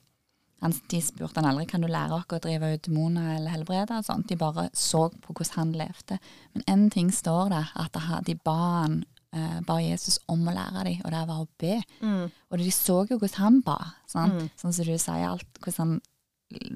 Han, 0.62 0.76
de 0.94 1.00
spurte 1.02 1.42
han 1.42 1.50
aldri 1.50 1.66
kan 1.66 1.82
du 1.82 1.90
lære 1.90 2.14
oss 2.20 2.36
å 2.36 2.40
drive 2.42 2.76
ut 2.76 2.84
demoner 2.86 3.32
eller 3.40 3.56
helbrede. 3.56 3.98
og 3.98 4.06
sånt. 4.06 4.28
De 4.30 4.38
bare 4.38 4.68
så 4.78 5.08
på 5.10 5.34
hvordan 5.34 5.58
han 5.58 5.72
levde. 5.80 6.20
Men 6.54 6.68
en 6.70 6.84
ting 6.94 7.10
står 7.12 7.50
det, 7.50 7.64
at 7.82 7.98
de 8.28 8.36
ba, 8.46 8.58
han, 8.84 9.00
eh, 9.34 9.58
ba 9.66 9.80
Jesus 9.82 10.20
om 10.30 10.46
å 10.46 10.54
lære 10.54 10.86
dem, 10.86 11.02
og 11.02 11.12
det 11.16 11.24
var 11.32 11.42
å 11.42 11.50
be. 11.58 11.82
Mm. 12.06 12.30
Og 12.30 12.62
de 12.62 12.70
så 12.78 13.00
jo 13.10 13.18
hvordan 13.18 13.42
han 13.42 13.60
ba. 13.66 13.80
Mm. 14.14 14.52
Sånn 14.56 14.78
som 14.78 14.86
du 14.86 14.94
sier, 14.94 15.26
alt, 15.32 15.50
hvordan 15.66 15.82
han 15.82 16.00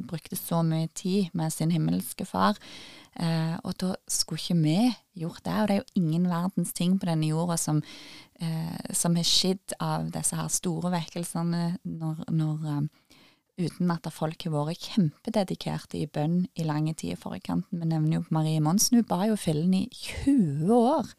brukte 0.08 0.38
så 0.40 0.62
mye 0.66 0.88
tid 0.94 1.34
med 1.34 1.54
sin 1.54 1.74
himmelske 1.74 2.26
far. 2.28 2.60
Eh, 3.16 3.56
og 3.64 3.78
da 3.80 3.94
skulle 4.12 4.42
ikke 4.42 4.58
vi 4.60 4.80
gjort 5.22 5.44
det. 5.46 5.56
Og 5.56 5.68
det 5.68 5.76
er 5.76 5.82
jo 5.82 6.02
ingen 6.02 6.28
verdens 6.30 6.74
ting 6.76 6.98
på 7.00 7.08
denne 7.08 7.30
jorda 7.30 7.58
som, 7.58 7.82
eh, 8.40 8.94
som 8.94 9.16
har 9.16 9.28
skjedd 9.28 9.78
av 9.80 10.12
disse 10.12 10.36
her 10.36 10.52
store 10.52 10.92
vekkelsene 10.98 11.78
når, 11.84 12.26
når 12.30 12.66
um, 12.78 12.90
uten 13.56 13.92
at 13.94 14.10
folk 14.12 14.44
har 14.44 14.52
vært 14.52 14.90
kjempededikerte 14.90 16.02
i 16.02 16.10
bønn 16.12 16.44
i 16.60 16.68
lange 16.68 16.94
tid 16.94 17.16
i 17.16 17.20
forkanten. 17.20 17.80
Vi 17.80 17.88
nevner 17.88 18.20
jo 18.20 18.26
Marie 18.36 18.60
Monsen. 18.60 19.00
Hun 19.00 19.08
ba 19.08 19.24
jo 19.30 19.40
fillen 19.40 19.74
i 19.78 19.88
20 19.92 20.74
år 20.76 21.16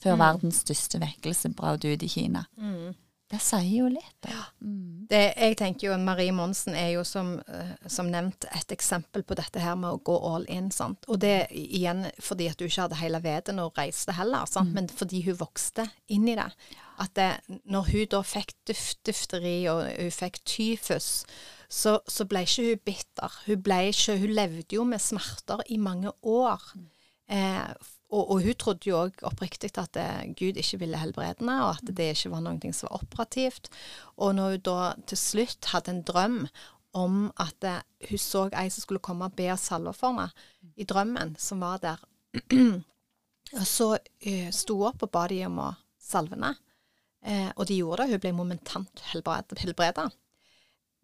før 0.00 0.16
mm. 0.16 0.24
verdens 0.24 0.64
største 0.64 0.98
vekkelse 0.98 1.52
brøt 1.54 1.86
ut 1.86 2.02
i 2.02 2.10
Kina. 2.10 2.46
Mm. 2.58 2.96
Det 3.30 3.38
sier 3.38 3.84
jo 3.84 3.88
litt. 3.90 4.16
Da. 4.24 4.32
Ja. 4.32 4.44
Mm. 4.66 5.06
Det, 5.10 5.20
jeg 5.38 5.56
tenker 5.60 5.86
jo 5.86 5.98
Marie 6.02 6.32
Monsen 6.34 6.74
er 6.74 6.88
jo 6.96 7.04
som, 7.06 7.36
uh, 7.46 7.72
som, 7.86 8.10
nevnt 8.10 8.46
et 8.50 8.74
eksempel 8.74 9.22
på 9.26 9.36
dette 9.38 9.62
her 9.62 9.76
med 9.78 9.92
å 9.92 10.00
gå 10.06 10.16
all 10.32 10.46
in. 10.50 10.72
sant? 10.74 11.06
Og 11.06 11.20
det 11.22 11.46
igjen 11.54 12.08
fordi 12.18 12.48
at 12.50 12.58
du 12.58 12.66
ikke 12.66 12.88
hadde 12.88 12.98
hele 12.98 13.22
veden 13.22 13.62
og 13.62 13.78
reiste 13.78 14.16
heller, 14.18 14.50
sant? 14.50 14.72
Mm. 14.72 14.80
men 14.80 14.90
fordi 14.90 15.22
hun 15.28 15.38
vokste 15.38 15.86
inn 16.10 16.26
i 16.30 16.36
det. 16.38 16.48
At 17.00 17.14
det, 17.16 17.30
når 17.70 17.92
hun 17.94 18.10
da 18.16 18.24
fikk 18.26 18.52
duft, 18.68 18.98
dufteri 19.06 19.56
og 19.70 19.86
hun 19.86 20.10
fikk 20.14 20.42
tyfus, 20.42 21.10
så, 21.70 22.00
så, 22.10 22.26
ble 22.26 22.42
ikke 22.42 22.66
hun 22.66 22.84
bitter. 22.90 23.40
Hun, 23.46 23.62
ble 23.62 23.80
ikke, 23.92 24.18
hun 24.18 24.34
levde 24.34 24.74
jo 24.74 24.84
med 24.90 25.02
smerter 25.02 25.62
i 25.70 25.78
mange 25.78 26.10
år. 26.26 26.66
Mm. 26.74 26.90
Eh, 27.30 27.90
og, 28.10 28.30
og, 28.30 28.42
hun 28.42 28.58
trodde 28.58 28.90
jo 28.90 28.98
òg 29.04 29.22
oppriktig 29.26 29.70
at 29.78 29.94
det, 29.94 30.04
eh, 30.04 30.34
Gud 30.38 30.58
ikke 30.60 30.80
ville 30.82 30.98
helbrede 30.98 31.38
henne, 31.38 31.56
og 31.64 31.78
at 31.78 31.94
det 31.96 32.10
ikke 32.14 32.32
var 32.34 32.44
noe 32.44 32.72
som 32.74 32.90
var 32.90 33.04
operativt. 33.04 33.70
Og 34.18 34.34
når 34.34 34.56
hun 34.56 34.64
da 34.66 34.78
til 35.10 35.20
slutt 35.20 35.70
hadde 35.72 35.94
en 35.94 36.02
drøm 36.06 36.38
om 36.98 37.20
at 37.38 37.54
det, 37.62 37.76
eh, 38.00 38.10
hun 38.10 38.22
så 38.22 38.48
ei 38.50 38.68
som 38.70 38.82
skulle 38.82 39.04
komme 39.04 39.28
og 39.28 39.36
be 39.38 39.50
og 39.52 39.60
salve 39.62 39.94
for 39.94 40.14
henne 40.14 40.30
i 40.76 40.84
drømmen, 40.84 41.36
som 41.38 41.62
var 41.62 41.78
der, 41.82 42.02
og 43.60 43.66
så 43.66 43.92
uh, 43.98 44.50
sto 44.54 44.76
hun 44.78 44.90
opp 44.92 45.02
og 45.02 45.10
ba 45.10 45.24
de 45.30 45.40
om 45.46 45.58
å 45.58 45.70
salve 45.98 46.36
henne. 46.36 46.54
Eh, 47.26 47.50
og 47.56 47.66
de 47.68 47.76
gjorde 47.76 48.06
det. 48.06 48.14
Hun 48.14 48.22
ble 48.22 48.32
momentant 48.32 49.02
helbreda. 49.12 50.08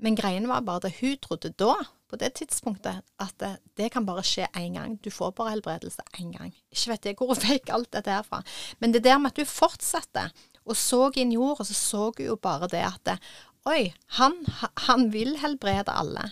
Men 0.02 0.16
greien 0.18 0.48
var 0.48 0.64
bare 0.66 0.90
at 0.90 0.98
hun 1.00 1.16
trodde 1.22 1.54
da, 1.56 1.74
på 2.06 2.18
det 2.20 2.36
tidspunktet, 2.38 3.02
at 3.18 3.32
det, 3.42 3.56
det 3.78 3.88
kan 3.94 4.06
bare 4.06 4.22
skje 4.26 4.46
én 4.54 4.76
gang. 4.76 4.94
Du 5.02 5.08
får 5.10 5.32
bare 5.38 5.56
helbredelse 5.56 6.04
én 6.20 6.30
gang. 6.36 6.52
Ikke 6.70 6.92
vet 6.92 7.08
jeg 7.08 7.18
hvor 7.18 7.32
hun 7.32 7.42
fikk 7.42 7.72
alt 7.74 7.90
dette 7.96 8.12
her 8.12 8.26
fra. 8.26 8.42
Men 8.78 8.94
det 8.94 9.02
der 9.06 9.18
med 9.18 9.32
at 9.32 9.42
hun 9.42 9.50
fortsatte 9.50 10.28
og 10.66 10.78
så 10.78 11.06
inn 11.18 11.34
jord, 11.34 11.60
og 11.60 11.66
så 11.66 11.74
så 11.74 12.08
hun 12.10 12.26
jo 12.26 12.36
bare 12.36 12.70
det 12.70 12.84
at 12.86 13.02
det, 13.08 13.20
Oi, 13.66 13.90
han, 14.14 14.36
han 14.86 15.08
vil 15.10 15.32
helbrede 15.42 15.90
alle. 15.90 16.28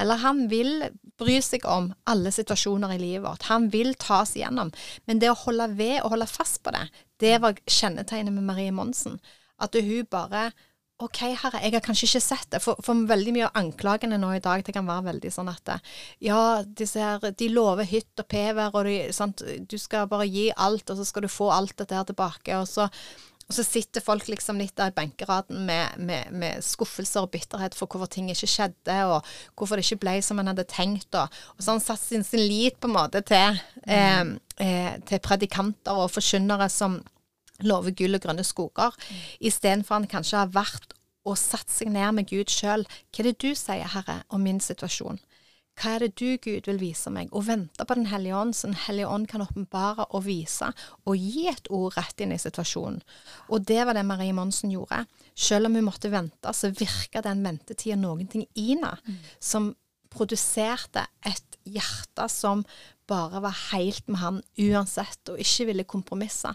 Eller 0.00 0.20
han 0.22 0.46
vil 0.48 0.86
bry 1.20 1.34
seg 1.44 1.66
om 1.68 1.90
alle 2.08 2.32
situasjoner 2.32 2.94
i 2.94 3.00
livet 3.00 3.26
vårt. 3.26 3.48
Han 3.50 3.68
vil 3.74 3.92
ta 4.00 4.22
oss 4.22 4.32
igjennom. 4.38 4.72
Men 5.04 5.20
det 5.20 5.28
å 5.28 5.36
holde 5.44 5.68
ved 5.76 5.98
og 6.00 6.14
holde 6.14 6.30
fast 6.30 6.62
på 6.64 6.72
det, 6.72 6.86
det 7.20 7.34
var 7.44 7.60
kjennetegnet 7.68 8.32
med 8.32 8.48
Marie 8.48 8.72
Monsen. 8.72 9.20
At 9.60 9.76
hun 9.76 10.08
bare 10.08 10.48
OK, 11.02 11.18
herre, 11.40 11.58
jeg 11.64 11.74
har 11.74 11.82
kanskje 11.82 12.06
ikke 12.06 12.22
sett 12.22 12.46
det. 12.54 12.60
For, 12.62 12.78
for, 12.84 13.06
veldig 13.08 13.34
mye 13.34 13.48
av 13.48 13.58
anklagene 13.58 14.20
nå 14.20 14.36
i 14.36 14.42
dag, 14.44 14.62
det 14.62 14.74
kan 14.76 14.86
være 14.86 15.08
veldig 15.10 15.32
sånn 15.34 15.50
at 15.50 15.74
Ja, 16.22 16.62
disse 16.62 17.02
her, 17.02 17.32
de 17.38 17.50
lover 17.50 17.88
hytt 17.88 18.22
og 18.22 18.28
pever, 18.30 18.70
og 18.70 18.86
de, 18.86 18.96
sant, 19.14 19.42
du 19.42 19.76
skal 19.80 20.06
bare 20.10 20.30
gi 20.30 20.50
alt, 20.54 20.86
og 20.90 21.00
så 21.00 21.08
skal 21.08 21.26
du 21.26 21.32
få 21.32 21.50
alt 21.54 21.74
dette 21.80 21.98
her 21.98 22.06
tilbake. 22.08 22.56
Og 22.60 22.70
så 22.70 22.88
og 23.52 23.56
så 23.58 23.64
sitter 23.66 24.00
folk 24.00 24.30
liksom 24.30 24.60
litt 24.62 24.72
der 24.78 24.88
i 24.88 24.94
benkeraden 24.96 25.66
med, 25.68 25.98
med, 26.00 26.30
med, 26.32 26.62
skuffelser 26.64 27.26
og 27.26 27.32
bitterhet 27.34 27.74
for 27.76 27.90
hvorfor 27.90 28.08
ting 28.08 28.30
ikke 28.32 28.48
skjedde, 28.48 28.94
og 29.10 29.26
hvorfor 29.58 29.76
det 29.76 29.84
ikke 29.84 30.04
ble 30.06 30.14
som 30.24 30.40
en 30.40 30.48
hadde 30.48 30.64
tenkt. 30.70 31.10
Og, 31.12 31.28
og 31.28 31.58
så 31.58 31.72
har 31.72 31.76
han 31.76 31.84
satt 31.84 32.00
sin, 32.00 32.24
sin, 32.24 32.40
lit 32.48 32.78
på 32.80 32.88
en 32.88 32.96
måte 32.96 33.20
til, 33.28 33.58
eh, 33.84 34.22
eh, 34.62 34.94
til 35.08 35.20
predikanter 35.26 36.00
og 36.04 36.14
forkynnere 36.14 36.70
som 36.72 37.00
lover 37.66 37.94
gull 37.96 38.18
og 38.18 38.24
grønne 38.24 38.44
skoger, 38.46 38.96
mm. 38.96 39.22
istedenfor 39.50 40.00
han 40.00 40.10
kanskje 40.10 40.42
har 40.42 40.52
vært 40.54 40.96
og 41.28 41.38
satt 41.38 41.70
seg 41.70 41.92
ned 41.94 42.16
med 42.16 42.30
Gud 42.30 42.50
sjøl. 42.50 42.86
Hva 43.12 43.22
er 43.22 43.30
det 43.30 43.38
du 43.42 43.52
sier, 43.54 43.86
Herre, 43.94 44.22
om 44.34 44.42
min 44.42 44.58
situasjon? 44.62 45.20
Hva 45.78 45.94
er 45.94 46.04
det 46.04 46.18
du, 46.20 46.36
Gud, 46.42 46.66
vil 46.68 46.80
vise 46.82 47.10
meg? 47.12 47.30
Og 47.32 47.46
vente 47.46 47.84
på 47.88 47.96
Den 47.96 48.10
hellige 48.10 48.36
ånd, 48.36 48.54
så 48.54 48.68
Den 48.68 48.76
hellige 48.76 49.08
ånd 49.08 49.28
kan 49.30 49.44
åpenbare 49.44 50.06
og 50.10 50.26
vise 50.26 50.68
og 51.06 51.16
gi 51.16 51.46
et 51.48 51.70
ord 51.70 51.96
rett 51.96 52.20
inn 52.20 52.34
i 52.34 52.40
situasjonen. 52.40 53.00
Og 53.48 53.64
det 53.64 53.80
var 53.86 53.96
det 53.96 54.04
Marie 54.04 54.34
Monsen 54.36 54.72
gjorde. 54.74 55.04
Selv 55.34 55.66
om 55.66 55.78
hun 55.78 55.88
måtte 55.88 56.12
vente, 56.12 56.52
så 56.52 56.70
virka 56.76 57.22
den 57.24 57.44
ventetida 57.44 57.96
noen 57.96 58.28
ting 58.28 58.44
i 58.54 58.74
henne 58.74 58.92
mm. 59.06 59.22
som 59.40 59.72
produserte 60.12 61.06
et 61.24 61.56
hjerte 61.64 62.28
som 62.28 62.66
bare 63.08 63.40
var 63.42 63.56
helt 63.72 64.08
med 64.08 64.20
han 64.20 64.42
uansett, 64.60 65.22
og 65.32 65.40
ikke 65.40 65.70
ville 65.70 65.88
kompromisse. 65.88 66.52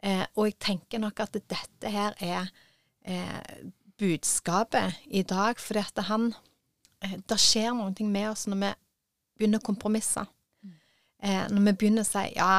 Mm. 0.00 0.10
Eh, 0.10 0.26
og 0.34 0.48
jeg 0.48 0.58
tenker 0.62 1.02
nok 1.02 1.20
at 1.20 1.36
dette 1.36 1.92
her 1.92 2.16
er 2.24 2.48
eh, 3.04 3.64
budskapet 4.00 4.96
i 5.12 5.22
dag, 5.28 5.60
fordi 5.60 5.82
at 5.84 6.04
han 6.08 6.30
Eh, 7.00 7.16
det 7.26 7.38
skjer 7.40 7.78
ting 7.96 8.10
med 8.12 8.30
oss 8.30 8.46
når 8.50 8.60
vi 8.60 8.70
begynner 9.38 9.62
å 9.62 9.68
kompromisse. 9.70 10.26
Eh, 11.20 11.46
når 11.52 11.66
vi 11.66 11.76
begynner 11.82 12.04
å 12.04 12.08
si 12.08 12.26
ja, 12.36 12.52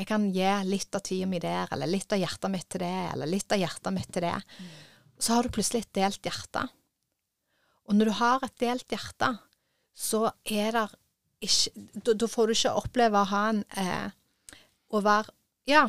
jeg 0.00 0.08
kan 0.08 0.28
gi 0.32 0.50
litt 0.68 0.96
av 0.96 1.04
tida 1.04 1.28
mi 1.28 1.40
der, 1.42 1.68
eller 1.74 1.90
litt 1.90 2.12
av 2.12 2.20
hjertet 2.20 2.52
mitt 2.52 2.68
til 2.72 2.84
det, 2.84 2.98
eller 3.12 3.28
litt 3.28 3.52
av 3.52 3.60
hjertet 3.60 3.92
mitt 3.92 4.08
til 4.12 4.24
det. 4.24 4.36
Mm. 4.36 4.70
Så 5.20 5.36
har 5.36 5.44
du 5.44 5.52
plutselig 5.52 5.84
et 5.84 5.98
delt 6.00 6.24
hjerte. 6.24 6.64
Og 7.88 7.96
når 7.96 8.08
du 8.08 8.14
har 8.20 8.46
et 8.46 8.56
delt 8.62 8.92
hjerte, 8.92 9.34
så 9.96 10.30
er 10.44 10.76
det 10.76 10.86
ikke 11.44 12.14
da 12.20 12.28
får 12.28 12.48
du 12.48 12.54
ikke 12.54 12.76
oppleve 12.76 13.20
å 13.20 13.28
ha 13.30 13.44
en 13.48 13.62
eh, 13.80 14.08
Å 14.90 15.00
være 15.00 15.30
ja, 15.70 15.84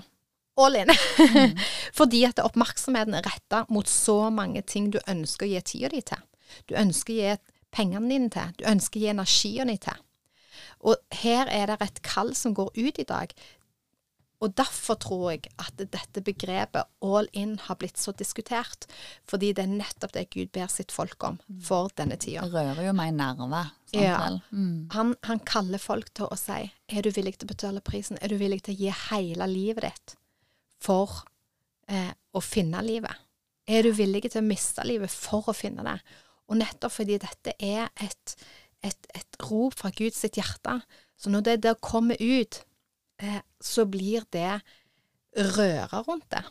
all 0.65 0.77
in. 0.79 0.91
Mm. 0.91 1.57
Fordi 1.99 2.25
at 2.29 2.41
oppmerksomheten 2.43 3.17
er 3.17 3.25
retta 3.27 3.65
mot 3.69 3.89
så 3.89 4.29
mange 4.33 4.63
ting 4.67 4.91
du 4.93 4.99
ønsker 5.07 5.47
å 5.47 5.53
gi 5.53 5.63
tida 5.73 5.91
di 5.93 6.03
til. 6.11 6.27
Du 6.69 6.75
ønsker 6.79 7.13
å 7.13 7.19
gi 7.19 7.35
pengene 7.71 8.11
dine 8.11 8.31
til. 8.33 8.53
Du 8.59 8.67
ønsker 8.69 8.99
å 8.99 9.05
gi 9.05 9.13
energien 9.13 9.71
din 9.71 9.81
til. 9.81 10.05
Og 10.81 10.97
her 11.21 11.49
er 11.51 11.69
det 11.69 11.81
et 11.83 12.05
kall 12.05 12.33
som 12.37 12.55
går 12.57 12.71
ut 12.75 13.01
i 13.01 13.07
dag. 13.07 13.33
Og 14.41 14.53
derfor 14.57 14.97
tror 14.97 15.25
jeg 15.29 15.51
at 15.61 15.77
dette 15.77 16.23
begrepet 16.25 16.89
all 17.05 17.27
in 17.37 17.59
har 17.61 17.77
blitt 17.77 18.01
så 18.01 18.13
diskutert. 18.17 18.87
Fordi 19.29 19.51
det 19.53 19.67
er 19.67 19.75
nettopp 19.75 20.15
det 20.15 20.31
Gud 20.33 20.49
ber 20.55 20.71
sitt 20.73 20.93
folk 20.93 21.21
om 21.27 21.37
for 21.61 21.93
denne 21.97 22.17
tida. 22.17 22.47
Det 22.49 22.55
rører 22.55 22.87
jo 22.87 22.95
meg 22.97 23.11
i 23.13 23.17
nerver. 23.19 23.69
Ja. 23.93 24.17
Mm. 24.49 24.89
Han, 24.95 25.13
han, 25.27 25.43
kaller 25.45 25.81
folk 25.81 26.09
til 26.17 26.31
å 26.31 26.39
si 26.39 26.63
er 26.71 27.05
du 27.05 27.11
villig 27.13 27.35
til 27.37 27.49
å 27.49 27.53
betale 27.53 27.83
prisen? 27.85 28.17
Er 28.21 28.33
du 28.33 28.39
villig 28.41 28.63
til 28.65 28.73
å 28.73 28.79
gi 28.81 28.97
hele 29.11 29.47
livet 29.51 29.91
ditt 29.91 30.17
for 30.81 31.21
eh, 31.87 32.11
å 32.33 32.41
finne 32.43 32.81
livet? 32.85 33.27
Er 33.67 33.85
du 33.85 33.93
villig 33.95 34.25
til 34.27 34.41
å 34.41 34.47
miste 34.47 34.83
livet 34.87 35.13
for 35.13 35.51
å 35.51 35.55
finne 35.55 35.85
det? 35.85 35.97
Og 36.51 36.59
nettopp 36.59 36.97
fordi 36.97 37.19
dette 37.21 37.53
er 37.63 37.87
et, 38.03 38.35
et, 38.83 39.11
et 39.15 39.41
rop 39.47 39.77
fra 39.77 39.91
Guds 39.95 40.25
hjerte, 40.25 40.81
så 41.17 41.31
når 41.31 41.45
det 41.47 41.57
der 41.67 41.77
kommer 41.79 42.19
ut, 42.19 42.63
eh, 43.21 43.41
så 43.61 43.85
blir 43.85 44.25
det 44.33 44.59
røre 45.37 46.01
rundt 46.07 46.27
det. 46.33 46.43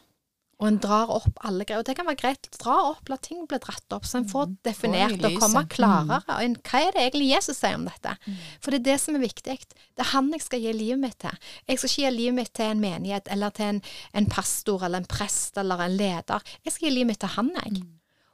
Og 0.61 0.67
en 0.69 0.79
drar 0.83 1.09
opp 1.13 1.39
alle 1.47 1.65
greier. 1.65 1.81
Og 1.81 1.89
det 1.89 1.97
kan 1.97 2.09
være 2.09 2.21
greit. 2.21 2.49
Dra 2.61 2.77
opp, 2.91 3.09
la 3.09 3.17
ting 3.21 3.47
bli 3.49 3.59
dratt 3.63 3.97
opp, 3.97 4.05
så 4.09 4.21
en 4.21 4.29
får 4.29 4.51
mm. 4.51 4.57
definert 4.69 5.25
og 5.25 5.39
komme 5.41 5.63
klarere. 5.73 6.21
Mm. 6.29 6.59
Hva 6.69 6.83
er 6.85 6.97
det 6.97 7.05
egentlig 7.07 7.31
Jesus 7.31 7.63
sier 7.63 7.79
om 7.79 7.87
dette? 7.89 8.13
Mm. 8.27 8.43
For 8.61 8.75
det 8.75 8.83
er 8.83 8.89
det 8.91 8.99
som 9.05 9.17
er 9.17 9.25
viktig. 9.25 9.57
Det 9.71 10.05
er 10.05 10.11
han 10.13 10.29
jeg 10.37 10.45
skal 10.45 10.67
gi 10.67 10.75
livet 10.77 11.01
mitt 11.01 11.17
til. 11.25 11.49
Jeg 11.65 11.81
skal 11.81 11.93
ikke 11.93 12.05
gi 12.05 12.13
livet 12.19 12.39
mitt 12.43 12.53
til 12.61 12.75
en 12.75 12.85
menighet 12.85 13.33
eller 13.33 13.57
til 13.57 13.73
en, 13.75 13.81
en 14.21 14.29
pastor 14.31 14.85
eller 14.85 15.01
en 15.01 15.09
prest 15.17 15.57
eller 15.61 15.87
en 15.87 15.97
leder. 15.97 16.53
Jeg 16.67 16.77
skal 16.77 16.91
gi 16.91 16.95
livet 16.99 17.15
mitt 17.15 17.23
til 17.25 17.35
han, 17.39 17.51
jeg. 17.65 17.81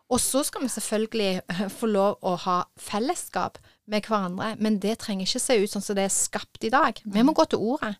Og 0.06 0.20
så 0.22 0.42
skal 0.46 0.62
vi 0.62 0.70
selvfølgelig 0.70 1.30
eh, 1.50 1.62
få 1.72 1.88
lov 1.90 2.20
å 2.22 2.36
ha 2.44 2.60
fellesskap 2.78 3.58
med 3.90 4.06
hverandre, 4.06 4.52
men 4.62 4.78
det 4.82 5.00
trenger 5.02 5.26
ikke 5.26 5.42
se 5.42 5.56
ut 5.62 5.72
sånn 5.72 5.82
som 5.82 5.98
det 5.98 6.06
er 6.06 6.14
skapt 6.14 6.66
i 6.66 6.70
dag. 6.74 6.98
Vi 7.02 7.24
må 7.26 7.34
gå 7.34 7.46
til 7.50 7.62
ordet. 7.74 7.96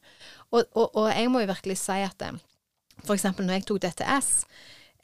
Og, 0.52 0.62
og, 0.74 0.86
og 0.94 1.08
jeg 1.10 1.30
må 1.30 1.42
jo 1.42 1.50
virkelig 1.50 1.78
si 1.82 1.98
at 2.06 2.18
eksempel 3.14 3.46
når 3.46 3.61
jeg 3.61 3.66
tok 3.68 3.82
DTS, 3.84 4.30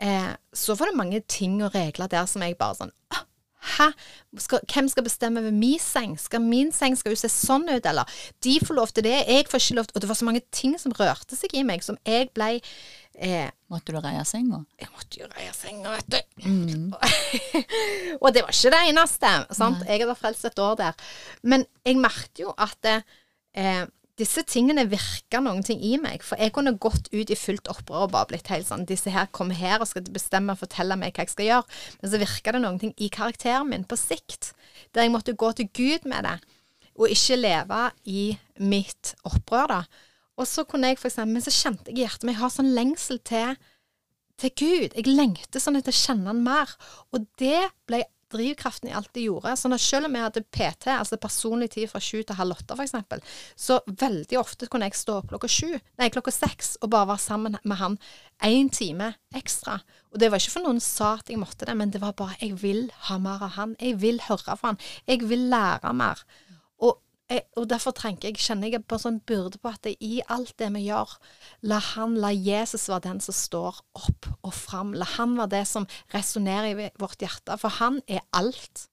eh, 0.03 0.33
så 0.53 0.75
var 0.79 0.91
det 0.91 0.99
mange 0.99 1.21
ting 1.29 1.61
og 1.63 1.75
regler 1.77 2.11
der 2.11 2.27
som 2.27 2.43
jeg 2.43 2.59
bare 2.59 2.81
sånn 2.81 2.97
Hæ? 3.63 3.93
Skal, 4.43 4.59
hvem 4.67 4.89
skal 4.91 5.05
bestemme 5.07 5.39
over 5.41 5.53
min 5.55 5.79
seng? 5.79 6.17
Skal 6.19 6.43
min 6.43 6.73
seng 6.75 6.97
skal 6.99 7.15
jo 7.15 7.21
se 7.21 7.29
sånn 7.31 7.69
ut, 7.71 7.85
eller? 7.87 8.11
De 8.43 8.57
får 8.59 8.75
lov 8.75 8.91
til 8.91 9.07
det, 9.07 9.21
jeg 9.29 9.47
får 9.47 9.63
ikke 9.63 9.77
lov 9.79 9.87
til 9.87 9.95
Og 9.95 10.03
det 10.03 10.11
var 10.11 10.19
så 10.19 10.27
mange 10.27 10.43
ting 10.51 10.75
som 10.83 10.95
rørte 10.99 11.39
seg 11.39 11.55
i 11.55 11.63
meg, 11.67 11.85
som 11.87 11.99
jeg 12.03 12.33
ble 12.35 12.57
eh, 12.59 13.53
Måtte 13.71 13.95
du 13.95 14.01
reie 14.03 14.25
senga? 14.27 14.65
Jeg 14.83 14.91
måtte 14.91 15.23
jo 15.23 15.31
reie 15.31 15.55
senga, 15.55 15.95
vet 15.95 16.11
du. 16.11 16.19
Mm. 16.43 16.91
og 18.23 18.29
det 18.35 18.43
var 18.43 18.51
ikke 18.51 18.75
det 18.75 18.83
eneste. 18.91 19.33
sant? 19.55 19.85
Nei. 19.85 19.89
Jeg 19.93 20.03
hadde 20.03 20.19
frelst 20.19 20.51
et 20.51 20.63
år 20.67 20.75
der. 20.83 21.07
Men 21.47 21.65
jeg 21.87 22.03
merket 22.03 22.43
jo 22.43 22.53
at 22.59 22.91
eh, 22.91 23.87
disse 24.21 24.43
tingene 24.45 24.85
virka 24.91 25.41
noen 25.41 25.63
ting 25.65 25.81
i 25.85 25.95
meg. 26.01 26.25
For 26.27 26.41
jeg 26.41 26.53
kunne 26.55 26.75
gått 26.81 27.09
ut 27.15 27.33
i 27.33 27.39
fullt 27.39 27.71
opprør 27.73 28.07
og 28.07 28.13
bare 28.15 28.29
blitt 28.33 28.51
helt 28.53 28.69
sånn 28.69 28.87
Disse 28.89 29.13
her 29.15 29.31
kommer 29.33 29.57
her 29.57 29.81
og 29.81 29.89
skal 29.89 30.05
bestemme 30.13 30.53
og 30.53 30.61
fortelle 30.61 30.99
meg 31.01 31.17
hva 31.17 31.25
jeg 31.25 31.33
skal 31.33 31.49
gjøre. 31.49 31.81
Men 32.03 32.13
så 32.13 32.23
virka 32.23 32.55
det 32.55 32.63
noen 32.65 32.81
ting 32.83 32.95
i 33.01 33.09
karakteren 33.13 33.71
min 33.73 33.89
på 33.89 33.99
sikt, 34.01 34.53
der 34.93 35.07
jeg 35.07 35.15
måtte 35.15 35.37
gå 35.39 35.53
til 35.57 35.71
Gud 35.73 36.09
med 36.09 36.29
det, 36.29 36.39
og 36.99 37.13
ikke 37.13 37.41
leve 37.41 37.83
i 38.05 38.25
mitt 38.61 39.15
opprør, 39.29 39.79
da. 39.79 40.09
Og 40.41 40.49
så 40.49 40.65
kunne 40.69 40.91
jeg 40.91 41.01
for 41.01 41.09
eksempel, 41.09 41.35
Men 41.35 41.45
så 41.45 41.53
kjente 41.53 41.91
jeg 41.91 41.99
i 41.99 42.05
hjertet 42.05 42.25
mitt 42.25 42.37
Jeg 42.37 42.43
har 42.43 42.53
sånn 42.53 42.75
lengsel 42.77 43.21
til, 43.25 43.57
til 44.41 44.53
Gud. 44.57 44.97
Jeg 44.97 45.07
lengter 45.09 45.61
sånn 45.61 45.77
etter 45.79 45.93
å 45.93 46.03
kjenne 46.03 46.33
Han 46.33 46.45
mer. 46.45 46.73
Og 47.13 47.25
det 47.41 47.69
ble 47.89 48.05
drivkraften 48.33 48.91
i 48.91 48.95
alt 48.97 49.11
de 49.17 49.27
gjorde. 49.29 49.55
Sånn 49.61 49.77
at 49.77 49.85
selv 49.85 50.09
om 50.09 50.17
jeg 50.17 50.27
hadde 50.27 50.45
PT, 50.55 50.89
altså 50.95 51.19
personlig 51.21 51.71
tid 51.77 51.91
fra 51.93 52.03
sju 52.03 52.23
til 52.23 52.39
halv 52.39 52.57
åtte 52.57 52.77
f.eks., 52.77 53.35
så 53.57 53.79
veldig 53.87 54.39
ofte 54.41 54.69
kunne 54.73 54.89
jeg 54.89 54.99
stå 54.99 55.19
opp 55.21 55.33
klokka 55.33 55.51
sju, 55.51 55.71
nei, 56.01 56.11
klokka 56.13 56.35
seks 56.35 56.77
og 56.83 56.93
bare 56.95 57.13
være 57.13 57.27
sammen 57.27 57.59
med 57.63 57.81
han 57.81 57.99
én 58.45 58.71
time 58.73 59.13
ekstra. 59.37 59.79
Og 60.13 60.21
det 60.21 60.31
var 60.33 60.43
ikke 60.43 60.57
for 60.57 60.67
noen 60.67 60.81
sa 60.83 61.15
at 61.21 61.31
jeg 61.31 61.41
måtte 61.41 61.69
det, 61.69 61.77
men 61.79 61.93
det 61.93 62.03
var 62.03 62.17
bare 62.19 62.39
jeg 62.41 62.59
vil 62.63 62.89
ha 63.09 63.19
mer 63.23 63.45
av 63.47 63.57
han. 63.59 63.77
Jeg 63.81 64.01
vil 64.03 64.21
høre 64.27 64.57
fra 64.57 64.73
han. 64.73 64.81
Jeg 65.09 65.25
vil 65.29 65.49
lære 65.53 65.95
mer 65.97 66.25
jeg, 67.33 67.45
og 67.59 67.67
derfor 67.71 67.95
trenger 67.97 68.29
jeg, 68.29 68.39
kjenner 68.43 68.73
jeg 68.73 68.85
på 68.89 68.99
sånn 69.01 69.21
byrde 69.29 69.61
på 69.63 69.73
at 69.73 69.89
i 69.93 70.21
alt 70.33 70.55
det 70.61 70.69
vi 70.75 70.85
gjør, 70.87 71.17
la 71.69 71.81
han, 71.93 72.15
la 72.21 72.31
Jesus 72.33 72.89
være 72.91 73.07
den 73.09 73.21
som 73.25 73.37
står 73.37 73.81
opp 73.99 74.31
og 74.43 74.55
fram. 74.57 74.95
La 74.99 75.09
han 75.17 75.37
være 75.41 75.55
det 75.57 75.65
som 75.71 75.89
resonnerer 76.15 76.71
i 76.73 76.89
vårt 77.01 77.25
hjerte, 77.25 77.59
for 77.61 77.81
han 77.81 78.01
er 78.07 78.25
alt. 78.37 78.87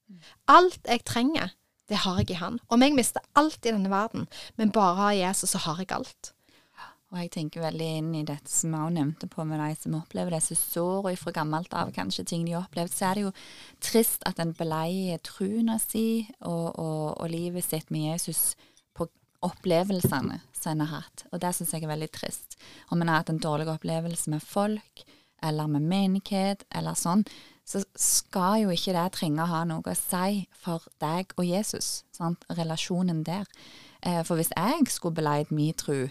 Alt 0.50 0.80
jeg 0.84 1.04
trenger, 1.08 1.54
det 1.90 2.02
har 2.04 2.20
jeg 2.22 2.34
i 2.34 2.40
han. 2.40 2.60
Om 2.70 2.84
jeg 2.86 2.96
mister 2.96 3.24
alt 3.38 3.64
i 3.64 3.72
denne 3.72 3.90
verden, 3.92 4.28
men 4.56 4.74
bare 4.74 4.98
har 5.00 5.18
Jesus, 5.18 5.54
så 5.54 5.64
har 5.66 5.82
jeg 5.82 5.92
alt. 5.96 6.34
Og 7.10 7.18
jeg 7.18 7.30
tenker 7.34 7.64
veldig 7.64 7.86
inn 7.98 8.10
i 8.14 8.22
dette 8.26 8.46
som 8.50 8.70
jeg 8.70 8.86
også 8.86 8.94
nevnte 8.94 9.28
på 9.30 9.42
med 9.48 9.58
de 9.58 9.70
som 9.80 9.96
opplever 9.98 10.36
disse 10.36 10.54
sårene 10.54 11.18
fra 11.18 11.32
gammelt 11.34 11.72
av, 11.74 11.90
kanskje 11.94 12.26
ting 12.30 12.44
de 12.46 12.54
har 12.54 12.68
opplevd, 12.68 12.92
så 12.94 13.08
er 13.08 13.18
det 13.18 13.24
jo 13.24 13.32
trist 13.82 14.22
at 14.30 14.38
en 14.42 14.52
beleier 14.54 15.18
troen 15.26 15.72
si 15.82 16.28
og, 16.38 16.78
og, 16.78 17.16
og, 17.16 17.26
livet 17.32 17.66
sitt 17.66 17.90
med 17.90 18.12
Jesus 18.12 18.54
på 18.94 19.08
opplevelsene 19.42 20.38
som 20.54 20.76
en 20.76 20.84
har 20.86 21.00
hatt. 21.00 21.26
Og 21.32 21.42
det 21.42 21.50
syns 21.56 21.74
jeg 21.74 21.82
er 21.82 21.90
veldig 21.90 22.10
trist. 22.14 22.54
Om 22.94 23.02
en 23.02 23.10
har 23.10 23.24
hatt 23.24 23.34
en 23.34 23.42
dårlig 23.42 23.66
opplevelse 23.74 24.30
med 24.30 24.46
folk, 24.46 25.04
eller 25.42 25.66
med 25.72 25.90
menighet, 25.90 26.62
eller 26.70 26.94
sånn, 26.94 27.24
så 27.66 27.82
skal 27.98 28.64
jo 28.64 28.72
ikke 28.74 28.94
det 28.94 29.06
trenge 29.16 29.42
å 29.42 29.50
ha 29.50 29.64
noe 29.66 29.82
å 29.82 29.98
si 29.98 30.44
for 30.62 30.86
deg 31.02 31.34
og 31.38 31.46
Jesus. 31.48 32.04
Sant? 32.14 32.46
Relasjonen 32.54 33.24
der. 33.26 33.50
Eh, 34.02 34.22
for 34.22 34.38
hvis 34.38 34.52
jeg 34.54 34.90
skulle 34.92 35.18
beleid 35.18 35.50
min 35.50 35.74
tro 35.74 36.04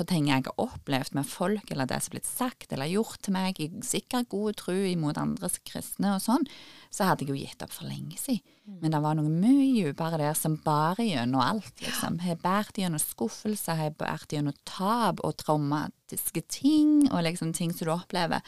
på 0.00 0.06
ting 0.08 0.30
jeg 0.30 0.46
har 0.46 0.62
opplevd 0.62 1.14
med 1.18 1.28
folk, 1.28 1.70
eller 1.70 1.88
det 1.88 2.00
som 2.00 2.10
er 2.10 2.16
blitt 2.16 2.28
sagt 2.28 2.72
eller 2.72 2.88
gjort 2.90 3.20
til 3.24 3.36
meg, 3.36 3.60
i 3.60 3.68
sikkert 3.84 4.30
god 4.32 4.56
tro 4.60 4.74
imot 4.74 5.20
andres 5.20 5.58
kristne 5.66 6.14
og 6.16 6.24
sånn, 6.24 6.46
så 6.90 7.10
hadde 7.10 7.26
jeg 7.26 7.34
jo 7.34 7.38
gitt 7.38 7.64
opp 7.64 7.74
for 7.74 7.88
lenge 7.90 8.16
siden. 8.18 8.42
Mm. 8.64 8.76
Men 8.82 8.94
det 8.94 9.00
var 9.04 9.16
noe 9.18 9.32
mye 9.32 9.68
dypere 9.90 10.20
der 10.20 10.36
som 10.38 10.56
bar 10.64 11.00
gjennom 11.02 11.42
alt, 11.44 11.72
liksom. 11.82 12.20
Har 12.24 12.38
båret 12.42 12.80
gjennom 12.80 13.02
skuffelse, 13.02 13.76
har 13.76 13.96
båret 13.98 14.32
gjennom 14.32 14.56
tap 14.68 15.22
og 15.26 15.36
traumatiske 15.42 16.44
ting, 16.48 17.10
og 17.10 17.24
liksom 17.26 17.52
ting 17.56 17.74
som 17.74 17.90
du 17.90 17.94
opplever. 17.94 18.44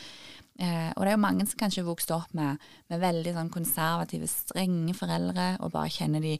Eh, 0.61 0.91
og 0.95 1.03
det 1.03 1.13
er 1.13 1.17
jo 1.17 1.25
mange 1.25 1.47
som 1.49 1.59
kanskje 1.61 1.87
vokste 1.87 2.17
opp 2.17 2.33
med, 2.37 2.61
med 2.93 3.03
veldig 3.03 3.37
sånn 3.37 3.53
konservative, 3.53 4.29
strenge 4.31 4.97
foreldre, 4.97 5.57
og 5.61 5.73
bare 5.75 5.93
kjenner 5.93 6.25
de 6.25 6.37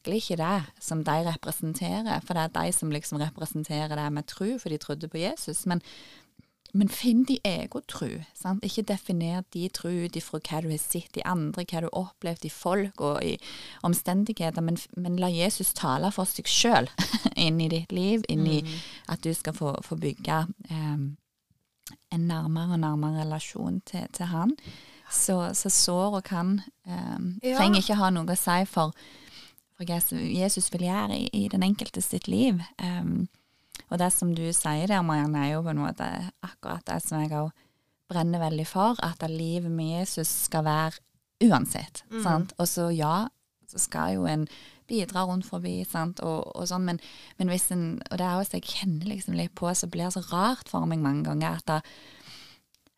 takler 0.00 0.16
ikke 0.16 0.36
det 0.36 0.62
som 0.80 1.04
de 1.04 1.24
representerer, 1.26 2.20
for 2.24 2.34
det 2.34 2.42
er 2.42 2.64
de 2.64 2.72
som 2.72 2.90
liksom 2.90 3.20
representerer 3.20 3.96
det 3.96 4.12
med 4.12 4.26
tro, 4.26 4.58
for 4.58 4.68
de 4.68 4.78
trodde 4.78 5.08
på 5.08 5.18
Jesus. 5.18 5.66
Men, 5.66 5.80
men 6.72 6.88
finn 6.88 7.24
de 7.24 7.38
egen 7.44 7.82
tro. 7.88 8.08
Sant? 8.34 8.64
Ikke 8.64 8.82
definer 8.82 9.42
de 9.52 9.68
tro 9.68 9.88
ut 9.88 10.16
ifra 10.16 10.40
hva 10.40 10.62
du 10.62 10.70
har 10.70 10.78
sett 10.78 11.16
i 11.16 11.24
andre, 11.24 11.64
hva 11.64 11.80
du 11.80 11.88
har 11.88 11.98
opplevd 11.98 12.44
i 12.44 12.50
folk 12.50 13.00
og 13.00 13.22
i 13.22 13.36
omstendigheter, 13.82 14.60
men, 14.62 14.78
men 14.96 15.18
la 15.18 15.28
Jesus 15.28 15.72
tale 15.74 16.10
for 16.12 16.24
seg 16.24 16.48
sjøl 16.48 16.88
inn 17.36 17.60
i 17.60 17.68
ditt 17.68 17.92
liv, 17.92 18.24
inn 18.28 18.46
i 18.46 18.62
mm. 18.62 18.76
at 19.08 19.22
du 19.24 19.34
skal 19.34 19.54
få, 19.54 19.74
få 19.84 19.96
bygge 19.96 20.46
um, 20.70 21.16
en 22.10 22.26
nærmere 22.26 22.72
og 22.72 22.80
nærmere 22.80 23.24
relasjon 23.24 23.80
til, 23.80 24.06
til 24.12 24.26
han. 24.30 24.56
Så, 25.10 25.54
så 25.58 25.68
sår 25.74 26.20
og 26.20 26.22
kan 26.22 26.60
um, 26.86 27.40
ja. 27.42 27.56
trenger 27.58 27.82
ikke 27.82 27.96
ha 27.98 28.12
noe 28.14 28.30
å 28.30 28.38
si 28.38 28.60
for 28.70 28.94
Jesus 29.80 30.72
vil 30.72 30.86
gjøre 30.88 31.16
i, 31.16 31.28
i 31.32 31.48
den 31.48 31.64
enkelte 31.64 32.02
sitt 32.04 32.28
liv. 32.28 32.60
Um, 32.82 33.28
og 33.90 33.98
det 33.98 34.10
som 34.14 34.34
du 34.36 34.44
sier 34.54 34.86
der, 34.90 35.02
Marianne, 35.02 35.46
er 35.46 35.54
jo 35.54 35.64
på 35.66 35.72
en 35.72 35.82
måte 35.82 36.06
akkurat 36.46 36.84
det 36.86 37.00
som 37.04 37.22
jeg 37.22 37.32
òg 37.34 37.50
brenner 38.10 38.42
veldig 38.42 38.66
for, 38.66 38.98
at 39.06 39.22
livet 39.30 39.70
med 39.70 40.00
Jesus 40.00 40.28
skal 40.48 40.66
være 40.66 40.98
uansett. 41.46 42.04
Mm. 42.10 42.22
sant? 42.24 42.54
Og 42.58 42.68
så 42.68 42.90
ja, 42.94 43.28
så 43.70 43.78
skal 43.78 44.16
jo 44.18 44.26
en 44.26 44.46
bidra 44.90 45.22
rundt 45.28 45.46
forbi, 45.46 45.80
sant, 45.86 46.18
og, 46.26 46.50
og 46.58 46.66
sånn, 46.66 46.88
men, 46.88 46.98
men, 47.38 47.50
hvis 47.52 47.68
en 47.70 47.84
Og 48.10 48.18
det 48.18 48.26
er 48.26 48.40
også 48.40 48.58
jeg 48.58 48.72
kjenner 48.72 49.12
liksom 49.12 49.36
litt 49.38 49.54
på, 49.54 49.70
så 49.70 49.86
blir 49.86 50.08
det 50.08 50.16
så 50.16 50.24
rart 50.32 50.70
for 50.70 50.88
meg 50.90 51.02
mange 51.04 51.28
ganger 51.28 51.60
at 51.60 51.84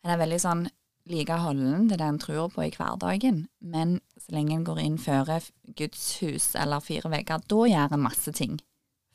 det 0.03 0.15
er 0.15 0.19
veldig 0.19 0.39
sånn 0.41 0.65
like 1.11 1.35
holden 1.37 1.89
til 1.89 1.99
det 1.99 2.07
en 2.07 2.19
tror 2.19 2.49
på 2.51 2.63
i 2.65 2.73
hverdagen, 2.73 3.45
men 3.59 3.97
så 4.23 4.35
lenge 4.35 4.55
en 4.55 4.67
går 4.67 4.79
inn 4.83 4.99
før 5.01 5.31
Guds 5.75 6.05
hus 6.21 6.53
eller 6.59 6.83
fire 6.83 7.11
vegger, 7.11 7.43
da 7.51 7.65
gjør 7.67 7.97
en 7.97 8.05
masse 8.05 8.31
ting 8.35 8.59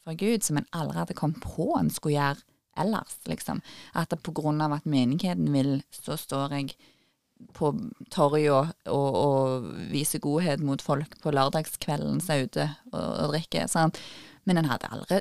for 0.05 0.17
Gud 0.17 0.45
som 0.45 0.61
en 0.61 0.69
aldri 0.77 1.03
hadde 1.03 1.17
kommet 1.19 1.43
på 1.45 1.73
en 1.79 1.91
skulle 1.93 2.17
gjøre 2.17 2.45
ellers, 2.79 3.19
liksom. 3.29 3.61
At 3.99 4.13
det 4.13 4.23
på 4.25 4.33
grunn 4.37 4.63
av 4.63 4.77
at 4.77 4.87
menigheten 4.89 5.51
vil, 5.53 5.81
så 5.93 6.17
står 6.17 6.55
jeg 6.57 6.77
på 7.55 7.71
torget 8.11 8.51
og, 8.51 8.71
og, 8.91 9.19
og, 9.19 9.69
viser 9.93 10.23
godhet 10.23 10.63
mot 10.65 10.83
folk 10.83 11.13
på 11.23 11.33
lørdagskvelden 11.35 12.23
som 12.23 12.35
er 12.35 12.49
ute 12.49 12.67
og, 12.93 13.05
og 13.05 13.35
drikker. 13.35 13.69
Sant? 13.71 14.01
Men 14.49 14.63
en 14.63 14.71
hadde 14.71 14.91
aldri 14.91 15.21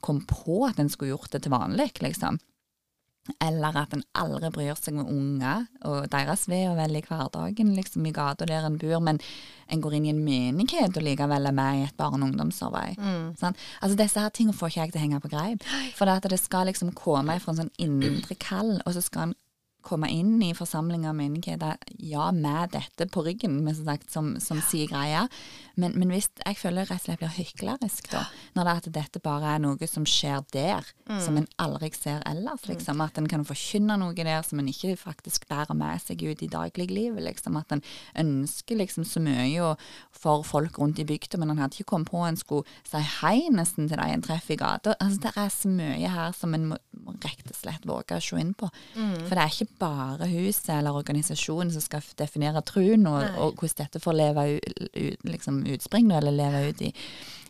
kommet 0.00 0.30
på 0.30 0.62
at 0.66 0.80
en 0.80 0.90
skulle 0.90 1.12
gjort 1.12 1.34
det 1.34 1.44
til 1.44 1.54
vanlig, 1.54 1.90
liksom. 2.02 2.40
Eller 3.42 3.76
at 3.76 3.94
en 3.94 4.04
aldri 4.18 4.50
bryr 4.54 4.78
seg 4.78 4.96
med 4.98 5.10
unger 5.10 5.66
og 5.88 6.08
deres 6.12 6.46
ve 6.50 6.62
og 6.70 6.76
vel 6.78 6.98
i 6.98 7.04
hverdagen, 7.06 7.74
liksom 7.76 8.06
i 8.06 8.14
gata 8.14 8.46
der 8.48 8.66
en 8.68 8.78
bor, 8.80 9.00
men 9.02 9.20
en 9.72 9.82
går 9.82 9.96
inn 9.98 10.06
i 10.06 10.12
en 10.12 10.22
menighet 10.22 10.94
og 10.94 11.02
likevel 11.02 11.48
er 11.48 11.56
med 11.56 11.80
i 11.80 11.86
et 11.88 11.96
barne- 11.98 12.22
og 12.22 12.30
ungdomsarbeid. 12.30 13.00
Mm. 13.02 13.32
Sånn? 13.40 13.58
Altså 13.80 13.98
Disse 13.98 14.22
her 14.22 14.30
tingene 14.34 14.56
får 14.56 14.70
ikke 14.70 14.84
jeg 14.84 14.92
til 14.92 15.00
å 15.00 15.04
henge 15.06 15.22
på 15.24 15.32
greip. 15.32 15.66
For 15.98 16.06
det, 16.06 16.30
det 16.30 16.40
skal 16.42 16.70
liksom 16.70 16.94
komme 16.94 17.38
fra 17.42 17.54
en 17.54 17.64
sånn 17.64 17.74
indre 17.82 18.38
kall, 18.38 18.76
og 18.84 18.94
så 18.94 19.02
skal 19.02 19.30
en 19.30 19.36
komme 19.86 20.10
inn 20.12 20.40
i 20.42 20.52
forsamlinger 20.56 21.12
og 21.12 21.18
menigheter, 21.18 21.78
ja, 22.02 22.30
med 22.34 22.74
dette 22.74 23.06
på 23.12 23.22
ryggen, 23.26 23.60
med, 23.64 23.76
som, 23.78 23.88
sagt, 23.88 24.10
som, 24.12 24.34
som 24.42 24.60
sier 24.64 24.90
greia. 24.90 25.26
Men, 25.76 25.92
men, 25.98 26.08
hvis 26.14 26.30
jeg 26.40 26.56
føler 26.56 26.88
rett 26.88 27.02
og 27.02 27.04
slett 27.04 27.20
blir 27.20 27.34
hyklerisk, 27.36 28.08
da, 28.12 28.24
når 28.56 28.64
det 28.64 28.72
er 28.72 28.80
at 28.80 28.88
dette 28.96 29.22
bare 29.24 29.54
er 29.54 29.62
noe 29.62 29.88
som 29.90 30.06
skjer 30.08 30.44
der, 30.54 30.88
mm. 31.08 31.20
som 31.24 31.36
en 31.36 31.48
aldri 31.62 31.90
ser 31.94 32.22
ellers, 32.28 32.64
mm. 32.64 32.70
liksom. 32.72 33.02
At 33.04 33.20
en 33.20 33.28
kan 33.30 33.44
forkynne 33.46 33.98
noe 34.00 34.16
der 34.16 34.40
som 34.46 34.62
en 34.62 34.70
ikke 34.72 34.96
faktisk 35.00 35.46
bærer 35.50 35.76
med 35.76 36.00
seg 36.02 36.24
ut 36.24 36.42
i 36.42 36.50
dagliglivet, 36.50 37.22
liksom. 37.28 37.60
At 37.60 37.76
en 37.76 37.84
ønsker 38.24 38.80
liksom 38.80 39.04
så 39.06 39.22
mye 39.22 39.74
for 40.16 40.46
folk 40.48 40.80
rundt 40.80 41.02
i 41.02 41.06
bygda, 41.08 41.38
men 41.40 41.52
en 41.52 41.60
hadde 41.62 41.76
ikke 41.78 41.92
kommet 41.92 42.10
på 42.10 42.24
en 42.24 42.40
skulle 42.40 42.64
si 42.88 43.02
hei 43.20 43.50
nesten 43.52 43.90
til 43.90 44.00
de 44.00 44.08
en 44.16 44.24
treffer 44.24 44.56
i 44.56 44.60
gata. 44.60 44.96
Altså, 44.96 45.26
det 45.26 45.34
er 45.36 45.52
så 45.52 45.72
mye 45.72 46.14
her 46.16 46.32
som 46.36 46.56
en 46.56 46.70
må 46.72 46.80
rett 47.22 47.50
og 47.50 47.56
slett 47.56 47.86
våge 47.86 48.16
å 48.16 48.22
se 48.22 48.40
inn 48.40 48.54
på. 48.56 48.68
Mm. 48.96 49.26
For 49.26 49.36
det 49.36 49.42
er 49.42 49.52
ikke 49.52 49.75
bare 49.78 50.28
huset 50.30 50.72
eller 50.78 50.96
organisasjonen 50.98 51.72
som 51.74 51.84
skal 51.84 52.04
definere 52.18 52.62
troen, 52.66 53.06
og, 53.10 53.24
og, 53.36 53.56
hvordan 53.60 53.80
dette 53.82 54.02
får 54.02 54.18
leve 54.18 54.46
ut, 54.56 55.26
liksom 55.26 55.64
utspring, 55.74 56.12
eller 56.14 56.34
leve 56.34 56.62
ut 56.68 56.84
i, 56.86 56.92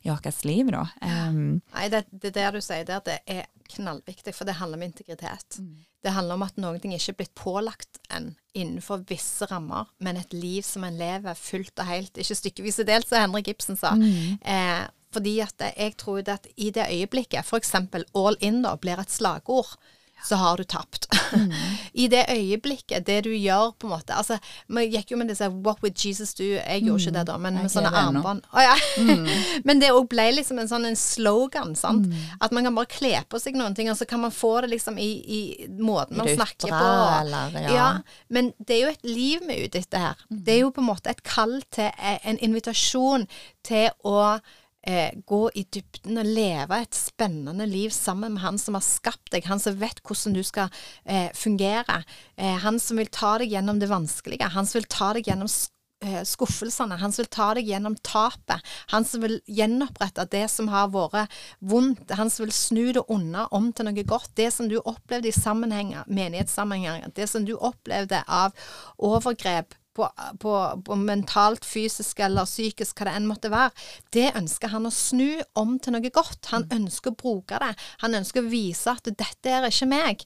i 0.02 0.10
vårt 0.10 0.44
liv, 0.44 0.70
da. 0.74 0.86
Um, 1.02 1.60
Nei, 1.74 1.88
det, 1.92 2.06
det 2.10 2.34
der 2.36 2.56
du 2.56 2.62
sier 2.64 2.86
der, 2.88 3.04
det 3.06 3.20
er 3.26 3.46
knallviktig, 3.76 4.34
for 4.34 4.48
det 4.48 4.58
handler 4.60 4.80
om 4.80 4.86
integritet. 4.86 5.58
Mm. 5.58 5.84
Det 6.06 6.14
handler 6.14 6.38
om 6.38 6.44
at 6.46 6.58
noen 6.62 6.78
ting 6.82 6.92
ikke 6.94 7.16
er 7.16 7.20
blitt 7.22 7.34
pålagt 7.38 7.98
enn 8.14 8.34
innenfor 8.56 9.02
visse 9.08 9.48
rammer, 9.50 9.88
men 9.98 10.20
et 10.20 10.32
liv 10.32 10.62
som 10.64 10.84
en 10.86 10.96
lever 10.96 11.34
fullt 11.36 11.82
og 11.82 11.88
helt, 11.90 12.20
ikke 12.20 12.38
stykkevis 12.38 12.78
og 12.84 12.88
delt, 12.88 13.08
som 13.08 13.20
Henrik 13.20 13.50
Ibsen 13.52 13.76
sa. 13.76 13.96
Mm. 13.98 14.38
Eh, 14.40 14.84
fordi 15.16 15.38
at 15.44 15.64
jeg 15.72 15.96
tror 16.00 16.22
at 16.30 16.46
i 16.56 16.70
det 16.74 16.86
øyeblikket, 16.92 17.44
f.eks. 17.44 17.74
all 18.14 18.38
in 18.44 18.62
da, 18.64 18.74
blir 18.80 19.00
et 19.00 19.12
slagord, 19.12 19.74
så 20.26 20.36
har 20.40 20.56
du 20.56 20.64
tapt. 20.64 21.06
Mm. 21.32 21.52
I 21.92 22.08
det 22.08 22.24
øyeblikket, 22.30 23.06
det 23.06 23.20
du 23.26 23.30
gjør 23.34 23.72
på 23.78 23.88
en 23.88 23.92
måte 23.96 24.14
altså, 24.14 24.38
Vi 24.66 24.84
gikk 24.92 25.10
jo 25.12 25.18
med 25.20 25.30
disse 25.30 25.48
'What 25.48 25.82
would 25.82 25.98
Jesus 25.98 26.34
do?' 26.34 26.58
Jeg 26.58 26.82
gjorde 26.82 27.02
ikke 27.02 27.14
det 27.18 27.24
da, 27.30 27.36
men 27.38 27.58
med 27.60 27.70
sånne 27.72 27.92
armbånd. 27.94 28.42
Oh, 28.52 28.62
ja. 28.62 28.74
mm. 28.98 29.28
men 29.68 29.82
det 29.82 29.92
òg 29.94 30.08
ble 30.10 30.28
liksom 30.38 30.58
en 30.62 30.70
sånn 30.70 30.88
en 30.88 30.98
slogan, 30.98 31.74
sant. 31.78 32.06
Mm. 32.06 32.36
At 32.40 32.54
man 32.54 32.66
kan 32.66 32.74
bare 32.78 32.90
kle 32.90 33.14
på 33.30 33.40
seg 33.42 33.58
noen 33.58 33.74
ting, 33.78 33.90
og 33.90 33.98
så 33.98 34.08
kan 34.08 34.22
man 34.22 34.34
få 34.34 34.60
det 34.64 34.72
liksom 34.74 34.98
i, 34.98 35.10
i 35.38 35.40
måten 35.78 36.18
man 36.18 36.30
snakker 36.34 36.74
på. 36.74 36.92
Eller, 37.20 37.58
ja. 37.62 37.72
ja. 37.74 37.88
Men 38.28 38.52
det 38.58 38.78
er 38.78 38.84
jo 38.84 38.94
et 38.94 39.08
liv 39.08 39.46
vi 39.46 39.56
er 39.56 39.66
ute 39.66 39.82
etter 39.84 40.06
her. 40.08 40.26
Mm. 40.30 40.44
Det 40.44 40.54
er 40.54 40.62
jo 40.64 40.74
på 40.74 40.84
en 40.84 40.90
måte 40.90 41.12
et 41.12 41.24
kall 41.26 41.58
til 41.74 41.90
eh, 41.90 42.18
en 42.26 42.40
invitasjon 42.42 43.26
til 43.66 43.90
å 44.06 44.38
eh, 44.86 45.12
gå 45.26 45.42
i 45.54 45.66
dybden 45.72 46.20
og 46.20 46.32
leve 46.38 46.80
et 46.82 46.96
spennende 46.96 47.66
liv 47.68 47.92
sammen 47.94 48.36
med 48.36 48.44
han 48.44 48.58
som 48.60 48.78
har 48.78 48.84
skapt 48.86 49.32
deg, 49.34 49.46
han 49.50 49.62
som 49.62 49.78
vet 49.80 50.02
hvordan 50.06 50.36
du 50.36 50.42
skal 50.46 50.70
eh, 51.04 51.30
fungere, 51.34 52.02
eh, 52.36 52.58
han 52.62 52.80
som 52.82 53.00
vil 53.00 53.10
ta 53.12 53.36
deg 53.42 53.54
gjennom 53.56 53.80
det 53.82 53.90
vanskelige, 53.90 54.52
han 54.54 54.68
som 54.68 54.80
vil 54.80 54.90
ta 54.92 55.12
deg 55.16 55.30
gjennom 55.30 55.50
eh, 56.06 56.20
skuffelsene, 56.28 56.98
han 57.00 57.14
som 57.14 57.24
vil 57.24 57.32
ta 57.34 57.48
deg 57.58 57.70
gjennom 57.72 57.96
tapet, 58.06 58.74
han 58.94 59.06
som 59.08 59.24
vil 59.26 59.40
gjenopprette 59.50 60.28
det 60.32 60.44
som 60.52 60.70
har 60.72 60.92
vært 60.94 61.34
vondt, 61.58 62.14
han 62.14 62.30
som 62.30 62.46
vil 62.46 62.54
snu 62.54 62.84
det 62.96 63.06
onde 63.12 63.48
om 63.56 63.72
til 63.72 63.90
noe 63.90 64.06
godt, 64.06 64.36
det 64.38 64.52
som 64.54 64.70
du 64.70 64.78
opplevde 64.84 65.32
i 65.32 65.34
sammenhenger, 65.34 66.06
menighetssammenhenger, 66.06 67.10
det 67.18 67.26
som 67.32 67.48
du 67.48 67.56
opplevde 67.56 68.22
av 68.30 68.54
overgrep, 69.02 69.74
på, 69.96 70.08
på, 70.42 70.54
på, 70.84 70.96
mentalt, 71.00 71.64
fysisk 71.64 72.20
eller 72.24 72.48
psykisk, 72.48 72.98
hva 72.98 73.08
det 73.08 73.14
enn 73.18 73.28
måtte 73.28 73.50
være, 73.52 73.72
det 74.14 74.28
ønsker 74.38 74.72
han 74.74 74.88
å 74.88 74.92
snu 74.94 75.40
om 75.58 75.76
til 75.82 75.96
noe 75.96 76.12
godt. 76.12 76.50
Han 76.52 76.66
mm. 76.66 76.74
ønsker 76.78 77.12
å 77.12 77.18
bruke 77.22 77.60
det. 77.62 77.72
Han 78.04 78.18
ønsker 78.20 78.44
å 78.44 78.52
vise 78.52 78.92
at 78.92 79.08
dette 79.08 79.52
er 79.52 79.68
ikke 79.68 79.90
meg, 79.90 80.24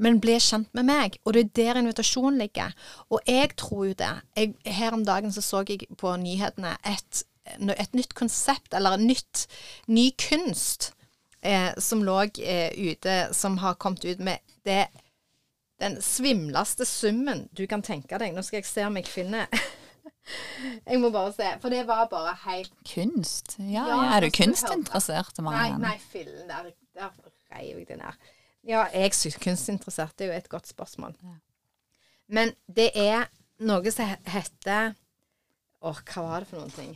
men 0.00 0.20
bli 0.22 0.38
kjent 0.40 0.70
med 0.76 0.88
meg. 0.88 1.18
Og 1.24 1.36
det 1.36 1.44
er 1.46 1.52
der 1.60 1.82
invitasjonen 1.82 2.40
ligger. 2.40 2.76
Og 3.12 3.20
jeg 3.28 3.52
tror 3.60 3.90
jo 3.90 3.98
det. 4.00 4.14
Jeg, 4.38 4.54
her 4.80 4.96
om 4.96 5.04
dagen 5.08 5.34
så, 5.34 5.44
så 5.44 5.64
jeg 5.68 5.90
på 6.00 6.14
nyhetene 6.20 6.76
et, 6.88 7.24
et 7.60 7.96
nytt 7.96 8.16
konsept, 8.18 8.72
eller 8.76 8.96
en 8.96 9.06
nytt, 9.10 9.46
ny 9.90 10.10
kunst, 10.20 10.92
eh, 11.42 11.70
som 11.78 12.04
lå 12.06 12.22
eh, 12.40 12.72
ute, 12.76 13.20
som 13.36 13.58
har 13.60 13.78
kommet 13.80 14.04
ut 14.04 14.24
med 14.24 14.40
det 14.64 14.86
den 15.80 15.98
svimleste 16.04 16.86
summen 16.88 17.46
du 17.56 17.66
kan 17.70 17.82
tenke 17.82 18.18
deg. 18.20 18.34
Nå 18.36 18.44
skal 18.46 18.60
jeg 18.60 18.68
se 18.68 18.86
om 18.86 18.98
jeg 19.00 19.08
finner 19.10 19.48
Jeg 20.86 21.00
må 21.00 21.08
bare 21.10 21.32
se, 21.34 21.46
for 21.62 21.72
det 21.72 21.80
var 21.88 22.04
bare 22.10 22.34
helt 22.44 22.72
Kunst? 22.86 23.56
Ja, 23.58 23.86
ja 23.88 23.98
er 24.14 24.26
du 24.26 24.30
kunstinteressert? 24.34 25.40
Nei, 25.42 25.70
nei, 25.80 25.96
fillen. 26.12 26.46
Der, 26.50 26.70
der 26.94 27.10
reiv 27.50 27.80
jeg 27.80 27.88
den 27.88 28.04
her. 28.04 28.18
Ja, 28.66 28.84
jeg 28.92 29.16
syns 29.16 29.38
kunstinteressert 29.40 30.16
det 30.18 30.28
er 30.28 30.34
jo 30.34 30.38
et 30.38 30.50
godt 30.52 30.68
spørsmål. 30.70 31.16
Ja. 31.24 31.38
Men 32.30 32.52
det 32.68 32.90
er 32.94 33.26
noe 33.66 33.92
som 33.92 34.12
heter 34.30 34.92
Åh, 35.80 36.02
hva 36.12 36.26
var 36.26 36.44
det 36.44 36.50
for 36.50 36.60
noen 36.60 36.74
ting? 36.74 36.92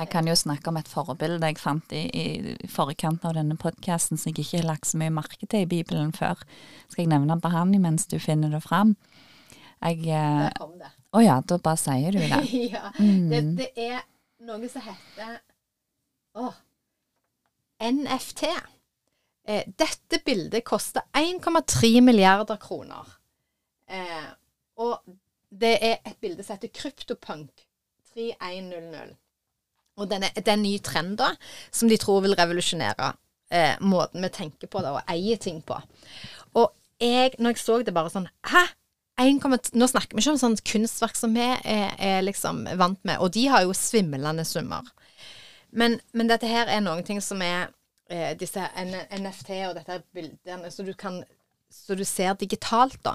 Jeg 0.00 0.08
kan 0.08 0.28
jo 0.28 0.34
snakke 0.36 0.70
om 0.70 0.78
et 0.80 0.88
forbilde 0.88 1.50
jeg 1.50 1.60
fant 1.60 1.92
i, 1.92 2.06
i 2.08 2.68
forkant 2.72 3.24
av 3.28 3.36
denne 3.36 3.58
podkasten 3.60 4.18
som 4.18 4.30
jeg 4.30 4.40
ikke 4.40 4.62
har 4.62 4.70
lagt 4.70 4.88
så 4.88 5.00
mye 5.00 5.12
merke 5.12 5.44
til 5.44 5.66
i 5.66 5.68
Bibelen 5.68 6.14
før. 6.16 6.40
Skal 6.88 7.04
jeg 7.04 7.12
nevne 7.12 7.36
han 7.52 7.76
mens 7.82 8.08
du 8.08 8.16
finner 8.18 8.50
det 8.54 8.62
fram? 8.64 8.96
Jeg, 9.82 10.00
Der 10.06 10.52
kom 10.56 10.78
det. 10.78 10.88
Å 11.12 11.20
ja, 11.20 11.40
da 11.44 11.58
bare 11.60 11.80
sier 11.80 12.14
du 12.14 12.20
det. 12.22 12.42
ja. 12.74 12.88
Mm. 12.96 13.28
Det, 13.28 13.40
det 13.58 13.70
er 13.76 14.04
noe 14.46 14.68
som 14.72 14.84
heter 14.86 15.40
å, 16.40 16.52
NFT. 17.82 18.46
Eh, 19.44 19.66
dette 19.66 20.22
bildet 20.24 20.64
koster 20.64 21.04
1,3 21.18 22.00
milliarder 22.00 22.56
kroner. 22.62 23.10
Eh, 23.90 24.30
og 24.80 25.02
det 25.50 25.74
er 25.82 25.98
et 26.00 26.16
bilde 26.22 26.46
som 26.46 26.56
heter 26.56 26.72
Kryptopunk 26.72 27.66
3100. 28.14 29.18
Og 30.00 30.08
den 30.10 30.24
er, 30.26 30.32
det 30.36 30.48
er 30.48 30.56
en 30.56 30.64
ny 30.64 30.76
trend 30.84 31.18
da, 31.20 31.32
som 31.74 31.90
de 31.90 31.98
tror 32.00 32.22
vil 32.24 32.36
revolusjonere 32.38 33.12
eh, 33.52 33.74
måten 33.84 34.24
vi 34.24 34.30
tenker 34.32 34.70
på 34.70 34.82
da, 34.84 34.96
og 34.96 35.10
eier 35.12 35.40
ting 35.40 35.60
på. 35.66 35.76
Og 36.56 36.70
jeg, 37.02 37.34
når 37.38 37.54
jeg 37.54 37.64
så 37.64 37.82
det 37.82 37.94
bare 37.96 38.12
sånn 38.12 38.30
Hæ? 38.48 38.66
1, 39.20 39.74
nå 39.76 39.86
snakker 39.86 40.16
vi 40.16 40.22
ikke 40.22 40.32
om 40.32 40.40
sånn 40.40 40.56
kunstverk 40.66 41.18
som 41.18 41.34
vi 41.36 41.44
er, 41.44 41.92
er 42.00 42.22
liksom 42.24 42.64
vant 42.80 42.98
med, 43.04 43.20
og 43.20 43.34
de 43.36 43.44
har 43.52 43.66
jo 43.66 43.74
svimlende 43.76 44.44
summer. 44.48 44.88
Men, 45.70 45.98
men 46.16 46.30
dette 46.30 46.48
her 46.48 46.70
er 46.72 46.80
noen 46.84 47.04
ting 47.06 47.20
som 47.24 47.42
er 47.44 47.68
eh, 48.10 48.32
disse 48.40 48.64
NFT 48.80 49.52
og 49.68 49.76
dette 49.76 49.94
her 49.94 50.02
bildene, 50.16 50.72
så 50.72 50.84
du 50.84 50.94
kan 50.96 51.22
Så 51.72 51.94
du 51.96 52.04
ser 52.04 52.34
digitalt, 52.36 52.98
da. 53.00 53.14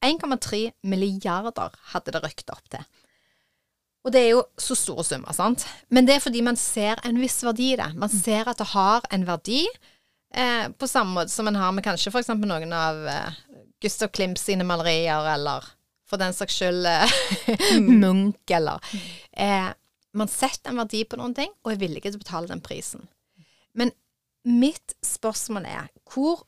1,3 0.00 0.70
milliarder 0.88 1.74
hadde 1.92 2.12
det 2.14 2.22
røkt 2.24 2.48
opp 2.54 2.70
til. 2.72 2.86
Og 4.08 4.12
det 4.14 4.22
er 4.24 4.30
jo 4.32 4.44
så 4.56 4.72
store 4.72 5.04
summer, 5.04 5.34
sant. 5.36 5.66
Men 5.92 6.06
det 6.08 6.14
er 6.16 6.22
fordi 6.24 6.40
man 6.40 6.56
ser 6.56 6.96
en 7.04 7.18
viss 7.20 7.42
verdi 7.44 7.74
i 7.74 7.76
det. 7.76 7.90
Man 8.00 8.08
ser 8.08 8.48
at 8.48 8.56
det 8.56 8.70
har 8.70 9.04
en 9.12 9.26
verdi, 9.28 9.66
eh, 10.32 10.70
på 10.72 10.88
samme 10.88 11.12
måte 11.18 11.34
som 11.34 11.44
man 11.44 11.58
har 11.60 11.74
med 11.76 11.84
kanskje 11.84 12.08
f.eks. 12.08 12.30
noen 12.40 12.72
av 12.72 13.02
eh, 13.04 13.36
Gustav 13.84 14.08
Klimt 14.16 14.40
sine 14.40 14.64
malerier, 14.64 15.28
eller 15.34 15.66
for 16.08 16.16
den 16.16 16.32
saks 16.32 16.56
skyld 16.56 16.88
eh, 16.88 17.12
Munch, 18.00 18.48
eller 18.48 18.80
eh, 19.36 19.68
Man 20.16 20.32
setter 20.32 20.72
en 20.72 20.80
verdi 20.80 21.02
på 21.04 21.18
noen 21.20 21.36
ting, 21.36 21.52
og 21.60 21.74
er 21.74 21.82
villig 21.82 22.06
til 22.06 22.16
å 22.16 22.22
betale 22.22 22.48
den 22.48 22.64
prisen. 22.64 23.04
Men 23.76 23.92
mitt 24.48 24.96
spørsmål 25.04 25.68
er 25.68 25.90
hvor 26.08 26.46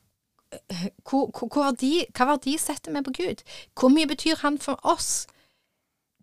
hvor, 1.07 1.29
hvor, 1.31 1.47
hvor 1.47 1.69
verdi, 1.69 2.01
hva 2.11 2.25
verdi 2.33 2.57
setter 2.59 2.91
vi 2.91 3.05
på 3.05 3.13
Gud? 3.21 3.45
Hvor 3.77 3.93
mye 3.93 4.09
betyr 4.09 4.41
han 4.41 4.57
for 4.59 4.81
oss? 4.83 5.29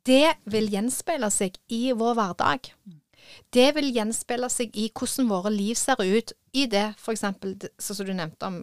Det 0.09 0.39
vil 0.49 0.71
gjenspeile 0.73 1.29
seg 1.33 1.59
i 1.75 1.91
vår 1.97 2.17
hverdag. 2.17 2.71
Det 3.53 3.67
vil 3.77 3.91
gjenspeile 3.93 4.49
seg 4.53 4.77
i 4.79 4.87
hvordan 4.97 5.29
våre 5.29 5.51
liv 5.53 5.77
ser 5.77 6.01
ut 6.01 6.33
i 6.57 6.65
det, 6.71 6.95
f.eks. 6.97 7.25
sånn 7.77 7.99
som 7.99 8.09
du 8.09 8.15
nevnte 8.17 8.49
om 8.49 8.63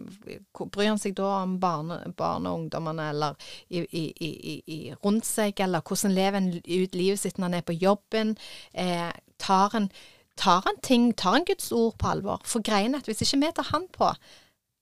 Bryr 0.74 0.88
han 0.90 0.98
seg 0.98 1.14
da 1.18 1.28
om 1.44 1.54
barne, 1.62 2.00
barne 2.18 2.50
og 2.50 2.64
ungdommene, 2.64 3.10
eller 3.12 3.38
i, 3.70 3.84
i, 3.86 4.56
i, 4.66 4.78
rundt 5.04 5.28
seg, 5.28 5.62
eller 5.62 5.86
hvordan 5.86 6.16
lever 6.16 6.40
en 6.40 6.50
ut 6.58 6.98
livet 6.98 7.22
sitt 7.22 7.38
når 7.38 7.48
han 7.50 7.58
er 7.60 7.66
på 7.68 7.78
jobben? 7.78 8.34
Eh, 8.74 9.12
tar 9.42 9.78
en 9.78 9.90
tar 10.36 10.66
en 10.68 10.80
ting, 10.82 11.12
tar 11.16 11.38
en 11.38 11.46
Guds 11.48 11.70
ord 11.72 11.94
på 12.00 12.10
alvor? 12.10 12.42
For 12.44 12.64
greien 12.64 12.94
er 12.94 13.00
at 13.00 13.08
hvis 13.08 13.22
ikke 13.24 13.40
vi 13.44 13.54
tar 13.56 13.70
han 13.70 13.86
på 13.92 14.10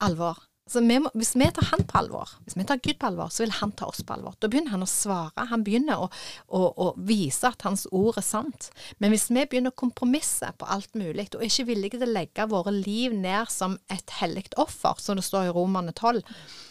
alvor, 0.02 0.40
så 0.64 0.80
vi 0.80 0.96
må, 0.96 1.10
hvis 1.12 1.34
vi 1.36 1.44
tar 1.52 1.66
han 1.68 1.82
på 1.84 1.98
alvor, 2.00 2.30
hvis 2.46 2.56
vi 2.56 2.64
tar 2.64 2.80
Gud 2.80 2.96
på 3.00 3.10
alvor, 3.10 3.28
så 3.28 3.44
vil 3.44 3.52
han 3.58 3.72
ta 3.76 3.84
oss 3.90 4.00
på 4.06 4.14
alvor. 4.14 4.32
Da 4.40 4.48
begynner 4.48 4.72
han 4.72 4.86
å 4.86 4.88
svare. 4.88 5.44
Han 5.50 5.64
begynner 5.66 6.00
å, 6.00 6.08
å, 6.48 6.60
å 6.80 6.86
vise 6.96 7.50
at 7.50 7.66
hans 7.68 7.84
ord 7.92 8.16
er 8.16 8.24
sant. 8.24 8.70
Men 8.96 9.12
hvis 9.12 9.28
vi 9.28 9.44
begynner 9.44 9.74
å 9.74 9.80
kompromisse 9.84 10.48
på 10.56 10.68
alt 10.72 10.96
mulig, 10.96 11.28
og 11.36 11.44
ikke 11.44 11.66
er 11.66 11.68
villige 11.68 12.00
til 12.00 12.08
å 12.08 12.14
legge 12.16 12.48
våre 12.48 12.72
liv 12.72 13.12
ned 13.12 13.52
som 13.52 13.76
et 13.92 14.16
hellig 14.22 14.46
offer, 14.56 14.96
som 15.04 15.20
det 15.20 15.26
står 15.26 15.50
i 15.50 15.54
Romerne 15.54 15.92
12, 15.92 16.24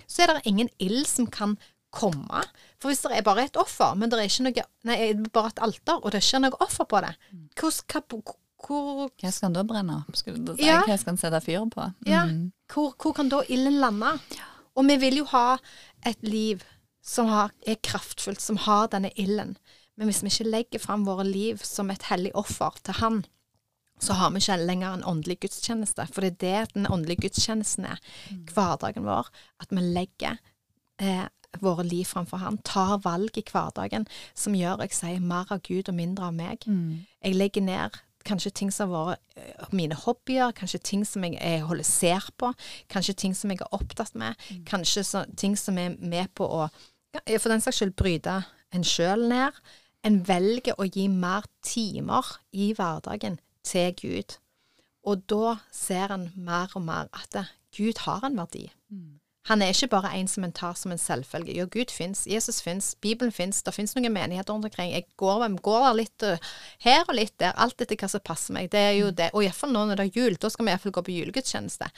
så 0.10 0.26
er 0.26 0.34
det 0.34 0.50
ingen 0.50 0.74
ild 0.82 1.06
som 1.10 1.30
kan 1.30 1.54
komme. 1.94 2.42
For 2.82 2.90
hvis 2.90 3.04
det 3.06 3.14
er 3.20 3.26
bare 3.26 3.46
et 3.46 3.60
offer, 3.62 3.94
men 3.94 4.10
det 4.10 4.18
er 4.18 4.32
ikke 4.32 4.48
noe, 4.48 4.66
nei, 4.90 4.98
bare 5.30 5.54
et 5.54 5.62
alter, 5.70 6.00
og 6.02 6.10
det 6.10 6.18
er 6.18 6.26
ikke 6.26 6.42
noe 6.48 6.66
offer 6.66 6.90
på 6.90 7.04
det, 7.06 7.14
hvordan 7.62 8.26
hvor 8.66 9.10
Hva 9.20 9.32
skal 9.32 9.48
han 9.50 9.54
da 9.58 9.64
brenne 9.68 10.00
opp? 10.02 10.16
Skal 10.16 10.38
du 10.40 10.54
si? 10.56 10.66
Ja. 10.68 10.82
Hva 10.88 10.98
skal 10.98 11.14
han 11.14 11.22
sette 11.22 11.42
fyr 11.46 11.66
på? 11.74 11.90
Ja, 12.08 12.24
Mm. 12.26 12.52
hvor, 12.72 12.94
hvor 12.98 13.14
kan 13.14 13.30
da 13.30 13.42
ilden 13.50 13.80
lande? 13.82 14.14
Og 14.76 14.88
vi 14.88 14.98
vil 14.98 15.18
jo 15.18 15.26
ha 15.26 15.58
et 16.06 16.22
liv 16.24 16.64
som 17.04 17.28
har, 17.28 17.52
er 17.68 17.76
kraftfullt, 17.84 18.42
som 18.42 18.58
har 18.58 18.88
denne 18.88 19.12
ilden. 19.20 19.58
Men 19.98 20.08
hvis 20.10 20.24
vi 20.24 20.32
ikke 20.32 20.50
legger 20.50 20.80
fram 20.80 21.04
våre 21.06 21.24
liv 21.28 21.58
som 21.64 21.92
et 21.92 22.02
hellig 22.10 22.32
offer 22.34 22.72
til 22.84 22.94
Han, 22.94 23.26
så 24.00 24.14
har 24.18 24.32
vi 24.32 24.40
ikke 24.42 24.58
lenger 24.66 24.94
en 24.94 25.04
åndelig 25.04 25.40
gudstjeneste. 25.44 26.08
For 26.12 26.22
det 26.22 26.32
er 26.44 26.66
det 26.66 26.74
den 26.74 26.88
åndelige 26.88 27.22
gudstjenesten 27.28 27.86
er. 27.86 28.00
Hverdagen 28.54 29.06
vår. 29.06 29.28
At 29.62 29.70
vi 29.70 29.84
legger 29.84 30.40
eh, 31.00 31.28
våre 31.62 31.84
liv 31.86 32.06
framfor 32.10 32.38
Han. 32.42 32.58
Tar 32.66 32.98
valg 33.04 33.38
i 33.38 33.44
hverdagen 33.52 34.08
som 34.34 34.56
gjør 34.58 34.82
jeg 34.82 34.92
sier 34.98 35.20
mer 35.22 35.46
av 35.54 35.62
Gud 35.62 35.90
og 35.90 35.96
mindre 35.96 36.26
av 36.32 36.34
meg. 36.34 36.66
Mm. 36.66 37.06
Jeg 37.24 37.36
legger 37.38 37.62
ned 37.62 38.00
kanskje 38.28 38.54
ting 38.56 38.72
som 38.74 38.92
har 38.94 39.14
vært 39.14 39.38
eh, 39.38 39.68
mine 39.76 39.98
hobbyer, 39.98 40.54
kanskje 40.58 40.82
ting 40.84 41.06
som 41.08 41.26
jeg, 41.28 41.38
jeg 41.42 41.66
holder 41.68 41.88
ser 41.88 42.28
på, 42.38 42.54
kanskje 42.92 43.18
ting 43.26 43.36
som 43.38 43.52
jeg 43.52 43.62
er 43.62 43.76
opptatt 43.76 44.16
med, 44.20 44.40
kanskje 44.70 45.06
så, 45.08 45.24
ting 45.38 45.58
som 45.60 45.78
er 45.78 45.98
med 46.00 46.32
på 46.38 46.48
å 46.48 46.68
for 47.14 47.52
den 47.52 47.62
saks 47.62 47.78
skyld 47.78 47.96
bryte 48.00 48.40
en 48.74 48.86
sjøl 48.88 49.28
ned. 49.30 49.58
En 50.04 50.20
velger 50.28 50.80
å 50.82 50.88
gi 50.90 51.08
mer 51.08 51.46
timer 51.64 52.26
i 52.52 52.72
hverdagen 52.76 53.38
til 53.64 53.94
Gud. 54.00 54.38
Og 55.08 55.22
da 55.30 55.58
ser 55.72 56.12
en 56.16 56.30
mer 56.36 56.74
og 56.76 56.84
mer 56.88 57.12
at 57.14 57.38
Gud 57.76 58.02
har 58.08 58.26
en 58.26 58.40
verdi. 58.40 58.70
Han 59.50 59.62
er 59.62 59.74
ikke 59.74 59.90
bare 59.92 60.14
en 60.16 60.30
som 60.32 60.46
en 60.46 60.54
tar 60.56 60.78
som 60.80 60.94
en 60.94 61.02
selvfølge. 61.02 61.56
Jo, 61.58 61.66
Gud 61.72 61.92
fins, 61.92 62.24
Jesus 62.28 62.62
fins, 62.64 62.94
Bibelen 63.04 63.32
fins, 63.36 63.60
det 63.64 63.74
fins 63.76 63.92
noen 63.96 64.14
menigheter 64.16 64.56
rundt 64.56 64.70
omkring. 64.70 64.94
Jeg 64.94 65.04
går, 65.20 65.44
går 65.66 65.90
litt 66.00 66.24
uh, 66.24 66.54
her 66.86 67.04
og 67.04 67.18
litt 67.18 67.36
der, 67.44 67.52
alt 67.60 67.84
etter 67.84 68.00
hva 68.00 68.08
som 68.08 68.24
passer 68.24 68.56
meg. 68.56 68.72
Det 68.72 68.80
er 68.80 68.96
jo 69.02 69.12
det. 69.12 69.34
Og 69.36 69.44
iallfall 69.44 69.76
nå 69.76 69.84
når 69.90 70.00
det 70.00 70.08
er 70.08 70.22
jul, 70.22 70.40
da 70.40 70.52
skal 70.54 70.68
vi 70.68 70.72
iallfall 70.72 70.96
gå 70.96 71.04
på 71.04 71.18
julegudstjeneste. 71.18 71.92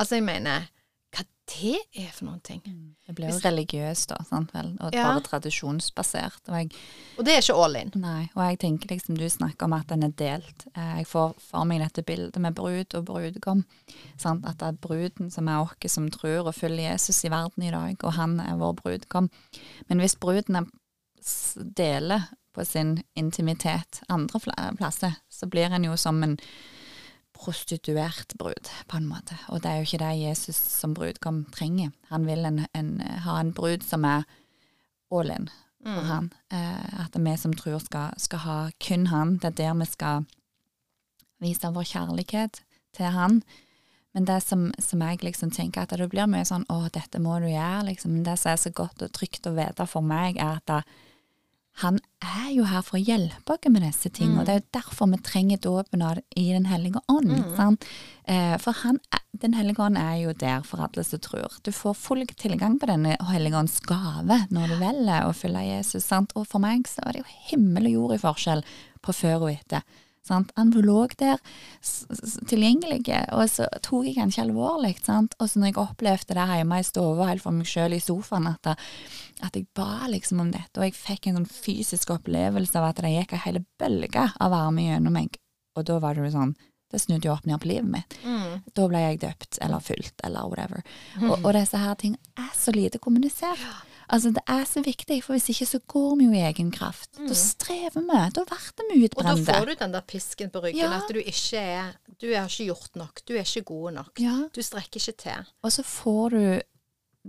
Altså, 0.00 0.16
jeg 0.16 0.24
mener, 0.30 0.70
hva 1.14 1.24
det 1.48 1.78
er 1.96 2.10
for 2.12 2.26
noen 2.26 2.40
ting. 2.44 2.60
Det 3.06 3.14
blir 3.16 3.30
jo 3.32 3.38
religiøst, 3.40 4.10
da, 4.10 4.18
sant 4.28 4.50
vel, 4.52 4.74
og 4.84 4.92
Ja. 4.92 5.04
bare 5.08 5.22
tradisjonsbasert. 5.24 6.42
Og 6.48 6.54
jeg, 6.58 6.72
Og 7.18 7.24
det 7.24 7.32
er 7.34 7.40
ikke 7.40 7.56
all 7.64 7.76
in. 7.76 7.92
nei, 7.96 8.28
og 8.36 8.42
jeg 8.50 8.58
tenker 8.58 8.88
liksom 8.88 9.16
du 9.16 9.24
snakker 9.28 9.64
om 9.64 9.72
at 9.72 9.86
den 9.88 10.02
er 10.02 10.10
delt. 10.10 10.66
Eh, 10.76 10.96
Jeg 10.98 11.06
får 11.06 11.34
for 11.40 11.64
meg 11.64 11.80
dette 11.80 12.04
bildet 12.04 12.36
med 12.38 12.54
brud 12.54 12.94
og 12.94 13.04
brudgom. 13.06 13.64
Sant? 14.18 14.44
At 14.46 14.58
det 14.58 14.68
er 14.68 14.72
bruden 14.72 15.30
som 15.32 15.48
er 15.48 15.62
oss 15.62 15.90
som 15.92 16.10
tror 16.10 16.46
og 16.46 16.54
følger 16.54 16.90
Jesus 16.92 17.24
i 17.24 17.28
verden 17.30 17.62
i 17.64 17.70
dag, 17.70 17.96
og 18.04 18.12
han 18.12 18.40
er 18.40 18.56
vår 18.56 18.74
brudgom. 18.76 19.30
Men 19.88 19.98
hvis 20.00 20.16
bruden 20.20 20.56
er, 20.56 20.66
deler 21.74 22.28
på 22.54 22.64
sin 22.66 23.02
intimitet 23.16 24.02
andre 24.08 24.40
plasser, 24.76 25.16
så 25.30 25.46
blir 25.48 25.72
en 25.72 25.84
jo 25.84 25.96
som 25.96 26.22
en 26.22 26.38
prostituert 27.38 28.34
brud, 28.38 28.70
på 28.90 28.98
en 28.98 29.06
måte. 29.08 29.38
Og 29.48 29.62
det 29.62 29.70
er 29.70 29.78
jo 29.78 29.88
ikke 29.88 30.02
det 30.02 30.12
Jesus 30.20 30.56
som 30.56 30.94
brudgom 30.94 31.44
trenger. 31.54 31.94
Han 32.10 32.26
vil 32.26 32.44
en, 32.48 32.64
en, 32.74 32.92
ha 33.24 33.38
en 33.40 33.54
brud 33.54 33.86
som 33.86 34.04
er 34.08 34.26
all 35.14 35.30
in 35.30 35.48
for 35.82 36.08
han. 36.08 36.30
Eh, 36.52 37.00
at 37.04 37.16
vi 37.16 37.36
som 37.38 37.54
tror 37.56 37.78
skal, 37.84 38.18
skal 38.18 38.44
ha 38.44 38.58
kun 38.82 39.06
han. 39.12 39.38
Det 39.38 39.52
er 39.52 39.58
der 39.62 39.78
vi 39.78 39.86
skal 39.86 40.26
vise 41.42 41.72
vår 41.74 41.86
kjærlighet 41.86 42.62
til 42.96 43.14
han. 43.14 43.42
Men 44.14 44.24
det 44.26 44.40
som, 44.42 44.70
som 44.82 45.02
jeg 45.04 45.22
liksom 45.22 45.50
tenker 45.54 45.84
at 45.84 45.92
det 45.94 46.08
blir 46.10 46.26
mye 46.26 46.46
sånn 46.48 46.66
'Å, 46.66 46.88
dette 46.90 47.20
må 47.22 47.38
du 47.38 47.46
gjøre', 47.46 47.84
liksom. 47.90 48.12
Men 48.12 48.24
det 48.24 48.38
som 48.38 48.52
er 48.52 48.56
så 48.56 48.70
godt 48.70 49.02
og 49.02 49.12
trygt 49.12 49.46
å 49.46 49.54
vite 49.54 49.86
for 49.86 50.02
meg, 50.02 50.36
er 50.36 50.58
at 50.58 50.66
det, 50.66 50.82
han 51.78 51.98
er 52.24 52.50
jo 52.56 52.64
her 52.66 52.82
for 52.82 52.98
å 52.98 53.02
hjelpe 53.02 53.54
oss 53.54 53.70
med 53.70 53.84
disse 53.86 54.10
tingene. 54.10 54.42
Og 54.42 54.48
det 54.48 54.54
er 54.54 54.60
jo 54.62 54.78
derfor 54.80 55.10
vi 55.12 55.20
trenger 55.22 55.60
dåpen 55.62 56.02
i 56.02 56.48
Den 56.52 56.66
hellige 56.66 57.02
ånd. 57.06 57.30
Sant? 57.56 57.86
Eh, 58.24 58.56
for 58.58 58.72
han 58.82 58.98
Den 59.38 59.54
hellige 59.54 59.84
ånd 59.84 59.96
er 59.96 60.16
jo 60.18 60.32
der 60.32 60.64
for 60.66 60.82
alle 60.82 61.04
som 61.04 61.20
tror. 61.20 61.60
Du 61.62 61.70
får 61.70 61.94
full 61.94 62.26
tilgang 62.26 62.78
på 62.80 62.88
denne 62.90 63.14
hellige 63.30 63.54
ånds 63.54 63.78
gave 63.80 64.40
når 64.50 64.72
du 64.72 64.76
velger 64.80 65.28
å 65.28 65.36
følge 65.36 65.62
Jesus. 65.68 66.04
Sant? 66.04 66.32
Og 66.34 66.48
for 66.48 66.58
meg 66.58 66.88
så 66.90 67.04
er 67.06 67.12
det 67.12 67.22
jo 67.22 67.36
himmel 67.52 67.86
og 67.86 67.92
jord 67.92 68.14
i 68.16 68.22
forskjell 68.24 68.64
på 69.04 69.14
før 69.14 69.46
og 69.46 69.52
etter. 69.52 69.86
Sant? 70.26 70.52
Han 70.56 70.70
lå 70.70 71.06
der 71.18 71.40
tilgjengelig, 72.48 73.02
og 73.32 73.44
så 73.50 73.68
tok 73.84 74.06
jeg 74.08 74.18
han 74.20 74.32
ikke 74.32 74.46
alvorlig. 74.46 74.94
Sant? 75.04 75.36
Og 75.38 75.50
så 75.50 75.60
når 75.60 75.72
jeg 75.72 75.80
opplevde 75.82 76.38
det 76.38 76.46
hjemme 76.52 76.80
i 76.80 76.86
stua 76.86 77.28
helt 77.30 77.44
for 77.44 77.56
meg 77.56 77.68
sjøl 77.68 77.96
i 77.96 78.00
sofaen, 78.02 78.48
at, 78.50 78.72
at 79.44 79.56
jeg 79.58 79.68
ba 79.76 80.08
liksom 80.10 80.42
om 80.44 80.54
dette, 80.54 80.76
og 80.78 80.88
jeg 80.88 80.96
fikk 80.98 81.28
en 81.28 81.40
sånn 81.40 81.50
fysisk 81.50 82.14
opplevelse 82.16 82.78
av 82.78 82.90
at 82.90 83.04
det 83.04 83.14
gikk 83.14 83.36
en 83.36 83.44
hel 83.46 83.62
bølge 83.80 84.26
av 84.38 84.54
varme 84.54 84.88
gjennom 84.88 85.16
meg, 85.20 85.38
og 85.78 85.86
da 85.88 86.00
var 86.02 86.16
det 86.16 86.26
jo 86.28 86.34
sånn 86.38 86.56
det 86.88 87.02
snudde 87.02 87.28
jo 87.28 87.34
opp 87.34 87.44
ned 87.44 87.60
på 87.60 87.68
livet 87.68 87.90
mitt. 87.92 88.14
Mm. 88.24 88.62
Da 88.72 88.86
ble 88.88 89.02
jeg 89.02 89.18
døpt, 89.20 89.58
eller 89.60 89.82
fulgt, 89.84 90.22
eller 90.24 90.48
whatever. 90.48 90.80
Og, 91.20 91.34
og 91.42 91.50
disse 91.52 91.80
her 91.82 91.98
ting 92.00 92.14
er 92.40 92.48
så 92.56 92.72
lite 92.72 93.00
kommunisert. 93.02 93.60
Altså, 94.08 94.30
det 94.32 94.42
er 94.48 94.64
så 94.64 94.80
viktig, 94.82 95.18
for 95.24 95.34
hvis 95.36 95.48
ikke 95.52 95.66
så 95.68 95.78
går 95.86 96.16
vi 96.18 96.24
jo 96.24 96.32
i 96.32 96.44
egen 96.48 96.70
kraft. 96.72 97.10
Da 97.18 97.34
strever 97.36 98.00
vi. 98.00 98.20
Da 98.32 98.44
blir 98.48 98.88
vi 98.94 99.04
utbrente. 99.04 99.34
Og 99.40 99.46
da 99.46 99.52
får 99.58 99.66
du 99.66 99.74
den 99.82 99.92
der 99.92 100.00
pisken 100.08 100.50
på 100.50 100.62
ryggen, 100.64 100.80
Ja. 100.80 100.96
at 101.02 101.08
du 101.12 101.18
ikke 101.20 101.58
er 101.60 101.92
Du 102.20 102.26
har 102.34 102.48
ikke 102.48 102.64
gjort 102.72 102.96
nok. 102.96 103.20
Du 103.28 103.34
er 103.34 103.44
ikke 103.44 103.62
god 103.64 103.92
nok. 103.92 104.10
Ja. 104.18 104.48
Du 104.54 104.62
strekker 104.62 104.98
ikke 104.98 105.16
til. 105.22 105.44
Og 105.62 105.70
så 105.72 105.82
får 105.84 106.30
du 106.30 106.60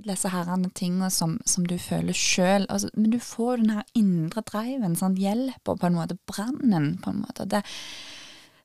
disse 0.07 0.29
herrene 0.29 0.69
tingene 0.73 1.09
som, 1.11 1.39
som 1.45 1.65
du 1.65 1.77
føler 1.77 2.13
sjøl. 2.13 2.65
Altså, 2.69 2.89
men 2.95 3.11
du 3.11 3.19
får 3.19 3.57
den 3.57 3.69
her 3.75 3.83
indre 3.93 4.41
driven, 4.41 4.95
sånn, 4.95 5.17
hjelp 5.19 5.67
og 5.67 5.79
på 5.81 5.85
en 5.87 5.95
måte 5.99 6.17
brannen, 6.25 6.97
på 7.03 7.09
en 7.11 7.21
måte. 7.25 7.45
Det 7.45 7.61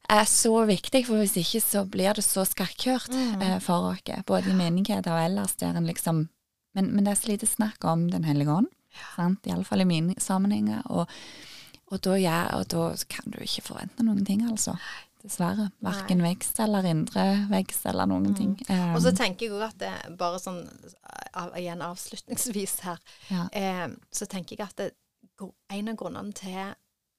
er 0.09 0.25
så 0.29 0.65
viktig, 0.69 1.07
for 1.09 1.17
hvis 1.21 1.37
ikke 1.41 1.61
så 1.65 1.85
blir 1.91 2.15
det 2.15 2.25
så 2.25 2.45
skakkjørt 2.47 3.11
Mm. 3.13 3.43
eh, 3.43 3.59
for 3.59 3.91
oss, 3.93 4.01
både 4.27 4.51
i 4.51 4.55
menigheter 4.55 5.11
og 5.13 5.25
ellers, 5.25 5.57
der 5.57 5.75
en 5.77 5.87
liksom 5.87 6.29
men, 6.75 6.91
men 6.95 7.07
det 7.07 7.15
er 7.15 7.21
så 7.23 7.31
lite 7.33 7.49
snakk 7.49 7.85
om 7.89 8.09
Den 8.13 8.27
hellige 8.27 8.53
ånd, 8.53 8.71
sant? 9.15 9.47
iallfall 9.47 9.85
i 9.85 9.89
mine 9.89 10.15
sammenhenger. 10.23 10.85
Og, 10.91 11.11
og, 11.91 11.99
da, 12.05 12.19
ja, 12.19 12.39
og 12.59 12.69
da 12.73 12.91
kan 13.11 13.31
du 13.31 13.41
ikke 13.43 13.67
forvente 13.71 14.07
noen 14.07 14.25
ting, 14.27 14.45
altså. 14.49 14.77
Dessverre. 15.25 15.71
Verken 15.81 16.21
vekst 16.21 16.59
eller 16.61 16.85
indre 16.85 17.23
vekst 17.49 17.87
eller 17.89 18.11
noen 18.11 18.35
ting. 18.37 18.59
Um, 18.69 18.99
Og 18.99 19.01
så 19.07 19.15
Um, 19.15 19.17
tenker 19.23 19.47
jeg 19.47 19.55
òg 19.57 19.63
at 19.71 19.79
det 19.81 19.93
bare 20.21 20.41
sånn 20.43 20.61
av, 21.33 21.55
igjen 21.57 21.81
avslutningsvis 21.83 22.75
her, 22.85 23.01
ja. 23.31 23.47
eh, 23.57 23.89
så 24.13 24.29
tenker 24.29 24.59
jeg 24.59 24.67
at 24.67 24.77
det, 24.83 24.91
en 25.73 25.89
av 25.89 25.97
grunnene 25.97 26.37
til 26.37 26.75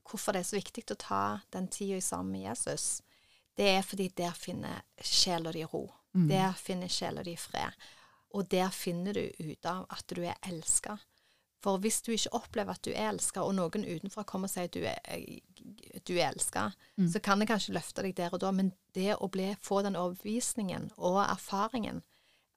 hvorfor 0.05 0.35
det 0.35 0.43
er 0.43 0.49
så 0.51 0.59
viktig 0.59 0.85
å 0.93 0.99
ta 1.01 1.23
den 1.55 1.67
tida 1.73 1.97
sammen 2.01 2.35
med 2.35 2.45
Jesus, 2.45 3.01
det 3.57 3.71
er 3.77 3.85
fordi 3.87 4.11
der 4.15 4.35
finner 4.37 4.83
sjela 5.01 5.51
di 5.55 5.63
ro. 5.65 5.87
Mm. 6.13 6.27
Der 6.29 6.53
finner 6.59 6.91
sjela 6.91 7.23
di 7.23 7.33
fred. 7.39 7.73
Og 8.35 8.49
der 8.51 8.71
finner 8.75 9.15
du 9.15 9.25
ut 9.39 9.67
av 9.69 9.85
at 9.89 10.07
du 10.11 10.21
er 10.25 10.35
elska. 10.43 10.97
For 11.63 11.79
hvis 11.81 12.01
du 12.05 12.11
ikke 12.13 12.33
opplever 12.37 12.75
at 12.75 12.83
du 12.85 12.91
er 12.91 13.07
elska, 13.09 13.41
og 13.41 13.55
noen 13.57 13.85
utenfra 13.87 14.25
kommer 14.27 14.49
og 14.49 14.53
sier 14.53 14.67
at 14.67 14.75
du 14.75 14.83
er, 14.85 15.39
du 16.05 16.11
er 16.17 16.27
elska, 16.33 16.67
Mm. 16.97 17.07
så 17.11 17.19
kan 17.19 17.39
det 17.39 17.47
kanskje 17.49 17.73
løfte 17.73 18.03
deg 18.05 18.13
der 18.15 18.33
og 18.33 18.39
da, 18.39 18.51
men 18.51 18.71
det 18.93 19.15
å 19.19 19.27
bli, 19.31 19.55
få 19.61 19.81
den 19.83 19.95
overbevisningen 19.99 20.91
og 20.97 21.17
erfaringen 21.25 22.03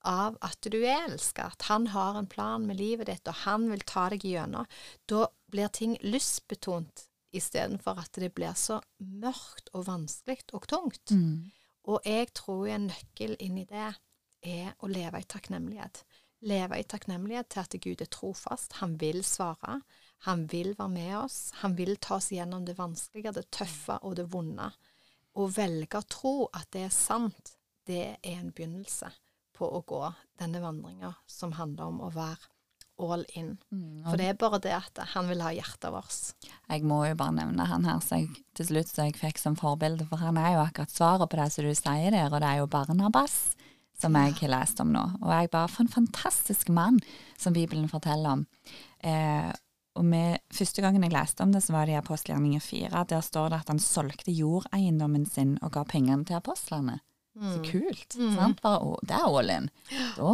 av 0.05 0.37
at 0.43 0.61
du 0.71 0.77
er 0.85 1.09
elska, 1.09 1.49
at 1.53 1.63
han 1.71 1.89
har 1.95 2.19
en 2.19 2.27
plan 2.31 2.67
med 2.67 2.79
livet 2.79 3.07
ditt, 3.07 3.27
og 3.27 3.35
han 3.47 3.71
vil 3.71 3.81
ta 3.81 4.09
deg 4.13 4.23
gjennom, 4.23 4.67
da 5.07 5.27
blir 5.51 5.69
ting 5.75 5.97
lystbetont 6.03 7.09
istedenfor 7.35 7.99
at 7.99 8.13
det 8.13 8.31
blir 8.35 8.55
så 8.55 8.81
mørkt 8.99 9.73
og 9.75 9.87
vanskelig 9.89 10.45
og 10.53 10.69
tungt. 10.71 11.11
Mm. 11.11 11.51
Og 11.89 12.05
jeg 12.05 12.31
tror 12.35 12.69
en 12.69 12.87
nøkkel 12.93 13.37
inn 13.41 13.59
i 13.59 13.67
det 13.69 13.95
er 14.43 14.75
å 14.79 14.91
leve 14.91 15.21
i 15.21 15.29
takknemlighet. 15.29 16.03
Leve 16.47 16.79
i 16.79 16.87
takknemlighet 16.87 17.49
til 17.51 17.65
at 17.65 17.77
Gud 17.83 18.03
er 18.03 18.11
trofast. 18.13 18.79
Han 18.83 18.97
vil 19.01 19.25
svare. 19.27 19.81
Han 20.27 20.47
vil 20.51 20.75
være 20.79 20.95
med 20.95 21.15
oss. 21.21 21.39
Han 21.63 21.75
vil 21.79 21.97
ta 21.97 22.19
oss 22.19 22.31
gjennom 22.35 22.67
det 22.67 22.79
vanskelige, 22.79 23.35
det 23.35 23.49
tøffe 23.55 23.99
og 24.03 24.19
det 24.19 24.29
vonde. 24.33 24.71
Å 25.39 25.47
velge 25.55 25.99
å 26.01 26.07
tro 26.11 26.37
at 26.53 26.71
det 26.75 26.89
er 26.89 26.95
sant, 26.95 27.55
det 27.87 28.05
er 28.05 28.37
en 28.37 28.53
begynnelse 28.53 29.11
på 29.59 29.67
å 29.67 29.83
gå 29.87 30.05
denne 30.39 30.63
vandringa 30.63 31.13
som 31.27 31.55
handler 31.59 31.91
om 31.91 32.01
å 32.07 32.13
være 32.15 32.51
all 32.99 33.25
in. 33.39 33.53
Mm. 33.71 34.03
For 34.09 34.19
det 34.19 34.27
er 34.27 34.39
bare 34.39 34.59
det 34.63 34.75
at 34.75 34.99
han 35.15 35.29
vil 35.31 35.43
ha 35.45 35.53
hjertet 35.55 35.93
vårt. 35.95 36.33
Jeg 36.67 36.87
må 36.87 37.05
jo 37.07 37.19
bare 37.19 37.37
nevne 37.37 37.67
han 37.71 37.87
her 37.87 38.03
som 38.03 38.19
jeg, 38.19 38.43
til 38.59 38.71
slutt 38.73 38.91
så 38.91 39.07
jeg 39.07 39.19
fikk 39.19 39.39
som 39.39 39.59
forbilde, 39.59 40.09
for 40.11 40.23
han 40.23 40.39
er 40.41 40.57
jo 40.57 40.65
akkurat 40.65 40.95
svaret 40.95 41.31
på 41.31 41.39
det 41.39 41.49
som 41.55 41.69
du 41.69 41.75
sier 41.79 42.15
der, 42.15 42.33
og 42.33 42.43
det 42.43 42.51
er 42.51 42.63
jo 42.63 42.71
Barnabas 42.71 43.39
som 44.01 44.15
jeg 44.15 44.37
har 44.41 44.53
lest 44.53 44.81
om 44.83 44.93
nå. 44.95 45.05
Og 45.23 45.33
jeg 45.33 45.51
bare 45.55 45.71
for 45.73 45.85
en 45.85 45.93
fantastisk 45.93 46.69
mann 46.71 47.01
som 47.37 47.57
Bibelen 47.57 47.89
forteller 47.91 48.39
om. 48.39 48.45
Eh, 49.03 49.51
og 49.99 50.05
med, 50.07 50.39
Første 50.55 50.83
gangen 50.85 51.03
jeg 51.03 51.15
leste 51.15 51.43
om 51.43 51.51
det, 51.53 51.65
så 51.65 51.75
var 51.75 51.89
det 51.89 51.97
i 51.97 51.99
apostelgjerningen 51.99 52.63
4. 52.63 53.05
Der 53.11 53.23
står 53.25 53.51
det 53.51 53.61
at 53.65 53.73
han 53.73 53.83
solgte 53.83 54.31
jordeiendommen 54.35 55.27
sin 55.27 55.57
og 55.63 55.73
ga 55.75 55.83
pengene 55.89 56.25
til 56.29 56.39
apostlene. 56.39 57.01
Så 57.39 57.61
kult. 57.67 58.15
sant? 58.35 58.63
Bare, 58.65 58.79
å, 58.83 58.97
det 59.07 59.15
er 59.15 59.27
all 59.27 59.51
in. 59.55 59.69
Da 60.17 60.33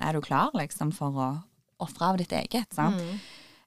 er 0.00 0.16
du 0.16 0.22
klar 0.24 0.54
liksom 0.56 0.92
for 0.96 1.16
å 1.16 1.28
ofre 1.84 2.12
av 2.12 2.20
ditt 2.20 2.32
eget. 2.32 2.72
sant? 2.76 3.00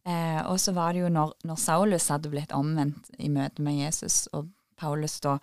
Eh, 0.06 0.40
og 0.50 0.58
så 0.62 0.74
var 0.74 0.94
det 0.94 1.04
jo 1.04 1.12
når, 1.14 1.36
når 1.46 1.60
Saulus 1.62 2.10
hadde 2.10 2.32
blitt 2.34 2.54
omvendt 2.58 3.12
i 3.22 3.30
møte 3.30 3.62
med 3.62 3.78
Jesus, 3.78 4.24
og 4.34 4.50
Paulus 4.82 5.20
da 5.24 5.38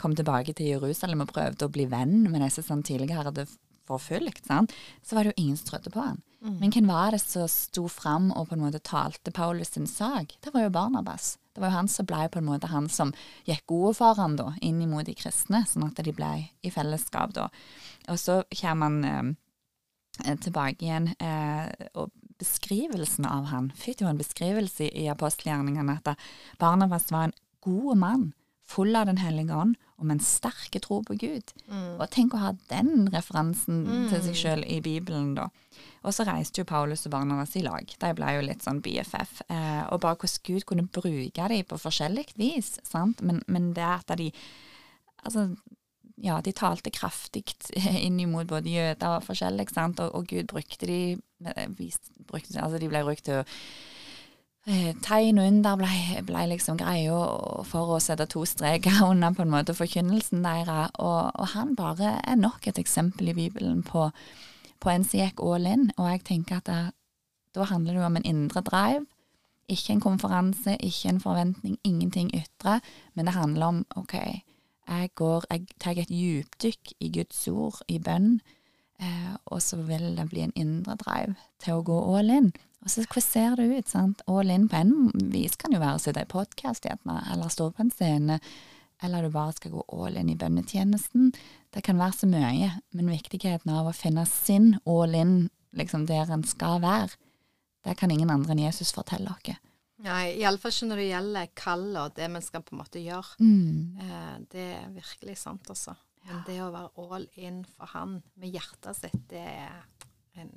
kom 0.00 0.16
tilbake 0.18 0.54
til 0.58 0.74
Jerusalem 0.74 1.24
og 1.24 1.32
prøvde 1.32 1.66
å 1.66 1.72
bli 1.72 1.86
venn 1.90 2.26
med 2.28 2.42
disse 2.44 2.66
som 2.66 2.82
tidligere 2.86 3.30
hadde 3.30 3.46
forfulgt, 3.90 4.44
sant? 4.46 4.74
så 5.02 5.16
var 5.16 5.24
det 5.24 5.32
jo 5.32 5.42
ingen 5.44 5.58
som 5.58 5.72
trodde 5.72 5.92
på 5.94 6.02
han. 6.04 6.20
Men 6.40 6.72
hvem 6.72 6.88
var 6.88 7.12
det 7.12 7.20
som 7.20 7.48
sto 7.52 7.84
fram 7.92 8.30
og 8.32 8.48
på 8.48 8.56
en 8.56 8.62
måte 8.62 8.80
talte 8.80 9.32
Paulus 9.34 9.74
sin 9.74 9.88
sak? 9.90 10.38
Det 10.40 10.54
var 10.54 10.64
jo 10.64 10.72
Barnabas. 10.72 11.34
Det 11.52 11.60
var 11.60 11.68
jo 11.68 11.76
han 11.76 11.90
som 11.92 12.06
ble 12.08 12.28
på 12.32 12.40
en 12.40 12.46
måte 12.46 12.70
han 12.70 12.88
som 12.88 13.12
gikk 13.44 13.66
gode 13.68 13.92
for 13.98 14.16
han 14.16 14.38
da, 14.38 14.54
inn 14.64 14.80
imot 14.80 15.04
de 15.10 15.16
kristne, 15.18 15.64
sånn 15.68 15.88
at 15.90 16.00
de 16.00 16.14
ble 16.16 16.30
i 16.64 16.72
fellesskap 16.72 17.34
da. 17.36 17.50
Og 18.08 18.16
så 18.22 18.40
kommer 18.54 18.88
han 18.88 19.36
eh, 20.24 20.36
tilbake 20.46 20.86
igjen, 20.86 21.10
eh, 21.20 21.68
og 22.00 22.14
beskrivelsen 22.40 23.28
av 23.28 23.50
han, 23.50 23.68
fikk 23.76 24.00
jo 24.00 24.08
en 24.08 24.20
beskrivelse 24.20 24.88
i 24.96 25.10
apostelgjerningene 25.12 25.98
at 26.00 26.14
Barnabas 26.62 27.10
var 27.12 27.28
en 27.28 27.36
god 27.60 28.00
mann, 28.00 28.30
full 28.70 28.94
av 28.96 29.08
Den 29.10 29.20
hellige 29.20 29.56
ånd, 29.56 29.76
og 29.98 30.06
med 30.06 30.16
en 30.16 30.24
sterk 30.24 30.78
tro 30.84 31.00
på 31.04 31.16
Gud. 31.20 31.52
Og 31.98 32.06
tenk 32.14 32.34
å 32.34 32.42
ha 32.44 32.52
den 32.70 33.08
referansen 33.12 33.82
til 34.12 34.22
seg 34.24 34.38
sjøl 34.38 34.62
i 34.64 34.78
Bibelen, 34.84 35.34
da. 35.36 35.50
Og 36.00 36.14
så 36.16 36.24
reiste 36.24 36.62
jo 36.62 36.68
Paulus 36.68 37.04
og 37.04 37.12
Barnabas 37.12 37.52
i 37.60 37.64
lag. 37.64 37.84
De 37.84 38.12
ble 38.16 38.30
jo 38.36 38.44
litt 38.46 38.64
sånn 38.64 38.80
BFF. 38.84 39.42
Eh, 39.52 39.82
og 39.92 40.00
bare 40.00 40.16
hvordan 40.16 40.46
Gud 40.46 40.64
kunne 40.68 40.86
bruke 40.88 41.48
dem 41.52 41.66
på 41.68 41.80
forskjellig 41.82 42.30
vis, 42.40 42.78
sant. 42.88 43.20
Men, 43.20 43.42
men 43.48 43.72
det 43.76 43.86
at 43.86 44.16
de 44.20 44.32
Altså, 45.20 45.50
ja, 46.16 46.38
de 46.40 46.52
talte 46.56 46.88
kraftig 46.96 47.42
inn 48.06 48.16
imot 48.22 48.48
både 48.48 48.72
jøder 48.72 49.18
og 49.18 49.26
forskjellig, 49.26 49.66
sant, 49.68 50.00
og, 50.00 50.14
og 50.16 50.30
Gud 50.30 50.48
brukte 50.48 50.88
de 50.88 51.00
eh, 51.44 51.66
brukte, 51.76 52.56
Altså, 52.56 52.78
de 52.80 52.88
ble 52.88 53.02
brukt 53.04 53.26
til 53.26 53.42
å 53.42 53.44
Tegn 54.70 55.40
og 55.40 55.48
under 55.48 55.78
ble, 55.80 56.20
ble 56.28 56.42
liksom 56.52 56.76
greia 56.78 57.16
for 57.66 57.96
å 57.96 58.00
sette 58.02 58.28
to 58.30 58.44
streker 58.46 59.00
under 59.08 59.34
på 59.34 59.42
en 59.42 59.50
måte 59.50 59.74
forkynnelsen 59.74 60.44
deres, 60.46 60.92
og, 61.02 61.32
og 61.34 61.50
han 61.56 61.74
bare 61.78 62.18
er 62.22 62.38
nok 62.38 62.68
et 62.70 62.78
eksempel 62.78 63.32
i 63.32 63.34
Bibelen 63.34 63.82
på, 63.86 64.08
på 64.78 64.92
en 64.92 65.06
som 65.06 65.18
gikk 65.18 65.42
all 65.42 65.66
in, 65.66 65.88
og 65.96 66.12
jeg 66.12 66.22
tenker 66.28 66.60
at 66.60 66.70
det, 66.70 66.82
da 67.56 67.66
handler 67.66 67.96
det 67.96 68.04
jo 68.04 68.06
om 68.06 68.20
en 68.20 68.28
indre 68.30 68.62
drive, 68.66 69.08
ikke 69.70 69.96
en 69.96 70.04
konferanse, 70.06 70.76
ikke 70.78 71.16
en 71.16 71.20
forventning, 71.22 71.76
ingenting 71.86 72.30
ytre, 72.34 72.78
men 73.14 73.26
det 73.26 73.34
handler 73.34 73.66
om 73.66 73.82
OK, 73.98 74.16
jeg 74.90 75.12
går, 75.18 75.50
jeg 75.50 75.66
tar 75.82 75.98
et 75.98 76.10
djupdykk 76.10 76.94
i 77.00 77.10
Guds 77.18 77.42
ord, 77.50 77.82
i 77.88 77.98
bønn, 77.98 78.40
eh, 79.02 79.34
og 79.46 79.62
så 79.62 79.82
vil 79.82 80.12
det 80.18 80.30
bli 80.30 80.46
en 80.46 80.54
indre 80.58 80.94
drive 80.98 81.34
til 81.62 81.78
å 81.78 81.86
gå 81.86 82.02
all 82.14 82.30
in. 82.34 82.52
Og 82.80 82.88
så 82.88 83.04
hvordan 83.04 83.26
ser 83.26 83.56
det 83.58 83.68
ut? 83.68 83.88
sant? 83.88 84.22
All 84.26 84.50
in 84.50 84.68
på 84.68 84.80
en 84.80 85.10
vis 85.32 85.56
kan 85.60 85.72
jo 85.74 85.82
være 85.82 85.98
å 85.98 86.02
sitte 86.02 86.24
i 86.24 86.28
podkast, 86.30 86.86
eller 86.88 87.52
stå 87.52 87.70
på 87.76 87.84
en 87.84 87.92
scene, 87.92 88.40
eller 89.04 89.24
du 89.24 89.32
bare 89.32 89.52
skal 89.56 89.74
gå 89.74 89.84
all 89.92 90.16
in 90.20 90.32
i 90.32 90.36
bønnetjenesten. 90.36 91.32
Det 91.72 91.82
kan 91.84 92.00
være 92.00 92.16
så 92.22 92.28
mye, 92.28 92.70
men 92.96 93.12
viktigheten 93.12 93.72
av 93.72 93.88
å 93.88 93.96
finne 93.96 94.26
sin 94.28 94.74
all 94.88 95.16
in 95.16 95.34
liksom 95.76 96.06
der 96.08 96.30
en 96.32 96.44
skal 96.48 96.80
være, 96.82 97.14
det 97.84 97.96
kan 97.96 98.10
ingen 98.12 98.32
andre 98.32 98.54
enn 98.54 98.64
Jesus 98.66 98.92
fortelle 98.92 99.32
oss. 99.32 99.60
Nei, 100.00 100.40
iallfall 100.40 100.72
ikke 100.72 100.88
når 100.88 101.00
det 101.00 101.08
gjelder 101.10 101.50
kallet 101.60 102.00
og 102.00 102.14
det 102.16 102.28
vi 102.32 102.40
skal 102.44 102.62
på 102.64 102.74
en 102.74 102.80
måte 102.80 103.02
gjøre. 103.04 103.36
Mm. 103.40 104.00
Eh, 104.00 104.36
det 104.52 104.66
er 104.78 104.94
virkelig 104.94 105.36
sant, 105.42 105.68
altså. 105.68 105.94
Men 106.24 106.42
det 106.46 106.58
å 106.64 106.72
være 106.72 107.04
all 107.04 107.26
in 107.40 107.62
for 107.76 107.92
han 107.94 108.18
med 108.40 108.56
hjertet 108.56 108.96
sitt, 108.96 109.22
det 109.28 109.44
er 109.44 109.80
en 110.40 110.52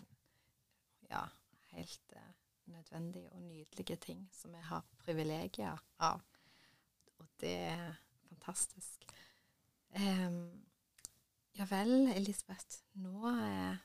ja, 1.11 1.23
helt 1.73 2.13
eh, 2.15 2.31
nødvendige 2.73 3.29
og 3.33 3.41
nydelige 3.41 3.97
ting 3.97 4.27
som 4.31 4.53
vi 4.55 4.61
har 4.69 4.83
privilegier 5.03 5.79
av. 5.99 6.21
Og 7.19 7.27
det 7.43 7.55
er 7.69 7.95
fantastisk. 8.29 9.03
Um, 9.95 10.63
ja 11.57 11.65
vel, 11.69 12.07
Elisabeth. 12.15 12.79
Nå 12.97 13.29
eh, 13.33 13.77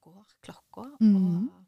går 0.00 0.26
klokka, 0.46 0.86
Mhm. 1.00 1.48
og 1.48 1.64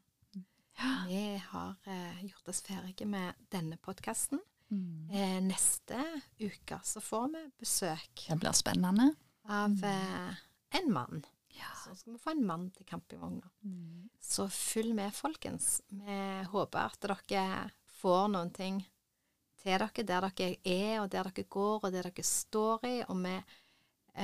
vi 1.09 1.23
har 1.37 1.75
eh, 1.85 2.21
gjort 2.25 2.47
oss 2.49 2.61
ferdige 2.65 3.05
med 3.05 3.33
denne 3.51 3.77
podkasten. 3.77 4.39
Mm. 4.71 5.09
Eh, 5.11 5.39
neste 5.41 5.97
uke 6.39 6.77
så 6.85 7.01
får 7.01 7.27
vi 7.33 7.39
besøk 7.59 8.27
Det 8.29 8.37
blir 8.39 8.53
spennende. 8.53 9.15
av 9.49 9.83
eh, 9.83 10.35
en 10.77 10.91
mann. 10.93 11.23
Ja. 11.59 11.73
Så 11.83 11.95
skal 11.99 12.15
vi 12.15 12.21
få 12.23 12.33
en 12.35 12.45
mann 12.47 12.69
til 12.75 12.87
campingvogna. 12.87 13.49
Så 14.23 14.47
følg 14.53 14.95
med, 14.95 15.13
folkens. 15.15 15.81
Vi 15.89 16.19
håper 16.53 16.87
at 16.87 17.09
dere 17.29 17.65
får 17.99 18.29
noen 18.31 18.53
ting 18.55 18.79
til 19.59 19.75
dere 19.75 20.05
der 20.07 20.29
dere 20.29 20.55
er, 20.63 21.01
og 21.01 21.09
der 21.11 21.27
dere 21.27 21.43
går, 21.43 21.83
og 21.83 21.91
der 21.91 22.07
dere 22.07 22.23
står 22.25 22.85
i. 22.87 22.95
Og 23.07 23.19
vi 23.25 23.35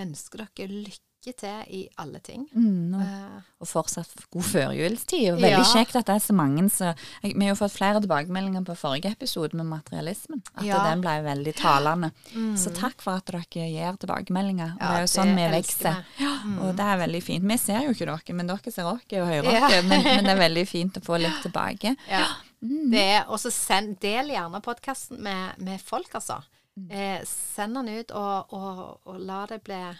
ønsker 0.01 0.45
dere 0.45 0.69
lykke 0.71 1.01
lykke 1.25 1.35
til 1.39 1.73
i 1.73 1.89
alle 1.97 2.19
ting. 2.19 2.47
Mm, 2.53 2.93
og, 2.95 3.01
Eh, 3.01 3.41
og 3.61 3.67
fortsatt 3.67 4.25
god 4.31 4.43
førjulstid. 4.43 5.33
Og 5.33 5.39
veldig 5.41 5.49
Ja. 5.49 5.63
kjekt 5.63 5.95
at 5.95 6.05
det 6.05 6.15
er 6.15 6.19
så 6.19 6.33
mange 6.33 6.69
som 6.69 6.93
Vi 7.23 7.45
har 7.45 7.55
jo 7.55 7.65
fått 7.65 7.71
flere 7.77 8.01
tilbakemeldinger 8.01 8.63
på 8.65 8.75
forrige 8.77 9.11
episode 9.11 9.53
med 9.53 9.65
materialismen. 9.65 10.41
At 10.55 10.63
Ja. 10.63 10.83
den 10.83 11.01
ble 11.01 11.09
veldig 11.23 11.55
talende. 11.55 12.11
mm. 12.33 12.55
Så 12.57 12.73
takk 12.73 13.01
for 13.01 13.13
at 13.15 13.25
dere 13.25 13.43
gir 13.49 13.97
tilbakemeldinger. 13.97 14.73
Og 14.75 14.81
Ja, 14.81 14.87
det 14.87 14.97
er 14.97 15.01
jo 15.01 15.21
sånn 15.21 15.35
vi 15.35 15.61
vokser. 15.61 16.05
Mm. 16.45 16.59
Og 16.61 16.75
det 16.75 16.85
er 16.85 16.97
veldig 17.07 17.23
fint. 17.23 17.43
Vi 17.43 17.57
ser 17.57 17.81
jo 17.81 17.89
ikke 17.89 18.05
dere, 18.05 18.35
men 18.35 18.47
dere 18.47 18.71
ser 18.71 18.83
oss 18.85 19.01
og 19.01 19.27
hører 19.27 19.51
Ja. 19.51 19.65
oss. 19.67 19.83
Men, 19.83 20.03
men 20.03 20.23
det 20.23 20.31
er 20.37 20.49
veldig 20.49 20.67
fint 20.75 20.93
å 20.93 21.01
få 21.03 21.19
litt 21.19 21.41
tilbake. 21.43 21.95
Ja. 22.09 22.25
Mm. 22.63 22.89
Det 22.91 22.99
er, 22.99 23.25
og 23.27 23.37
så 23.39 23.51
send, 23.51 23.99
del 23.99 24.29
gjerne 24.29 24.61
podkasten 24.61 25.19
med, 25.19 25.57
med 25.59 25.79
folk, 25.81 26.09
altså. 26.13 26.43
Mm. 26.77 26.91
Eh, 26.91 27.21
send 27.25 27.73
den 27.75 27.87
ut, 27.99 28.11
og, 28.11 28.45
og, 28.53 28.99
og 29.05 29.19
la 29.19 29.45
det 29.45 29.63
bli 29.63 29.95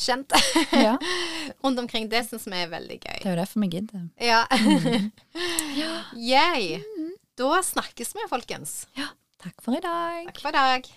kjent 0.00 0.32
Ja, 0.72 0.96
rundt 1.64 1.78
omkring. 1.82 2.08
Det 2.12 2.24
syns 2.28 2.46
vi 2.46 2.58
er 2.62 2.68
veldig 2.72 2.98
gøy. 3.02 3.18
det 3.22 3.26
er 3.26 3.34
jo 3.34 3.40
derfor 3.40 3.60
vi 3.64 3.68
gidder. 3.76 4.06
Ja. 4.20 4.44
Mm. 4.50 5.10
Yay. 6.32 6.80
Da 7.36 7.62
snakkes 7.62 8.14
vi, 8.16 8.24
folkens. 8.30 8.86
Takk 9.42 9.58
for 9.62 9.76
i 9.76 9.82
dag. 9.84 10.30
Takk 10.30 10.40
for 10.44 10.48
i 10.54 10.56
dag. 10.56 10.88